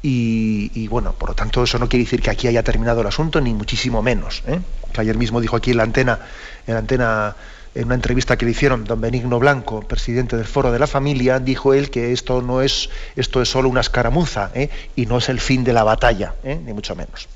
y, 0.00 0.86
bueno, 0.88 1.12
por 1.12 1.30
lo 1.30 1.34
tanto, 1.34 1.64
eso 1.64 1.78
no 1.78 1.88
quiere 1.88 2.04
decir 2.04 2.22
que 2.22 2.30
aquí 2.30 2.46
haya 2.46 2.62
terminado 2.62 3.00
el 3.00 3.06
asunto, 3.08 3.40
ni 3.40 3.52
muchísimo 3.52 4.00
menos. 4.02 4.42
¿eh? 4.46 4.60
Que 4.92 5.00
ayer 5.00 5.16
mismo 5.16 5.40
dijo 5.40 5.56
aquí 5.56 5.72
en 5.72 5.78
la 5.78 5.82
antena, 5.82 6.20
en 6.66 6.74
la 6.74 6.80
antena 6.80 7.36
en 7.74 7.84
una 7.84 7.94
entrevista 7.94 8.36
que 8.36 8.44
le 8.44 8.52
hicieron 8.52 8.84
don 8.84 9.00
Benigno 9.00 9.38
Blanco, 9.38 9.82
presidente 9.82 10.36
del 10.36 10.46
Foro 10.46 10.72
de 10.72 10.78
la 10.78 10.86
Familia, 10.86 11.38
dijo 11.38 11.74
él 11.74 11.90
que 11.90 12.12
esto 12.12 12.42
no 12.42 12.62
es, 12.62 12.90
esto 13.14 13.42
es 13.42 13.48
solo 13.48 13.68
una 13.68 13.80
escaramuza 13.80 14.50
¿eh? 14.54 14.70
y 14.96 15.06
no 15.06 15.18
es 15.18 15.28
el 15.28 15.40
fin 15.40 15.64
de 15.64 15.72
la 15.72 15.84
batalla, 15.84 16.34
¿eh? 16.42 16.58
ni 16.64 16.72
mucho 16.72 16.96
menos. 16.96 17.28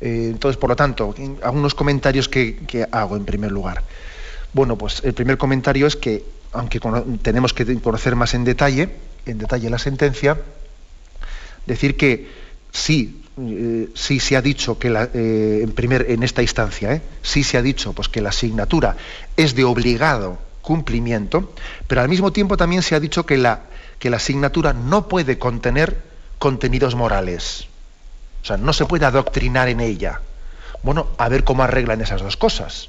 Entonces, 0.00 0.58
por 0.58 0.70
lo 0.70 0.76
tanto, 0.76 1.14
algunos 1.42 1.74
comentarios 1.74 2.28
que, 2.28 2.86
hago 2.92 3.16
en 3.16 3.24
primer 3.24 3.50
lugar. 3.50 3.82
Bueno, 4.52 4.76
pues 4.76 5.02
el 5.02 5.14
primer 5.14 5.38
comentario 5.38 5.86
es 5.86 5.96
que, 5.96 6.22
aunque 6.52 6.80
tenemos 7.22 7.54
que 7.54 7.80
conocer 7.80 8.14
más 8.14 8.34
en 8.34 8.44
detalle, 8.44 8.90
en 9.24 9.38
detalle 9.38 9.70
la 9.70 9.78
sentencia, 9.78 10.38
decir 11.66 11.96
que 11.96 12.28
sí, 12.72 13.22
eh, 13.38 13.88
sí 13.94 14.20
se 14.20 14.36
ha 14.36 14.42
dicho 14.42 14.78
que 14.78 14.90
la, 14.90 15.10
eh, 15.12 15.60
en, 15.62 15.72
primer, 15.72 16.10
en 16.10 16.22
esta 16.22 16.42
instancia, 16.42 16.92
¿eh? 16.92 17.02
sí 17.22 17.42
se 17.42 17.58
ha 17.58 17.62
dicho 17.62 17.92
pues, 17.92 18.08
que 18.08 18.20
la 18.20 18.30
asignatura 18.30 18.96
es 19.36 19.54
de 19.54 19.64
obligado 19.64 20.38
cumplimiento, 20.62 21.52
pero 21.86 22.00
al 22.00 22.08
mismo 22.08 22.32
tiempo 22.32 22.56
también 22.56 22.82
se 22.82 22.94
ha 22.94 23.00
dicho 23.00 23.24
que 23.24 23.36
la, 23.36 23.62
que 23.98 24.10
la 24.10 24.16
asignatura 24.16 24.72
no 24.72 25.06
puede 25.06 25.38
contener 25.38 26.02
contenidos 26.38 26.94
morales. 26.94 27.68
O 28.42 28.46
sea, 28.46 28.56
no 28.56 28.72
se 28.72 28.84
puede 28.84 29.06
adoctrinar 29.06 29.68
en 29.68 29.80
ella. 29.80 30.20
Bueno, 30.82 31.08
a 31.18 31.28
ver 31.28 31.44
cómo 31.44 31.62
arreglan 31.62 32.00
esas 32.00 32.20
dos 32.20 32.36
cosas. 32.36 32.88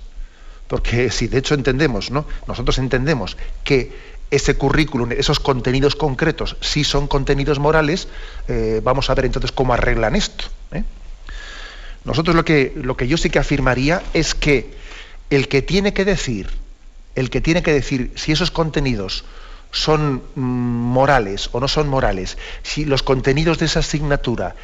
Porque 0.68 1.10
si 1.12 1.28
de 1.28 1.38
hecho 1.38 1.56
entendemos, 1.56 2.12
¿no? 2.12 2.26
Nosotros 2.48 2.78
entendemos 2.78 3.38
que 3.64 4.17
ese 4.30 4.56
currículum, 4.56 5.12
esos 5.12 5.40
contenidos 5.40 5.96
concretos, 5.96 6.58
si 6.60 6.84
son 6.84 7.08
contenidos 7.08 7.60
morales, 7.60 8.08
eh, 8.48 8.82
vamos 8.84 9.10
a 9.10 9.16
ver 9.16 9.26
entonces 9.26 9.52
cómo 9.52 9.74
arreglan 9.74 10.16
esto. 10.16 10.46
¿eh? 10.72 10.84
Nosotros 12.04 12.36
lo 12.36 12.44
que, 12.44 12.74
lo 12.76 12.98
que 12.98 13.08
yo 13.08 13.18
sí 13.18 13.30
que 13.30 13.40
afirmaría 13.40 14.02
es 14.14 14.36
que 14.36 14.76
el 15.30 15.48
que 15.48 15.62
tiene 15.62 15.94
que 15.94 16.06
decir, 16.06 16.50
el 17.16 17.30
que 17.30 17.42
tiene 17.42 17.64
que 17.64 17.74
decir 17.74 18.12
si 18.16 18.32
esos 18.32 18.52
contenidos 18.52 19.24
son 19.72 20.24
mm, 20.36 20.42
morales 20.42 21.50
o 21.54 21.60
no 21.60 21.68
son 21.68 21.88
morales, 21.88 22.38
si 22.64 22.86
los 22.86 23.04
contenidos 23.04 23.60
de 23.60 23.66
esa 23.66 23.80
asignatura 23.80 24.56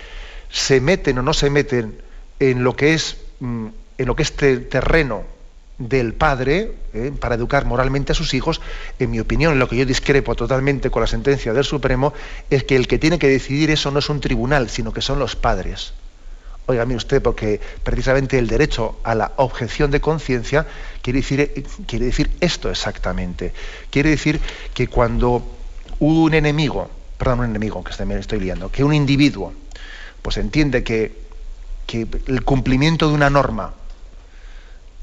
se 0.49 0.81
meten 0.81 1.17
o 1.19 1.21
no 1.21 1.33
se 1.33 1.49
meten 1.49 2.01
en 2.39 2.63
lo 2.63 2.75
que 2.75 2.93
es, 2.93 3.17
mm, 3.39 3.67
en 3.97 4.05
lo 4.05 4.15
que 4.15 4.23
es 4.23 4.33
terreno 4.33 5.32
del 5.77 6.13
padre 6.13 6.75
eh, 6.93 7.11
para 7.19 7.35
educar 7.35 7.65
moralmente 7.65 8.11
a 8.11 8.15
sus 8.15 8.33
hijos, 8.33 8.61
en 8.99 9.11
mi 9.11 9.19
opinión, 9.19 9.57
lo 9.59 9.67
que 9.67 9.77
yo 9.77 9.85
discrepo 9.85 10.35
totalmente 10.35 10.89
con 10.89 11.01
la 11.01 11.07
sentencia 11.07 11.53
del 11.53 11.63
Supremo, 11.63 12.13
es 12.49 12.63
que 12.63 12.75
el 12.75 12.87
que 12.87 12.99
tiene 12.99 13.19
que 13.19 13.27
decidir 13.27 13.71
eso 13.71 13.91
no 13.91 13.99
es 13.99 14.09
un 14.09 14.19
tribunal, 14.19 14.69
sino 14.69 14.93
que 14.93 15.01
son 15.01 15.19
los 15.19 15.35
padres. 15.35 15.93
Óigame 16.65 16.95
usted, 16.95 17.21
porque 17.21 17.59
precisamente 17.83 18.39
el 18.39 18.47
derecho 18.47 18.97
a 19.03 19.15
la 19.15 19.33
objeción 19.35 19.91
de 19.91 19.99
conciencia 19.99 20.65
quiere 21.01 21.19
decir, 21.19 21.65
quiere 21.87 22.05
decir 22.05 22.31
esto 22.39 22.69
exactamente. 22.69 23.53
Quiere 23.89 24.11
decir 24.11 24.39
que 24.73 24.87
cuando 24.87 25.43
un 25.99 26.33
enemigo, 26.33 26.89
perdón, 27.17 27.39
un 27.39 27.45
enemigo, 27.47 27.83
que 27.83 28.05
me 28.05 28.17
estoy 28.17 28.39
liando, 28.39 28.71
que 28.71 28.83
un 28.83 28.93
individuo, 28.93 29.53
pues 30.21 30.37
entiende 30.37 30.83
que, 30.83 31.11
que 31.85 32.07
el 32.27 32.43
cumplimiento 32.43 33.09
de 33.09 33.15
una 33.15 33.29
norma 33.29 33.73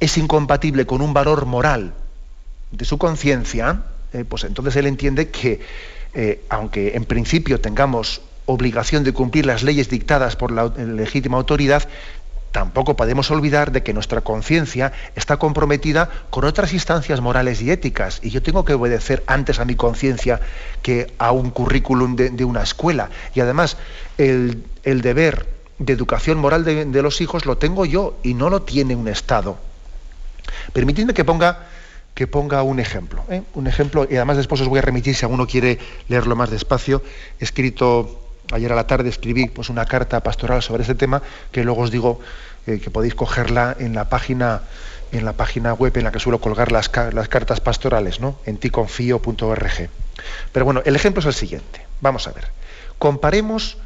es 0.01 0.18
incompatible 0.18 0.86
con 0.86 1.03
un 1.03 1.14
valor 1.14 1.46
moral 1.46 1.94
de 2.72 2.84
su 2.84 2.98
conciencia, 2.98 3.82
eh, 4.12 4.24
pues 4.28 4.44
entonces 4.44 4.74
él 4.76 4.86
entiende 4.86 5.28
que 5.28 5.61
eh, 6.14 6.44
aunque 6.48 6.96
en 6.96 7.05
principio 7.05 7.61
tengamos 7.61 8.22
obligación 8.46 9.05
de 9.05 9.12
cumplir 9.12 9.46
las 9.46 9.62
leyes 9.62 9.88
dictadas 9.88 10.34
por 10.34 10.51
la 10.51 10.66
legítima 10.66 11.36
autoridad, 11.36 11.86
tampoco 12.53 12.96
podemos 12.96 13.30
olvidar 13.30 13.70
de 13.70 13.82
que 13.82 13.92
nuestra 13.92 14.22
conciencia 14.22 14.92
está 15.14 15.36
comprometida 15.36 16.11
con 16.30 16.44
otras 16.44 16.72
instancias 16.72 17.20
morales 17.20 17.62
y 17.62 17.70
éticas. 17.70 18.20
Y 18.22 18.30
yo 18.30 18.42
tengo 18.42 18.64
que 18.64 18.74
obedecer 18.74 19.22
antes 19.26 19.61
a 19.61 19.64
mi 19.64 19.76
conciencia 19.76 20.40
que 20.82 21.12
a 21.18 21.30
un 21.32 21.51
currículum 21.51 22.16
de, 22.16 22.44
una 22.44 22.62
escuela. 22.62 23.11
Y 23.34 23.40
además, 23.40 23.76
el, 24.18 24.64
deber 24.82 25.46
de 25.78 25.92
educación 25.92 26.38
moral 26.38 26.64
de, 26.64 27.03
los 27.03 27.20
hijos 27.20 27.46
lo 27.46 27.57
tengo 27.57 27.86
yo 27.86 28.18
y 28.22 28.34
no 28.34 28.51
lo 28.51 28.62
tiene 28.62 28.96
un 28.96 29.07
Estado. 29.07 29.70
Permitidme 30.72 31.14
que 31.14 31.24
ponga, 31.24 31.66
que 32.14 32.26
ponga 32.26 32.62
un 32.62 32.80
ejemplo. 32.80 33.24
¿eh? 33.30 33.42
Un 33.55 33.66
ejemplo, 33.66 34.07
y 34.11 34.16
además 34.16 34.36
después 34.36 34.61
os 34.61 34.68
voy 34.68 34.78
a 34.78 34.82
remitir, 34.82 35.14
si 35.14 35.24
alguno 35.24 35.46
quiere 35.46 35.78
leerlo 36.09 36.36
más 36.36 36.51
despacio, 36.51 37.03
escrito 37.38 38.20
ayer 38.53 38.72
a 38.72 38.74
la 38.74 38.86
tarde 38.86 39.09
escribí 39.09 39.48
pues, 39.48 39.68
una 39.68 39.86
carta 39.86 40.22
pastoral 40.22 40.62
sobre 40.62 40.82
este 40.82 40.94
tema 40.94 41.22
que 41.53 41.62
luego 41.62 41.82
os 41.82 41.90
digo 41.90 42.20
eh, 42.66 42.80
que 42.80 42.90
podéis 42.90 43.14
cogerla 43.14 43.76
en 43.78 43.94
la 43.94 44.09
página 44.09 44.62
en 45.12 45.24
la 45.24 45.32
página 45.32 45.72
web 45.74 45.96
en 45.96 46.05
la 46.05 46.12
que 46.12 46.20
suelo 46.20 46.40
colgar 46.40 46.70
las, 46.70 46.88
cartas 46.88 47.61
pastorales, 47.61 48.20
¿no? 48.20 48.38
en 48.46 48.59
ticonfío.org. 48.59 49.90
Pero 50.53 50.64
bueno, 50.64 50.82
el 50.84 50.94
ejemplo 50.94 51.20
es 51.20 51.26
el 51.26 51.34
siguiente. 51.34 51.84
Vamos 52.01 52.28
a 52.28 52.32
ver. 52.32 52.44
Comparemos, 52.98 53.78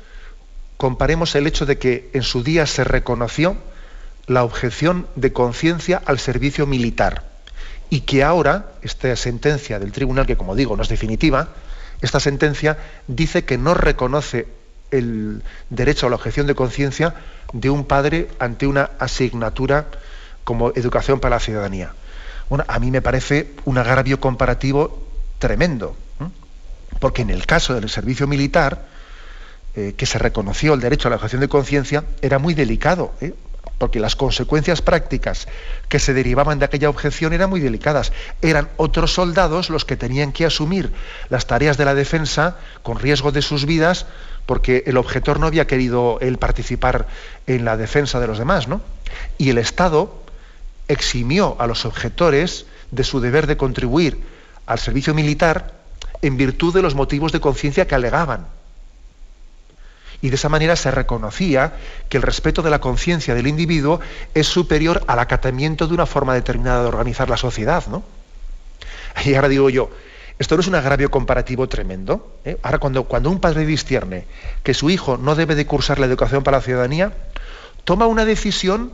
comparemos 0.76 1.34
el 1.34 1.46
hecho 1.46 1.64
de 1.64 1.78
que 1.78 2.10
en 2.12 2.22
su 2.22 2.42
día 2.42 2.66
se 2.66 2.84
reconoció 2.84 3.56
la 4.26 4.44
objeción 4.44 5.06
de 5.16 5.32
conciencia 5.32 6.02
al 6.04 6.18
servicio 6.18 6.66
militar 6.66 7.24
y 7.90 8.00
que 8.00 8.24
ahora 8.24 8.72
esta 8.82 9.14
sentencia 9.16 9.78
del 9.78 9.92
tribunal, 9.92 10.26
que 10.26 10.36
como 10.36 10.56
digo 10.56 10.76
no 10.76 10.82
es 10.82 10.88
definitiva, 10.88 11.48
esta 12.00 12.20
sentencia 12.20 12.78
dice 13.06 13.44
que 13.44 13.58
no 13.58 13.74
reconoce 13.74 14.46
el 14.90 15.42
derecho 15.70 16.06
a 16.06 16.10
la 16.10 16.16
objeción 16.16 16.46
de 16.46 16.54
conciencia 16.54 17.14
de 17.52 17.70
un 17.70 17.84
padre 17.84 18.28
ante 18.38 18.66
una 18.66 18.90
asignatura 18.98 19.86
como 20.44 20.70
educación 20.70 21.20
para 21.20 21.36
la 21.36 21.40
ciudadanía. 21.40 21.92
Bueno, 22.48 22.64
a 22.68 22.78
mí 22.78 22.90
me 22.90 23.02
parece 23.02 23.52
un 23.64 23.78
agravio 23.78 24.20
comparativo 24.20 25.06
tremendo, 25.38 25.96
porque 27.00 27.22
en 27.22 27.30
el 27.30 27.46
caso 27.46 27.74
del 27.74 27.88
servicio 27.88 28.26
militar, 28.26 28.86
eh, 29.74 29.94
que 29.96 30.06
se 30.06 30.18
reconoció 30.18 30.74
el 30.74 30.80
derecho 30.80 31.08
a 31.08 31.10
la 31.10 31.16
objeción 31.16 31.40
de 31.40 31.48
conciencia, 31.48 32.04
era 32.22 32.38
muy 32.38 32.54
delicado. 32.54 33.12
¿eh? 33.20 33.34
Porque 33.78 34.00
las 34.00 34.16
consecuencias 34.16 34.82
prácticas 34.82 35.48
que 35.88 35.98
se 35.98 36.14
derivaban 36.14 36.58
de 36.58 36.64
aquella 36.64 36.88
objeción 36.88 37.32
eran 37.32 37.50
muy 37.50 37.60
delicadas. 37.60 38.12
Eran 38.42 38.68
otros 38.76 39.12
soldados 39.12 39.70
los 39.70 39.84
que 39.84 39.96
tenían 39.96 40.32
que 40.32 40.46
asumir 40.46 40.92
las 41.28 41.46
tareas 41.46 41.76
de 41.76 41.84
la 41.84 41.94
defensa 41.94 42.56
con 42.82 42.98
riesgo 42.98 43.32
de 43.32 43.42
sus 43.42 43.66
vidas, 43.66 44.06
porque 44.46 44.84
el 44.86 44.96
objetor 44.96 45.40
no 45.40 45.46
había 45.46 45.66
querido 45.66 46.18
él 46.20 46.38
participar 46.38 47.06
en 47.46 47.64
la 47.64 47.76
defensa 47.76 48.20
de 48.20 48.26
los 48.26 48.38
demás, 48.38 48.68
¿no? 48.68 48.80
Y 49.38 49.50
el 49.50 49.58
Estado 49.58 50.22
eximió 50.88 51.56
a 51.58 51.66
los 51.66 51.84
objetores 51.84 52.66
de 52.90 53.04
su 53.04 53.20
deber 53.20 53.46
de 53.46 53.56
contribuir 53.56 54.22
al 54.66 54.78
servicio 54.78 55.14
militar 55.14 55.72
en 56.22 56.36
virtud 56.36 56.74
de 56.74 56.82
los 56.82 56.94
motivos 56.94 57.32
de 57.32 57.40
conciencia 57.40 57.86
que 57.86 57.94
alegaban 57.94 58.46
y 60.24 60.30
de 60.30 60.36
esa 60.36 60.48
manera 60.48 60.74
se 60.74 60.90
reconocía 60.90 61.74
que 62.08 62.16
el 62.16 62.22
respeto 62.22 62.62
de 62.62 62.70
la 62.70 62.80
conciencia 62.80 63.34
del 63.34 63.46
individuo 63.46 64.00
es 64.32 64.46
superior 64.46 65.04
al 65.06 65.18
acatamiento 65.18 65.86
de 65.86 65.92
una 65.92 66.06
forma 66.06 66.32
determinada 66.32 66.80
de 66.80 66.88
organizar 66.88 67.28
la 67.28 67.36
sociedad. 67.36 67.84
¿no? 67.88 68.02
Y 69.26 69.34
ahora 69.34 69.50
digo 69.50 69.68
yo, 69.68 69.90
esto 70.38 70.54
no 70.54 70.62
es 70.62 70.66
un 70.66 70.76
agravio 70.76 71.10
comparativo 71.10 71.68
tremendo. 71.68 72.38
¿eh? 72.46 72.56
Ahora, 72.62 72.78
cuando, 72.78 73.04
cuando 73.04 73.28
un 73.28 73.38
padre 73.38 73.66
discierne 73.66 74.24
que 74.62 74.72
su 74.72 74.88
hijo 74.88 75.18
no 75.18 75.34
debe 75.34 75.56
de 75.56 75.66
cursar 75.66 75.98
la 75.98 76.06
educación 76.06 76.42
para 76.42 76.56
la 76.56 76.62
ciudadanía, 76.62 77.12
toma 77.84 78.06
una 78.06 78.24
decisión 78.24 78.92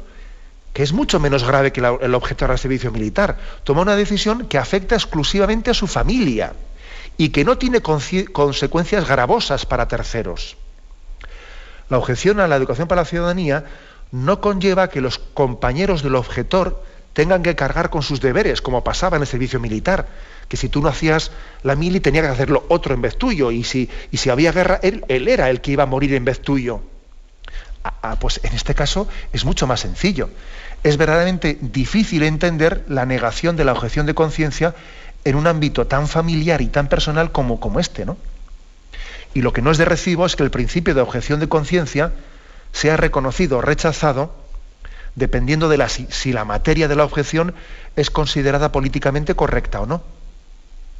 que 0.72 0.82
es 0.82 0.92
mucho 0.92 1.20
menos 1.20 1.44
grave 1.44 1.70
que 1.70 1.78
el 1.78 2.14
objeto 2.16 2.48
del 2.48 2.58
servicio 2.58 2.90
militar. 2.90 3.38
Toma 3.62 3.82
una 3.82 3.94
decisión 3.94 4.48
que 4.48 4.58
afecta 4.58 4.96
exclusivamente 4.96 5.70
a 5.70 5.74
su 5.74 5.86
familia 5.86 6.54
y 7.16 7.28
que 7.28 7.44
no 7.44 7.56
tiene 7.56 7.82
consecuencias 7.82 9.06
gravosas 9.06 9.64
para 9.64 9.86
terceros. 9.86 10.56
La 11.90 11.98
objeción 11.98 12.40
a 12.40 12.48
la 12.48 12.56
educación 12.56 12.88
para 12.88 13.02
la 13.02 13.06
ciudadanía 13.06 13.64
no 14.12 14.40
conlleva 14.40 14.88
que 14.88 15.00
los 15.00 15.18
compañeros 15.18 16.02
del 16.02 16.14
objetor 16.14 16.82
tengan 17.12 17.42
que 17.42 17.56
cargar 17.56 17.90
con 17.90 18.02
sus 18.02 18.20
deberes, 18.20 18.62
como 18.62 18.84
pasaba 18.84 19.16
en 19.16 19.22
el 19.22 19.26
servicio 19.26 19.60
militar, 19.60 20.06
que 20.48 20.56
si 20.56 20.68
tú 20.68 20.80
no 20.80 20.88
hacías 20.88 21.32
la 21.62 21.74
mili 21.74 22.00
tenía 22.00 22.22
que 22.22 22.28
hacerlo 22.28 22.64
otro 22.68 22.94
en 22.94 23.02
vez 23.02 23.16
tuyo, 23.16 23.50
y 23.50 23.64
si, 23.64 23.90
y 24.10 24.16
si 24.16 24.30
había 24.30 24.52
guerra, 24.52 24.78
él, 24.82 25.04
era 25.08 25.50
el 25.50 25.60
que 25.60 25.72
iba 25.72 25.82
a 25.82 25.86
morir 25.86 26.14
en 26.14 26.24
vez 26.24 26.40
tuyo. 26.40 26.80
Ah, 27.82 27.94
ah, 28.02 28.16
pues 28.20 28.40
en 28.44 28.52
este 28.54 28.74
caso 28.74 29.08
es 29.32 29.44
mucho 29.44 29.66
más 29.66 29.80
sencillo. 29.80 30.30
Es 30.84 30.96
verdaderamente 30.96 31.58
difícil 31.60 32.22
entender 32.22 32.84
la 32.88 33.06
negación 33.06 33.56
de 33.56 33.64
la 33.64 33.72
objeción 33.72 34.06
de 34.06 34.14
conciencia 34.14 34.74
en 35.24 35.34
un 35.34 35.46
ámbito 35.46 35.86
tan 35.86 36.06
familiar 36.06 36.60
y 36.60 36.68
tan 36.68 36.88
personal 36.88 37.32
como, 37.32 37.58
como 37.58 37.80
este, 37.80 38.04
¿no? 38.04 38.16
Y 39.34 39.42
lo 39.42 39.52
que 39.52 39.62
no 39.62 39.70
es 39.70 39.78
de 39.78 39.84
recibo 39.84 40.26
es 40.26 40.36
que 40.36 40.42
el 40.42 40.50
principio 40.50 40.94
de 40.94 41.00
objeción 41.00 41.40
de 41.40 41.48
conciencia 41.48 42.12
sea 42.72 42.96
reconocido 42.96 43.58
o 43.58 43.60
rechazado 43.60 44.34
dependiendo 45.14 45.68
de 45.68 45.76
la, 45.76 45.88
si, 45.88 46.32
la 46.32 46.44
materia 46.44 46.88
de 46.88 46.96
la 46.96 47.04
objeción 47.04 47.54
es 47.96 48.10
considerada 48.10 48.72
políticamente 48.72 49.34
correcta 49.34 49.80
o 49.80 49.86
no. 49.86 50.02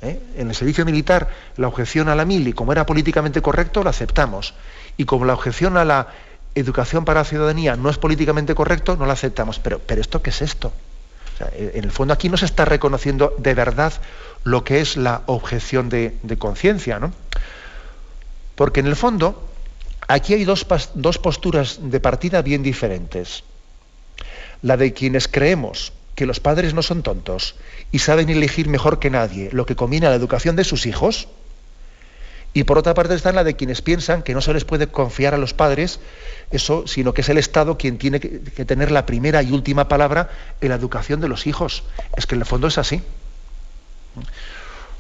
¿Eh? 0.02 0.18
En 0.36 0.48
el 0.48 0.54
servicio 0.54 0.84
militar, 0.84 1.28
la 1.56 1.68
objeción 1.68 2.08
a 2.08 2.14
la 2.14 2.24
mili, 2.24 2.52
como 2.52 2.72
era 2.72 2.86
políticamente 2.86 3.42
correcto, 3.42 3.82
lo 3.82 3.90
aceptamos. 3.90 4.54
Y 4.96 5.04
como 5.04 5.24
la 5.24 5.34
objeción 5.34 5.76
a 5.76 5.84
la 5.84 6.08
educación 6.54 7.04
para 7.04 7.20
la 7.20 7.24
ciudadanía 7.24 7.76
no 7.76 7.90
es 7.90 7.98
políticamente 7.98 8.54
correcto, 8.54 8.96
no 8.96 9.06
la 9.06 9.12
aceptamos. 9.12 9.58
Pero, 9.58 9.78
pero 9.78 10.00
¿esto 10.00 10.22
qué 10.22 10.30
es 10.30 10.42
esto? 10.42 10.72
en 11.54 11.84
el 11.84 11.90
fondo 11.90 12.12
aquí 12.12 12.28
no 12.28 12.36
se 12.36 12.44
está 12.44 12.66
reconociendo 12.66 13.34
de 13.38 13.54
verdad 13.54 13.94
lo 14.44 14.62
que 14.62 14.82
es 14.82 14.98
la 14.98 15.22
objeción 15.24 15.88
de, 15.88 16.14
de 16.22 16.36
conciencia, 16.36 16.98
¿no? 16.98 17.12
Porque 18.61 18.80
en 18.80 18.86
el 18.86 18.94
fondo, 18.94 19.42
aquí 20.06 20.34
hay 20.34 20.44
dos, 20.44 20.66
posturas 20.66 21.78
de 21.80 21.98
partida 21.98 22.42
bien 22.42 22.62
diferentes. 22.62 23.42
La 24.61 24.76
de 24.76 24.92
quienes 24.92 25.28
creemos 25.28 25.94
que 26.14 26.26
los 26.26 26.40
padres 26.40 26.74
no 26.74 26.82
son 26.82 27.02
tontos 27.02 27.54
y 27.90 28.00
saben 28.00 28.28
elegir 28.28 28.68
mejor 28.68 28.98
que 28.98 29.08
nadie 29.08 29.48
lo 29.52 29.64
que 29.64 29.76
conviene 29.76 30.08
a 30.08 30.11
la 30.11 30.16
educación 30.16 30.56
de 30.56 30.64
sus 30.64 30.84
hijos. 30.84 31.28
Y 32.52 32.64
por 32.64 32.76
otra 32.76 32.92
parte 32.92 33.14
está 33.14 33.32
la 33.32 33.44
de 33.44 33.56
quienes 33.56 33.80
piensan 33.80 34.22
que 34.22 34.34
no 34.34 34.42
se 34.42 34.52
les 34.52 34.66
puede 34.66 34.88
confiar 34.88 35.32
a 35.32 35.38
los 35.38 35.54
padres 35.54 35.98
eso, 36.50 36.86
sino 36.86 37.14
que 37.14 37.22
es 37.22 37.30
el 37.30 37.38
Estado 37.38 37.78
quien 37.78 37.96
tiene 37.96 38.20
que, 38.20 38.42
que, 38.42 38.66
tener 38.66 38.90
la 38.90 39.06
primera 39.06 39.42
y 39.42 39.52
última 39.52 39.88
palabra 39.88 40.28
en 40.61 40.68
la 40.68 40.74
educación 40.74 41.22
de 41.22 41.28
los 41.28 41.46
hijos. 41.46 41.82
Es 42.14 42.26
que 42.26 42.34
en 42.34 42.42
el 42.42 42.46
fondo 42.46 42.66
es 42.66 42.76
así. 42.76 43.00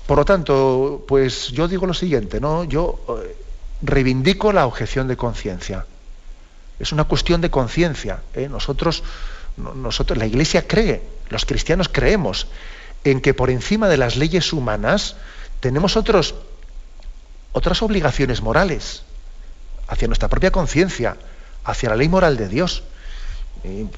Por 0.06 0.16
lo 0.16 0.24
tanto, 0.24 1.04
pues 1.06 1.48
yo 1.48 1.68
digo 1.68 1.86
lo 1.86 1.92
siguiente, 1.92 2.40
¿no? 2.40 2.64
Yo 2.64 3.04
eh, 3.22 3.36
reivindico 3.82 4.52
la 4.52 4.66
objeción 4.66 5.08
de 5.08 5.16
conciencia. 5.16 5.86
Es 6.78 6.92
una 6.92 7.04
cuestión 7.04 7.40
de 7.40 7.50
conciencia. 7.50 8.22
¿eh? 8.34 8.48
Nosotros, 8.48 9.02
nosotros, 9.56 10.18
la 10.18 10.26
Iglesia 10.26 10.66
cree, 10.66 11.02
los 11.28 11.44
cristianos 11.44 11.88
creemos 11.88 12.46
en 13.04 13.20
que 13.20 13.34
por 13.34 13.50
encima 13.50 13.88
de 13.88 13.96
las 13.96 14.16
leyes 14.16 14.52
humanas 14.52 15.16
tenemos 15.60 15.96
otros, 15.96 16.34
otras 17.52 17.82
obligaciones 17.82 18.42
morales 18.42 19.02
hacia 19.88 20.08
nuestra 20.08 20.28
propia 20.28 20.50
conciencia, 20.50 21.16
hacia 21.64 21.90
la 21.90 21.96
ley 21.96 22.08
moral 22.08 22.36
de 22.36 22.48
Dios. 22.48 22.82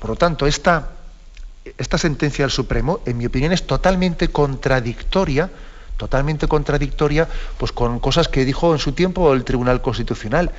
por 0.01 0.11
lo 0.11 0.17
tanto, 0.17 0.47
esta, 0.47 0.91
esta 1.79 1.99
sentencia 1.99 2.45
del 2.45 2.51
Supremo, 2.51 3.01
en 3.07 3.19
mi 3.19 3.27
opinión, 3.27 3.53
es 3.53 3.67
totalmente 3.67 4.29
contradictoria 4.29 5.51
totalmente 5.97 6.49
contradictoria 6.49 7.29
pues, 7.59 7.73
con 7.73 7.99
cosas 8.01 8.29
que 8.29 8.45
dijo 8.45 8.73
en 8.73 8.79
su 8.79 8.93
tiempo 8.93 9.33
el 9.33 9.45
Tribunal 9.45 9.83
Constitucional. 9.83 10.51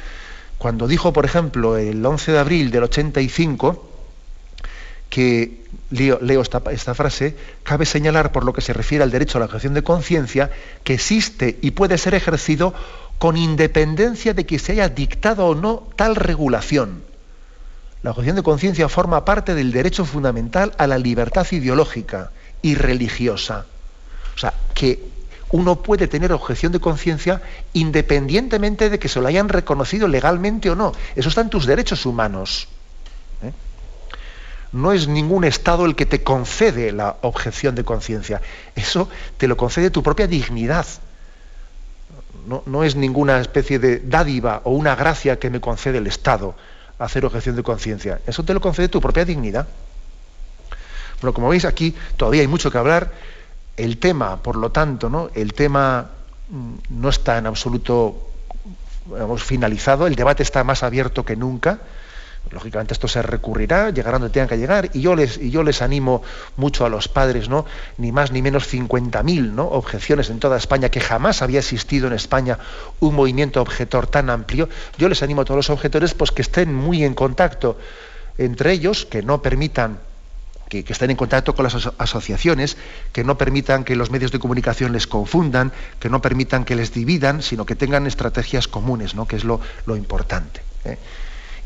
Cuando 0.57 0.87
dijo, 0.87 1.11
por 1.11 1.25
ejemplo, 1.25 1.77
el 1.77 2.05
11 2.05 2.31
de 2.31 2.39
abril 2.39 2.71
del 2.71 2.83
85, 2.83 3.89
que, 5.09 5.65
leo, 5.91 6.41
esta, 6.41 6.61
esta, 6.71 6.95
frase, 6.95 7.35
cabe 7.63 7.85
señalar 7.85 8.31
por 8.31 8.45
lo 8.45 8.53
que 8.53 8.61
se 8.61 8.73
refiere 8.73 9.03
al 9.03 9.11
derecho 9.11 9.37
a 9.37 9.39
la 9.39 9.45
objeción 9.45 9.73
de 9.73 9.83
conciencia, 9.83 10.51
que 10.83 10.95
existe 10.95 11.59
y 11.61 11.71
puede 11.71 11.97
ser 11.97 12.15
ejercido 12.15 12.73
con 13.19 13.37
independencia 13.37 14.33
de 14.33 14.45
que 14.45 14.59
se 14.59 14.71
haya 14.71 14.89
dictado 14.89 15.47
o 15.47 15.55
no 15.55 15.87
tal 15.95 16.15
regulación. 16.15 17.03
La 18.01 18.11
objeción 18.11 18.35
de 18.35 18.43
conciencia 18.43 18.89
forma 18.89 19.23
parte 19.23 19.55
del 19.55 19.71
derecho 19.71 20.03
fundamental 20.03 20.73
a 20.77 20.87
la 20.87 20.97
libertad 20.97 21.47
ideológica 21.51 22.31
y 22.61 22.75
religiosa. 22.75 23.65
O 24.35 24.39
sea, 24.39 24.53
que 24.73 25.12
uno 25.53 25.83
puede 25.83 26.07
tener 26.07 26.33
objeción 26.33 26.71
de 26.71 26.79
conciencia 26.79 27.43
independientemente 27.73 28.89
de 28.89 28.97
que 28.97 29.07
se 29.07 29.21
lo 29.21 29.27
hayan 29.27 29.49
reconocido 29.49 30.07
legalmente 30.07 30.71
o 30.71 30.75
no. 30.75 30.93
Eso 31.15 31.29
está 31.29 31.41
en 31.41 31.51
tus 31.51 31.67
derechos 31.67 32.07
humanos. 32.07 32.67
¿eh? 33.43 33.53
No 34.71 34.91
es 34.93 35.07
ningún 35.07 35.43
Estado 35.43 35.85
el 35.85 35.95
que 35.95 36.07
te 36.07 36.23
concede 36.23 36.91
la 36.91 37.17
objeción 37.21 37.75
de 37.75 37.83
conciencia. 37.83 38.41
Eso 38.75 39.07
te 39.37 39.47
lo 39.47 39.55
concede 39.55 39.91
tu 39.91 40.01
propia 40.01 40.25
dignidad. 40.25 40.87
no, 42.47 42.83
es 42.83 42.95
ninguna 42.95 43.39
especie 43.39 43.77
de 43.77 43.99
dádiva 43.99 44.61
o 44.63 44.71
una 44.71 44.95
gracia 44.95 45.37
que 45.37 45.51
me 45.51 45.61
concede 45.61 45.99
el 45.99 46.07
Estado 46.07 46.55
hacer 46.97 47.25
objeción 47.25 47.55
de 47.55 47.61
conciencia. 47.61 48.21
Eso 48.25 48.43
te 48.43 48.55
lo 48.55 48.59
concede 48.59 48.89
tu 48.89 48.99
propia 48.99 49.23
dignidad. 49.23 49.67
Bueno, 51.21 51.35
como 51.35 51.49
veis 51.49 51.65
aquí 51.65 51.95
todavía 52.17 52.41
hay 52.41 52.47
mucho 52.47 52.71
que 52.71 52.79
hablar. 52.79 53.11
El 53.75 53.97
tema, 53.97 54.41
por 54.41 54.55
lo 54.55 54.71
tanto, 54.71 55.09
¿no? 55.09 55.29
el 55.33 55.53
tema 55.53 56.09
mm, 56.49 56.73
no 57.01 57.09
está 57.09 57.37
en 57.37 57.47
absoluto 57.47 58.29
finalizado, 59.37 60.07
el 60.07 60.15
debate 60.15 60.43
está 60.43 60.63
más 60.63 60.83
abierto 60.83 61.25
que 61.25 61.35
nunca. 61.35 61.79
Lógicamente 62.51 62.93
esto 62.93 63.07
se 63.07 63.21
recurrirá, 63.21 63.89
llegarán 63.89 64.19
donde 64.21 64.33
tengan 64.33 64.49
que 64.49 64.57
llegar, 64.57 64.89
y 64.93 65.01
yo 65.01 65.15
les, 65.15 65.37
y 65.37 65.49
yo 65.49 65.63
les 65.63 65.81
animo 65.81 66.21
mucho 66.57 66.85
a 66.85 66.89
los 66.89 67.07
padres, 67.07 67.47
¿no? 67.47 67.65
Ni 67.97 68.11
más 68.11 68.31
ni 68.31 68.41
menos 68.41 68.71
50.000 68.71 69.53
¿no? 69.53 69.65
objeciones 69.65 70.29
en 70.29 70.39
toda 70.39 70.57
España, 70.57 70.89
que 70.89 70.99
jamás 70.99 71.41
había 71.41 71.59
existido 71.59 72.07
en 72.07 72.13
España 72.13 72.59
un 72.99 73.15
movimiento 73.15 73.61
objetor 73.61 74.07
tan 74.07 74.29
amplio. 74.29 74.67
Yo 74.97 75.07
les 75.07 75.23
animo 75.23 75.41
a 75.41 75.45
todos 75.45 75.57
los 75.57 75.69
objetores 75.69 76.13
pues, 76.13 76.31
que 76.31 76.41
estén 76.41 76.73
muy 76.75 77.03
en 77.05 77.13
contacto 77.13 77.77
entre 78.37 78.71
ellos, 78.73 79.05
que 79.05 79.21
no 79.21 79.41
permitan 79.41 79.99
que, 80.81 80.93
estén 80.93 81.11
en 81.11 81.17
contacto 81.17 81.53
con 81.53 81.63
las 81.63 81.75
asociaciones, 81.97 82.77
que 83.11 83.23
no 83.23 83.37
permitan 83.37 83.83
que 83.83 83.95
los 83.95 84.09
medios 84.09 84.31
de 84.31 84.39
comunicación 84.39 84.91
les 84.91 85.05
confundan, 85.05 85.71
que 85.99 86.09
no 86.09 86.21
permitan 86.21 86.65
que 86.65 86.75
les 86.75 86.91
dividan, 86.93 87.43
sino 87.43 87.65
que 87.65 87.75
tengan 87.75 88.07
estrategias 88.07 88.67
comunes, 88.67 89.13
¿no? 89.13 89.27
que 89.27 89.35
es 89.35 89.43
lo, 89.43 89.59
importante. 89.95 90.61
¿eh? 90.85 90.97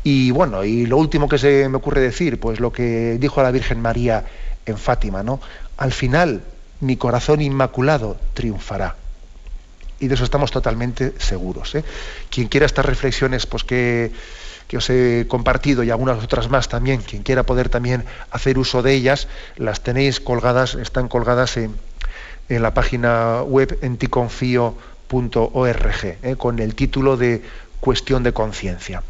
Y 0.04 0.30
bueno, 0.30 0.64
y 0.64 0.84
lo 0.86 0.98
último 0.98 1.28
que 1.28 1.38
se 1.38 1.68
me 1.68 1.78
ocurre 1.78 2.02
decir, 2.02 2.38
pues 2.38 2.60
lo 2.60 2.70
que 2.70 3.16
dijo 3.18 3.42
la 3.42 3.50
Virgen 3.50 3.80
María 3.80 4.24
en 4.66 4.76
Fátima, 4.76 5.22
¿no? 5.22 5.40
Al 5.78 5.92
final, 5.92 6.42
mi 6.80 6.96
corazón 6.96 7.40
inmaculado 7.40 8.16
triunfará. 8.34 8.96
Y 10.00 10.06
de 10.06 10.14
eso 10.14 10.24
estamos 10.24 10.50
totalmente 10.50 11.14
seguros. 11.18 11.74
¿eh? 11.74 11.84
Quien 12.30 12.48
quiera 12.48 12.66
estas 12.66 12.84
reflexiones, 12.84 13.46
pues 13.46 13.64
que, 13.64 14.12
que 14.68 14.76
os 14.76 14.88
he 14.90 15.26
compartido 15.26 15.82
y 15.82 15.90
algunas 15.90 16.22
otras 16.22 16.48
más 16.48 16.68
también, 16.68 17.00
quien 17.00 17.22
quiera 17.22 17.42
poder 17.42 17.70
también 17.70 18.04
hacer 18.30 18.58
uso 18.58 18.82
de 18.82 18.92
ellas, 18.92 19.26
las 19.56 19.80
tenéis 19.80 20.20
colgadas, 20.20 20.74
están 20.74 21.08
colgadas 21.08 21.56
en, 21.56 21.74
en 22.48 22.62
la 22.62 22.74
página 22.74 23.42
web 23.42 23.78
enticonfío.org, 23.82 26.04
¿eh? 26.04 26.36
con 26.36 26.58
el 26.60 26.74
título 26.74 27.16
de 27.16 27.42
Cuestión 27.80 28.22
de 28.22 28.32
conciencia. 28.32 29.02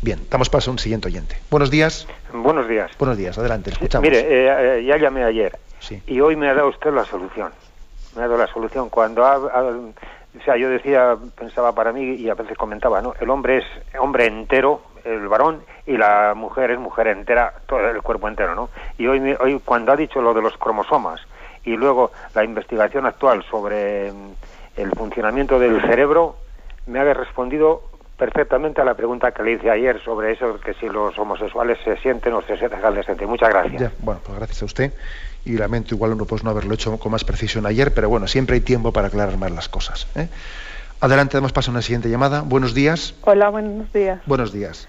Bien, 0.00 0.20
damos 0.30 0.48
paso 0.48 0.70
a 0.70 0.72
un 0.72 0.78
siguiente 0.78 1.08
oyente. 1.08 1.36
Buenos 1.50 1.70
días. 1.70 2.06
Buenos 2.32 2.68
días. 2.68 2.92
Buenos 2.98 3.16
días, 3.16 3.36
adelante, 3.36 3.70
escuchamos. 3.70 4.08
Mire, 4.08 4.20
eh, 4.20 4.78
eh, 4.78 4.84
ya 4.84 4.96
llamé 4.96 5.24
ayer 5.24 5.58
y 6.06 6.20
hoy 6.20 6.36
me 6.36 6.48
ha 6.48 6.54
dado 6.54 6.68
usted 6.68 6.92
la 6.92 7.04
solución. 7.04 7.50
Me 8.14 8.22
ha 8.22 8.28
dado 8.28 8.38
la 8.38 8.46
solución. 8.48 8.90
Cuando 8.90 9.24
o 10.36 10.42
sea, 10.44 10.56
yo 10.56 10.68
decía, 10.68 11.16
pensaba 11.36 11.72
para 11.72 11.92
mí 11.92 12.14
y 12.14 12.28
a 12.28 12.34
veces 12.34 12.56
comentaba, 12.56 13.00
¿no? 13.00 13.14
El 13.20 13.30
hombre 13.30 13.58
es 13.58 13.64
hombre 13.98 14.26
entero, 14.26 14.82
el 15.04 15.26
varón, 15.28 15.62
y 15.86 15.96
la 15.96 16.34
mujer 16.34 16.70
es 16.70 16.78
mujer 16.78 17.08
entera, 17.08 17.54
todo 17.66 17.80
el 17.88 18.02
cuerpo 18.02 18.28
entero, 18.28 18.54
¿no? 18.54 18.68
Y 18.98 19.06
hoy, 19.06 19.36
hoy 19.40 19.60
cuando 19.64 19.92
ha 19.92 19.96
dicho 19.96 20.20
lo 20.20 20.34
de 20.34 20.42
los 20.42 20.56
cromosomas 20.58 21.20
y 21.64 21.76
luego 21.76 22.12
la 22.34 22.44
investigación 22.44 23.06
actual 23.06 23.44
sobre 23.50 24.12
mm, 24.12 24.32
el 24.76 24.90
funcionamiento 24.92 25.58
del 25.58 25.80
cerebro, 25.80 26.36
me 26.86 27.00
ha 27.00 27.14
respondido 27.14 27.82
perfectamente 28.18 28.80
a 28.80 28.84
la 28.84 28.94
pregunta 28.94 29.30
que 29.30 29.42
le 29.42 29.52
hice 29.52 29.70
ayer 29.70 30.02
sobre 30.02 30.32
eso, 30.32 30.58
que 30.60 30.74
si 30.74 30.88
los 30.88 31.16
homosexuales 31.18 31.78
se 31.84 31.96
sienten 31.98 32.34
o 32.34 32.42
se 32.42 32.56
sienten 32.56 32.84
al 32.84 32.94
descente. 32.94 33.26
Muchas 33.26 33.48
gracias. 33.48 33.92
bueno, 34.00 34.20
pues 34.24 34.38
gracias 34.38 34.62
a 34.62 34.64
usted. 34.64 34.92
Y 35.44 35.56
lamento 35.56 35.94
igual 35.94 36.16
no, 36.16 36.24
pues 36.24 36.44
no 36.44 36.50
haberlo 36.50 36.74
hecho 36.74 36.98
con 36.98 37.12
más 37.12 37.24
precisión 37.24 37.66
ayer, 37.66 37.94
pero 37.94 38.08
bueno, 38.08 38.26
siempre 38.26 38.54
hay 38.54 38.60
tiempo 38.60 38.92
para 38.92 39.08
aclarar 39.08 39.36
más 39.38 39.50
las 39.50 39.68
cosas. 39.68 40.06
¿eh? 40.14 40.28
Adelante, 41.00 41.36
damos 41.36 41.52
paso 41.52 41.70
a 41.70 41.72
una 41.72 41.82
siguiente 41.82 42.10
llamada. 42.10 42.42
Buenos 42.42 42.74
días. 42.74 43.14
Hola, 43.22 43.48
buenos 43.50 43.92
días. 43.92 44.20
Buenos 44.26 44.52
días. 44.52 44.88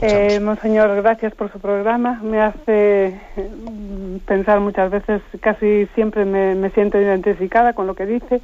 Eh, 0.00 0.40
monseñor, 0.40 0.94
gracias 1.02 1.34
por 1.34 1.52
su 1.52 1.60
programa. 1.60 2.20
Me 2.22 2.40
hace 2.40 3.20
mm, 3.36 4.16
pensar 4.26 4.60
muchas 4.60 4.90
veces, 4.90 5.22
casi 5.40 5.86
siempre 5.94 6.24
me, 6.24 6.54
me 6.54 6.70
siento 6.70 7.00
identificada 7.00 7.74
con 7.74 7.86
lo 7.86 7.94
que 7.94 8.06
dice. 8.06 8.40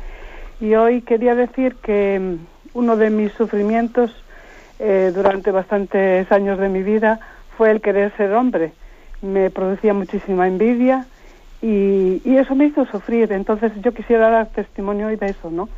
Y 0.61 0.75
hoy 0.75 1.03
quería 1.03 1.35
decir 1.35 1.77
que 1.77 2.21
mm, 2.21 2.79
uno 2.79 2.97
de 2.97 3.11
mis 3.11 3.33
sufrimientos 3.33 4.11
eh, 4.79 5.13
durante 5.15 5.51
bastantes 5.51 6.31
años 6.33 6.59
de 6.59 6.69
mi 6.69 6.83
vida 6.83 7.21
fue 7.57 7.71
el 7.71 7.81
querer 7.81 8.13
ser 8.17 8.33
hombre. 8.33 8.73
Me 9.23 9.51
producía 9.51 9.95
muchísima 9.95 10.47
envidia 10.47 11.07
y, 11.63 12.21
eso 12.37 12.55
me 12.55 12.67
hizo 12.67 12.85
sufrir. 12.87 13.33
Entonces 13.33 13.73
yo 13.83 13.93
quisiera 13.93 14.29
dar 14.29 14.49
testimonio 14.49 15.07
hoy 15.07 15.17
de 15.17 15.31
eso, 15.31 15.51
¿no? 15.51 15.69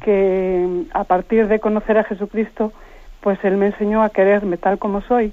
Que 0.00 0.84
a 0.92 1.04
partir 1.04 1.46
de 1.46 1.60
conocer 1.60 1.96
a 1.96 2.04
Jesucristo, 2.04 2.72
pues 3.20 3.38
Él 3.44 3.56
me 3.56 3.66
enseñó 3.66 4.02
a 4.02 4.10
quererme 4.10 4.56
tal 4.56 4.78
como 4.78 5.00
soy. 5.02 5.32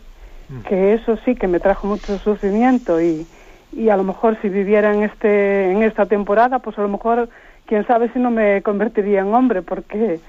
Que 0.67 0.93
eso 0.93 1.17
sí 1.25 1.33
que 1.35 1.47
me 1.47 1.59
trajo 1.59 1.87
mucho 1.87 2.19
sufrimiento 2.19 3.01
y, 3.01 3.25
y 3.73 3.89
a 3.89 3.97
lo 3.97 4.03
mejor 4.03 4.37
si 4.41 4.49
viviera 4.49 4.93
en 4.93 5.01
este 5.01 5.71
en 5.71 5.81
esta 5.81 6.05
temporada, 6.05 6.59
pues 6.59 6.77
a 6.77 6.83
lo 6.83 6.87
mejor 6.87 7.29
quién 7.65 7.85
sabe 7.87 8.09
si 8.13 8.19
no 8.19 8.29
me 8.29 8.61
convertiría 8.61 9.21
en 9.21 9.33
hombre, 9.33 9.63
porque 9.63 10.19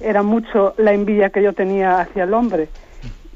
era 0.00 0.22
mucho 0.22 0.74
la 0.78 0.92
envidia 0.92 1.30
que 1.30 1.42
yo 1.42 1.52
tenía 1.52 2.00
hacia 2.00 2.24
el 2.24 2.34
hombre. 2.34 2.68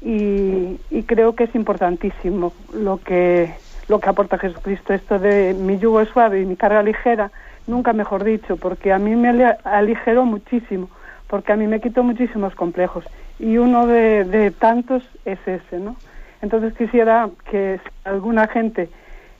Y, 0.01 0.77
creo 1.05 1.35
que 1.35 1.45
es 1.45 1.55
importantísimo 1.55 2.53
lo 2.73 2.97
que, 2.97 3.53
lo 3.87 3.99
que 3.99 4.09
aporta 4.09 4.37
Jesucristo, 4.37 4.93
esto 4.93 5.19
de 5.19 5.53
mi 5.53 5.79
yugo 5.79 6.01
es 6.01 6.09
suave 6.09 6.41
y 6.41 6.45
mi 6.45 6.55
carga 6.55 6.83
ligera, 6.83 7.31
nunca 7.67 7.93
mejor 7.93 8.23
dicho, 8.23 8.57
porque 8.57 8.91
a 8.91 8.99
mí 8.99 9.15
me 9.15 9.29
aligeró 9.63 10.25
muchísimo, 10.25 10.89
porque 11.27 11.53
a 11.53 11.55
mí 11.55 11.67
me 11.67 11.79
quitó 11.79 12.03
muchísimos 12.03 12.55
complejos. 12.55 13.05
Y 13.39 13.57
uno 13.57 13.87
de, 13.87 14.51
tantos 14.59 15.03
es 15.25 15.39
ese, 15.45 15.79
¿no? 15.79 15.95
Entonces 16.41 16.73
quisiera 16.73 17.29
que 17.49 17.79
alguna 18.03 18.47
gente 18.47 18.89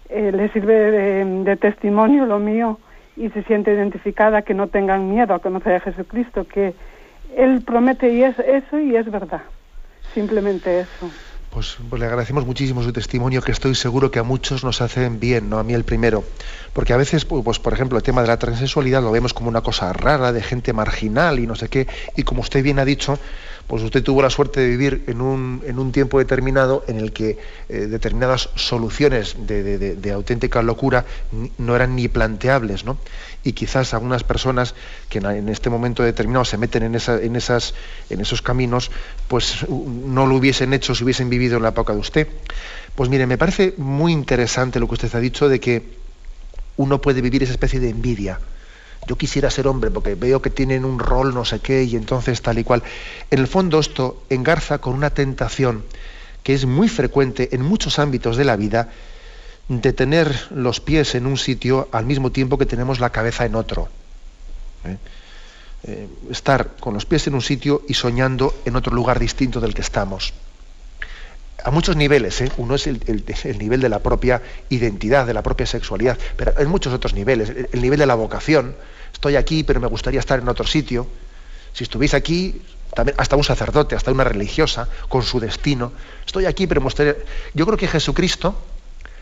eh, 0.10 0.32
le 0.32 0.50
sirve 0.50 0.92
de, 0.92 1.56
testimonio 1.58 2.26
lo 2.26 2.40
mío 2.40 2.80
y 3.16 3.30
se 3.30 3.44
siente 3.44 3.74
identificada, 3.74 4.44
que 4.44 4.54
no 4.54 4.68
tengan 4.68 5.10
miedo 5.10 5.34
a 5.34 5.40
conocer 5.40 5.74
a 5.74 5.80
Jesucristo, 5.80 6.46
que 6.48 6.74
él 7.36 7.62
promete 7.66 8.14
y 8.14 8.24
es 8.24 8.38
eso 8.40 8.80
y 8.80 8.96
es 8.96 9.10
verdad. 9.10 9.42
Simplemente 10.14 10.82
eso. 10.82 11.10
Pues, 11.58 11.76
pues, 11.90 12.00
le 12.00 12.06
agradecemos 12.06 12.46
muchísimo 12.46 12.84
su 12.84 12.94
testimonio, 12.94 13.42
que 13.42 13.52
estoy 13.52 13.74
seguro 13.74 14.12
que 14.12 14.20
a 14.20 14.24
muchos 14.24 14.64
nos 14.64 14.80
hacen 14.80 15.20
bien, 15.20 15.50
no 15.50 15.58
a 15.58 15.64
mí 15.64 15.74
el 15.74 15.86
primero. 15.86 16.24
Porque 16.72 16.94
a 16.94 16.98
veces, 16.98 17.26
pues, 17.26 17.44
pues 17.44 17.58
por 17.58 17.74
ejemplo, 17.74 17.98
el 17.98 18.04
tema 18.04 18.22
de 18.22 18.28
la 18.28 18.38
transexualidad 18.38 19.02
lo 19.02 19.12
vemos 19.12 19.34
como 19.34 19.50
una 19.50 19.62
cosa 19.62 19.92
rara, 19.92 20.32
de 20.32 20.44
gente 20.44 20.72
marginal 20.72 21.40
y 21.40 21.48
no 21.48 21.56
sé 21.56 21.68
qué. 21.68 21.88
Y 22.16 22.22
como 22.22 22.42
usted 22.42 22.62
bien 22.62 22.78
ha 22.78 22.86
dicho, 22.86 23.18
pues 23.68 23.84
usted 23.84 24.02
tuvo 24.02 24.22
la 24.22 24.30
suerte 24.30 24.62
de 24.62 24.70
vivir 24.70 25.04
en 25.08 25.20
un, 25.22 25.62
en 25.66 25.78
un 25.78 25.92
tiempo 25.92 26.20
determinado 26.20 26.86
en 26.88 26.98
el 26.98 27.12
que 27.12 27.38
eh, 27.68 27.88
determinadas 27.88 28.50
soluciones 28.56 29.36
de, 29.46 30.12
auténtica 30.14 30.62
locura 30.62 31.06
no 31.58 31.76
eran 31.76 31.96
ni 31.96 32.08
planteables, 32.08 32.86
¿no? 32.86 32.98
Y 33.44 33.54
quizás 33.54 33.94
algunas 33.94 34.24
personas 34.24 34.74
que 35.10 35.20
en 35.20 35.50
este 35.50 35.70
momento 35.70 36.02
determinado 36.04 36.46
se 36.46 36.58
meten 36.58 36.84
en, 36.84 36.96
en, 36.96 37.36
esas, 37.36 37.74
en 38.10 38.22
esos 38.22 38.42
caminos, 38.42 38.90
pues 39.28 39.66
no 39.70 40.26
lo 40.26 40.36
hubiesen 40.36 40.74
hecho 40.74 40.96
si 40.96 41.04
hubiesen 41.04 41.30
vivido 41.30 41.58
en 41.58 41.64
la 41.64 41.70
época 41.70 41.94
de 41.94 42.00
usted. 42.00 42.28
Pues 42.96 43.10
mire, 43.10 43.28
me 43.28 43.38
parece 43.38 43.74
muy 43.78 44.12
interesante 44.12 44.80
lo 44.80 44.88
que 44.88 44.96
usted 44.96 45.14
ha 45.14 45.20
dicho 45.20 45.50
de 45.50 45.60
que 45.60 45.84
uno 46.78 47.02
puede 47.02 47.22
vivir 47.22 47.44
esa 47.44 47.52
especie 47.52 47.80
de 47.80 47.90
envidia 47.90 48.40
yo 49.08 49.18
quisiera 49.18 49.50
ser 49.50 49.68
hombre 49.68 49.92
porque 49.92 50.16
veo 50.16 50.42
que 50.42 50.50
tienen 50.50 50.86
un 50.86 51.00
rol 51.00 51.34
no 51.34 51.46
sé 51.46 51.60
qué 51.60 51.84
y 51.84 51.96
entonces 51.96 52.42
tal 52.42 52.60
y 52.60 52.64
cual. 52.64 52.84
En 53.32 53.40
el 53.40 53.48
fondo 53.48 53.80
esto 53.80 54.24
engarza 54.30 54.80
con 54.80 54.94
una 54.94 55.10
tentación 55.10 55.84
que 56.44 56.54
es 56.54 56.66
muy 56.66 56.90
frecuente 56.90 57.50
en 57.54 57.62
muchos 57.62 58.00
ámbitos 58.00 58.38
de 58.38 58.46
la 58.46 58.56
vida 58.56 58.90
de 59.68 59.94
tener 59.94 60.48
los 60.52 60.80
pies 60.80 61.16
en 61.16 61.26
un 61.26 61.38
sitio 61.38 61.90
al 61.92 62.06
mismo 62.06 62.32
tiempo 62.32 62.58
que 62.58 62.66
tenemos 62.66 63.00
la 63.00 63.10
cabeza 63.10 63.46
en 63.46 63.56
otro. 63.56 63.90
¿eh? 64.86 64.98
Eh, 65.84 66.08
estar 66.32 66.76
con 66.80 66.94
los 66.94 67.06
pies 67.06 67.28
en 67.28 67.36
un 67.36 67.42
sitio 67.42 67.84
y 67.88 67.94
soñando 67.94 68.54
en 68.66 68.76
otro 68.76 68.96
lugar 68.96 69.20
distinto 69.20 69.60
del 69.60 69.74
que 69.74 69.82
estamos. 69.82 70.34
A 71.64 71.72
muchos 71.72 71.96
niveles, 71.96 72.40
¿eh? 72.42 72.52
uno 72.58 72.76
es 72.76 72.88
el, 72.88 73.02
nivel 73.58 73.82
de 73.82 73.90
la 73.90 74.00
propia 74.00 74.42
identidad, 74.70 75.26
de 75.26 75.34
la 75.34 75.42
propia 75.42 75.66
sexualidad, 75.66 76.18
pero 76.36 76.54
en 76.60 76.70
muchos 76.70 76.94
otros 76.94 77.14
niveles, 77.14 77.52
el 77.72 77.82
nivel 77.82 78.00
de 78.00 78.06
la 78.06 78.16
vocación, 78.16 78.76
estoy 79.12 79.36
aquí, 79.36 79.64
pero 79.64 79.80
me 79.80 79.88
gustaría 79.88 80.20
estar 80.20 80.40
en 80.40 80.48
otro 80.48 80.68
sitio. 80.68 81.08
Si 81.74 81.84
estuviese 81.84 82.16
aquí, 82.16 82.62
también 82.94 83.16
hasta 83.20 83.36
un 83.36 83.44
sacerdote, 83.44 83.96
hasta 83.96 84.12
una 84.12 84.24
religiosa, 84.24 84.88
con 85.10 85.24
su 85.24 85.40
destino. 85.40 85.92
Estoy 86.26 86.46
aquí, 86.46 86.68
pero 86.68 86.82
me 86.82 86.86
gustaría... 86.86 87.16
Yo 87.54 87.66
creo 87.66 87.78
que 87.78 87.88
Jesucristo, 87.88 88.56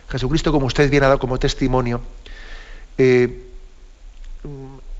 Jesucristo, 0.09 0.51
como 0.51 0.67
usted 0.67 0.89
viene 0.89 1.05
a 1.05 1.09
dar 1.09 1.19
como 1.19 1.39
testimonio, 1.39 2.01
eh, 2.97 3.43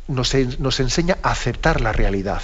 nos, 0.07 0.33
nos 0.59 0.79
enseña 0.79 1.17
a 1.21 1.31
aceptar 1.31 1.81
la 1.81 1.91
realidad, 1.91 2.41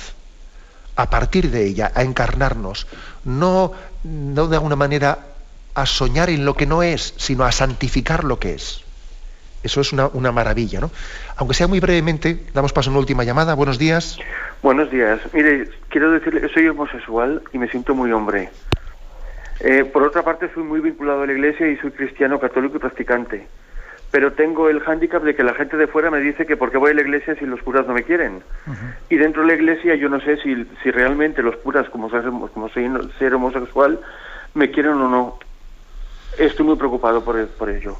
a 0.95 1.09
partir 1.09 1.51
de 1.51 1.65
ella, 1.65 1.91
a 1.95 2.03
encarnarnos, 2.03 2.87
no, 3.23 3.73
no 4.03 4.47
de 4.47 4.55
alguna 4.55 4.75
manera 4.75 5.19
a 5.73 5.85
soñar 5.85 6.29
en 6.29 6.45
lo 6.45 6.53
que 6.53 6.65
no 6.65 6.83
es, 6.83 7.13
sino 7.17 7.45
a 7.45 7.51
santificar 7.51 8.23
lo 8.23 8.39
que 8.39 8.53
es. 8.53 8.83
Eso 9.63 9.81
es 9.81 9.93
una, 9.93 10.31
maravilla, 10.31 10.79
¿no? 10.79 10.89
Aunque 11.37 11.53
sea 11.53 11.67
muy 11.67 11.79
brevemente, 11.79 12.45
damos 12.53 12.73
paso 12.73 12.89
a 12.89 12.91
una 12.91 12.99
última 12.99 13.23
llamada. 13.23 13.53
Buenos 13.53 13.77
días. 13.77 14.17
Buenos 14.63 14.89
días. 14.89 15.19
Mire, 15.33 15.69
quiero 15.89 16.11
decirle 16.11 16.49
soy 16.51 16.67
homosexual 16.67 17.43
y 17.53 17.59
me 17.59 17.67
siento 17.67 17.93
muy 17.93 18.11
hombre. 18.11 18.49
Eh, 19.59 19.85
por 19.85 20.01
otra 20.01 20.23
parte, 20.23 20.49
soy 20.53 20.63
muy 20.63 20.79
vinculado 20.79 21.21
a 21.21 21.27
la 21.27 21.33
iglesia 21.33 21.67
y 21.67 21.77
soy 21.77 21.91
cristiano, 21.91 22.39
católico 22.39 22.77
y 22.77 22.79
practicante. 22.79 23.47
Pero 24.11 24.33
tengo 24.33 24.69
el 24.69 24.81
hándicap 24.81 25.23
de 25.23 25.35
que 25.35 25.43
la 25.43 25.53
gente 25.53 25.77
de 25.77 25.87
fuera 25.87 26.11
me 26.11 26.19
dice 26.19 26.45
que 26.45 26.57
por 26.57 26.69
qué 26.69 26.77
voy 26.77 26.91
a 26.91 26.93
la 26.93 27.01
iglesia 27.01 27.35
si 27.35 27.45
los 27.45 27.61
curas 27.61 27.87
no 27.87 27.93
me 27.93 28.03
quieren. 28.03 28.43
Y 29.09 29.15
dentro 29.15 29.41
de 29.41 29.47
la 29.47 29.53
iglesia 29.53 29.95
yo 29.95 30.09
no 30.09 30.19
sé 30.19 30.37
si, 30.37 30.67
si 30.83 30.91
realmente 30.91 31.41
los 31.41 31.55
curas, 31.57 31.89
como, 31.89 32.09
como 32.09 32.69
soy 32.69 32.91
ser 33.17 33.33
homosexual, 33.33 33.99
me 34.53 34.69
quieren 34.69 34.93
o 34.93 35.07
no. 35.07 35.39
Estoy 36.37 36.65
muy 36.65 36.75
preocupado 36.75 37.23
por, 37.23 37.47
por 37.47 37.69
ello. 37.69 37.95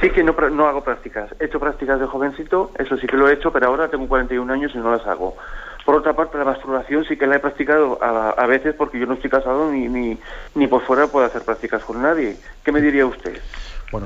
Sí 0.00 0.10
que 0.10 0.22
no, 0.22 0.32
no 0.32 0.68
hago 0.68 0.82
prácticas. 0.82 1.30
He 1.38 1.44
hecho 1.46 1.60
prácticas 1.60 2.00
de 2.00 2.06
jovencito, 2.06 2.70
eso 2.78 2.96
sí 2.96 3.06
que 3.06 3.16
lo 3.16 3.28
he 3.28 3.34
hecho, 3.34 3.52
pero 3.52 3.66
ahora 3.66 3.88
tengo 3.88 4.08
41 4.08 4.50
años 4.50 4.72
y 4.74 4.78
no 4.78 4.90
las 4.90 5.06
hago. 5.06 5.36
Por 5.84 5.94
otra 5.94 6.14
parte, 6.14 6.36
la 6.36 6.44
masturbación 6.44 7.04
sí 7.04 7.16
que 7.16 7.26
la 7.26 7.36
he 7.36 7.38
practicado 7.38 7.98
a, 8.02 8.44
veces 8.46 8.74
porque 8.74 8.98
yo 8.98 9.06
no 9.06 9.14
estoy 9.14 9.30
casado 9.30 9.70
ni, 9.70 9.86
ni, 9.88 10.18
ni, 10.54 10.66
por 10.66 10.82
fuera 10.82 11.06
puedo 11.06 11.24
hacer 11.24 11.42
prácticas 11.42 11.84
con 11.84 12.02
nadie. 12.02 12.36
¿Qué 12.64 12.72
me 12.72 12.80
diría 12.80 13.06
usted? 13.06 13.40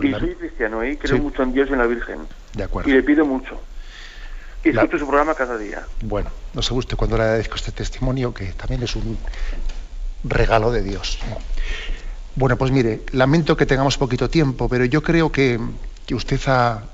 Y 0.02 0.12
soy 0.12 0.34
cristiano 0.34 0.84
y 0.84 0.96
creo 0.96 1.18
mucho 1.18 1.42
en 1.42 1.52
Dios 1.52 1.68
y 1.70 1.72
en 1.72 1.78
la 1.78 1.86
Virgen. 1.86 2.18
De 2.54 2.64
acuerdo. 2.64 2.90
Y 2.90 2.92
le 2.92 3.02
pido 3.02 3.24
mucho. 3.24 3.60
Y 4.64 4.70
escucho 4.70 4.98
su 4.98 5.06
programa 5.06 5.34
cada 5.34 5.56
día. 5.56 5.86
Bueno, 6.02 6.30
no 6.52 6.62
se 6.62 6.74
guste 6.74 6.96
cuando 6.96 7.16
le 7.16 7.22
agradezco 7.22 7.56
este 7.56 7.72
testimonio, 7.72 8.34
que 8.34 8.46
también 8.52 8.82
es 8.82 8.94
un 8.94 9.16
regalo 10.24 10.70
de 10.70 10.82
Dios. 10.82 11.18
Bueno, 12.36 12.56
pues 12.56 12.70
mire, 12.70 13.02
lamento 13.12 13.56
que 13.56 13.66
tengamos 13.66 13.96
poquito 13.96 14.28
tiempo, 14.28 14.68
pero 14.68 14.84
yo 14.84 15.02
creo 15.02 15.32
que, 15.32 15.58
que 16.06 16.14
usted 16.14 16.38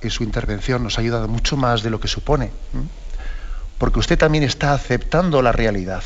en 0.00 0.10
su 0.10 0.22
intervención 0.22 0.82
nos 0.82 0.98
ha 0.98 1.00
ayudado 1.00 1.26
mucho 1.26 1.56
más 1.56 1.82
de 1.82 1.90
lo 1.90 1.98
que 1.98 2.08
supone 2.08 2.50
porque 3.78 3.98
usted 3.98 4.18
también 4.18 4.44
está 4.44 4.72
aceptando 4.72 5.42
la 5.42 5.52
realidad, 5.52 6.02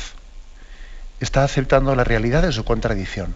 está 1.19 1.43
aceptando 1.43 1.95
la 1.95 2.03
realidad 2.03 2.43
de 2.43 2.51
su 2.51 2.63
contradicción. 2.63 3.33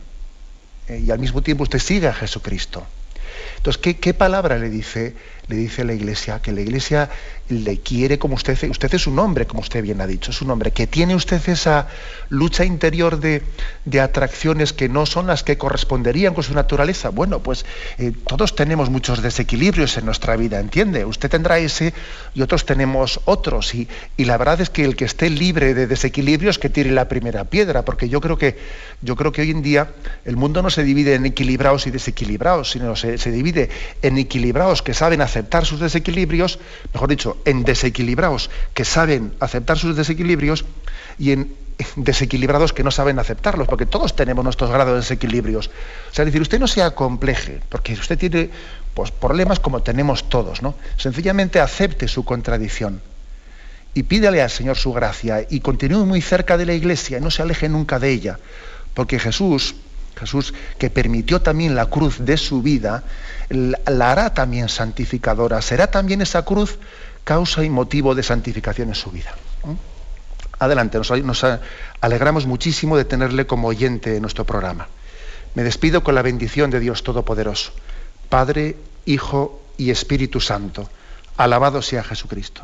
Eh, 0.88 1.04
y 1.06 1.12
al 1.12 1.20
mismo 1.20 1.42
tiempo 1.42 1.64
usted 1.64 1.80
sigue 1.80 2.08
a 2.08 2.14
Jesucristo. 2.14 2.86
Entonces, 3.66 3.82
¿qué, 3.82 3.98
¿qué, 3.98 4.14
palabra 4.14 4.60
le 4.60 4.70
dice, 4.70 5.16
le 5.48 5.56
dice 5.56 5.84
la 5.84 5.94
Iglesia? 5.94 6.42
Que 6.42 6.52
la 6.52 6.62
Iglesia 6.62 7.10
le 7.50 7.80
quiere 7.80 8.18
como 8.18 8.36
usted, 8.36 8.58
usted 8.70 8.94
es 8.94 9.06
un 9.06 9.20
hombre, 9.20 9.46
como 9.46 9.62
usted 9.62 9.84
bien 9.84 10.02
ha 10.02 10.08
dicho, 10.08 10.32
es 10.32 10.42
un 10.42 10.50
hombre 10.50 10.72
que 10.72 10.88
tiene 10.88 11.16
usted 11.16 11.42
esa 11.48 11.88
lucha 12.30 12.66
interior 12.66 13.20
de, 13.20 13.44
atracciones 14.02 14.74
que 14.74 14.90
no 14.90 15.06
son 15.06 15.28
las 15.28 15.44
que 15.44 15.58
corresponderían 15.58 16.34
con 16.34 16.44
su 16.44 16.54
naturaleza. 16.54 17.10
Bueno, 17.10 17.40
pues 17.40 17.66
eh, 17.98 18.12
todos 18.28 18.56
tenemos 18.56 18.90
muchos 18.90 19.22
desequilibrios 19.22 19.98
en 19.98 20.06
nuestra 20.06 20.36
vida, 20.36 20.60
¿entiende? 20.60 21.06
Usted 21.06 21.30
tendrá 21.30 21.60
ese 21.60 21.94
y 22.34 22.42
otros 22.42 22.66
tenemos 22.66 23.22
otros. 23.26 23.74
Y, 23.74 23.88
y 24.18 24.26
la 24.26 24.38
verdad 24.38 24.60
es 24.62 24.70
que 24.70 24.84
el 24.84 24.96
que 24.96 25.06
esté 25.06 25.30
libre 25.30 25.74
de 25.74 25.88
desequilibrios 25.88 26.60
que 26.60 26.70
tire 26.70 26.92
la 26.92 27.08
primera 27.08 27.46
piedra, 27.46 27.86
porque 27.86 28.10
yo 28.10 28.20
creo 28.20 28.38
que, 28.38 28.58
yo 29.02 29.16
creo 29.16 29.32
que 29.32 29.42
hoy 29.42 29.52
en 29.52 29.62
día 29.62 29.92
el 30.26 30.36
mundo 30.36 30.62
no 30.62 30.70
se 30.70 30.84
divide 30.84 31.16
en 31.16 31.26
equilibrados 31.26 31.88
y 31.88 31.92
desequilibrados, 31.92 32.72
sino 32.72 32.96
se, 32.96 33.18
se 33.18 33.32
divide 33.32 33.70
en 34.02 34.18
equilibrados 34.18 34.82
que 34.82 34.94
saben 34.94 35.22
aceptar 35.36 35.66
sus 35.66 35.82
desequilibrios, 35.82 36.60
mejor 36.94 37.10
dicho, 37.10 37.38
en 37.44 37.64
desequilibrados 37.64 38.50
que 38.74 38.86
saben 38.86 39.34
aceptar 39.42 39.78
sus 39.78 39.98
desequilibrios 39.98 40.64
y 41.20 41.32
en 41.32 41.54
desequilibrados 41.98 42.72
que 42.72 42.86
no 42.86 42.92
saben 42.92 43.20
aceptarlos, 43.20 43.68
porque 43.68 43.86
todos 43.86 44.16
tenemos 44.16 44.46
nuestros 44.46 44.70
grados 44.70 44.94
de 44.94 45.00
desequilibrios. 45.02 45.68
O 46.10 46.14
sea, 46.14 46.24
decir, 46.24 46.42
usted 46.42 46.58
no 46.58 46.68
sea 46.68 46.92
compleje, 46.92 47.60
porque 47.68 47.94
usted 47.94 48.18
tiene 48.18 48.50
pues, 48.94 49.12
problemas 49.12 49.60
como 49.60 49.82
tenemos 49.82 50.30
todos, 50.30 50.62
¿no? 50.62 50.76
Sencillamente 50.96 51.60
acepte 51.60 52.08
su 52.08 52.24
contradicción 52.24 53.02
y 53.94 54.04
pídale 54.04 54.42
al 54.42 54.50
Señor 54.50 54.78
su 54.78 54.94
gracia 54.94 55.46
y 55.50 55.60
continúe 55.60 56.06
muy 56.06 56.22
cerca 56.22 56.56
de 56.56 56.66
la 56.66 56.74
iglesia 56.74 57.18
y 57.18 57.22
no 57.22 57.30
se 57.30 57.42
aleje 57.42 57.68
nunca 57.68 58.00
de 58.00 58.10
ella, 58.12 58.40
porque 58.94 59.20
Jesús, 59.20 59.76
Jesús 60.16 60.54
que 60.78 60.90
permitió 60.90 61.42
también 61.42 61.76
la 61.76 61.88
cruz 61.88 62.18
de 62.20 62.38
su 62.38 62.62
vida, 62.62 63.04
la 63.50 64.12
hará 64.12 64.34
también 64.34 64.70
santificadora, 64.70 65.62
será 65.62 65.88
también 65.88 66.22
esa 66.22 66.44
cruz 66.44 66.78
causa 67.24 67.64
y 67.64 67.70
motivo 67.70 68.16
de 68.16 68.24
santificación 68.24 68.90
en 68.90 68.96
su 68.96 69.12
vida. 69.12 69.34
Adelante, 70.60 70.98
nos, 70.98 71.46
alegramos 72.02 72.46
muchísimo 72.46 72.98
de 72.98 73.06
tenerle 73.06 73.46
como 73.46 73.68
oyente 73.68 74.16
en 74.16 74.22
nuestro 74.22 74.46
programa. 74.46 74.88
Me 75.54 75.64
despido 75.64 76.04
con 76.04 76.16
la 76.16 76.22
bendición 76.22 76.70
de 76.70 76.80
Dios 76.80 77.04
Todopoderoso, 77.04 77.72
Padre, 78.30 78.78
Hijo 79.06 79.62
y 79.78 79.90
Espíritu 79.90 80.40
Santo. 80.40 80.90
Alabado 81.38 81.82
sea 81.82 82.04
Jesucristo. 82.04 82.64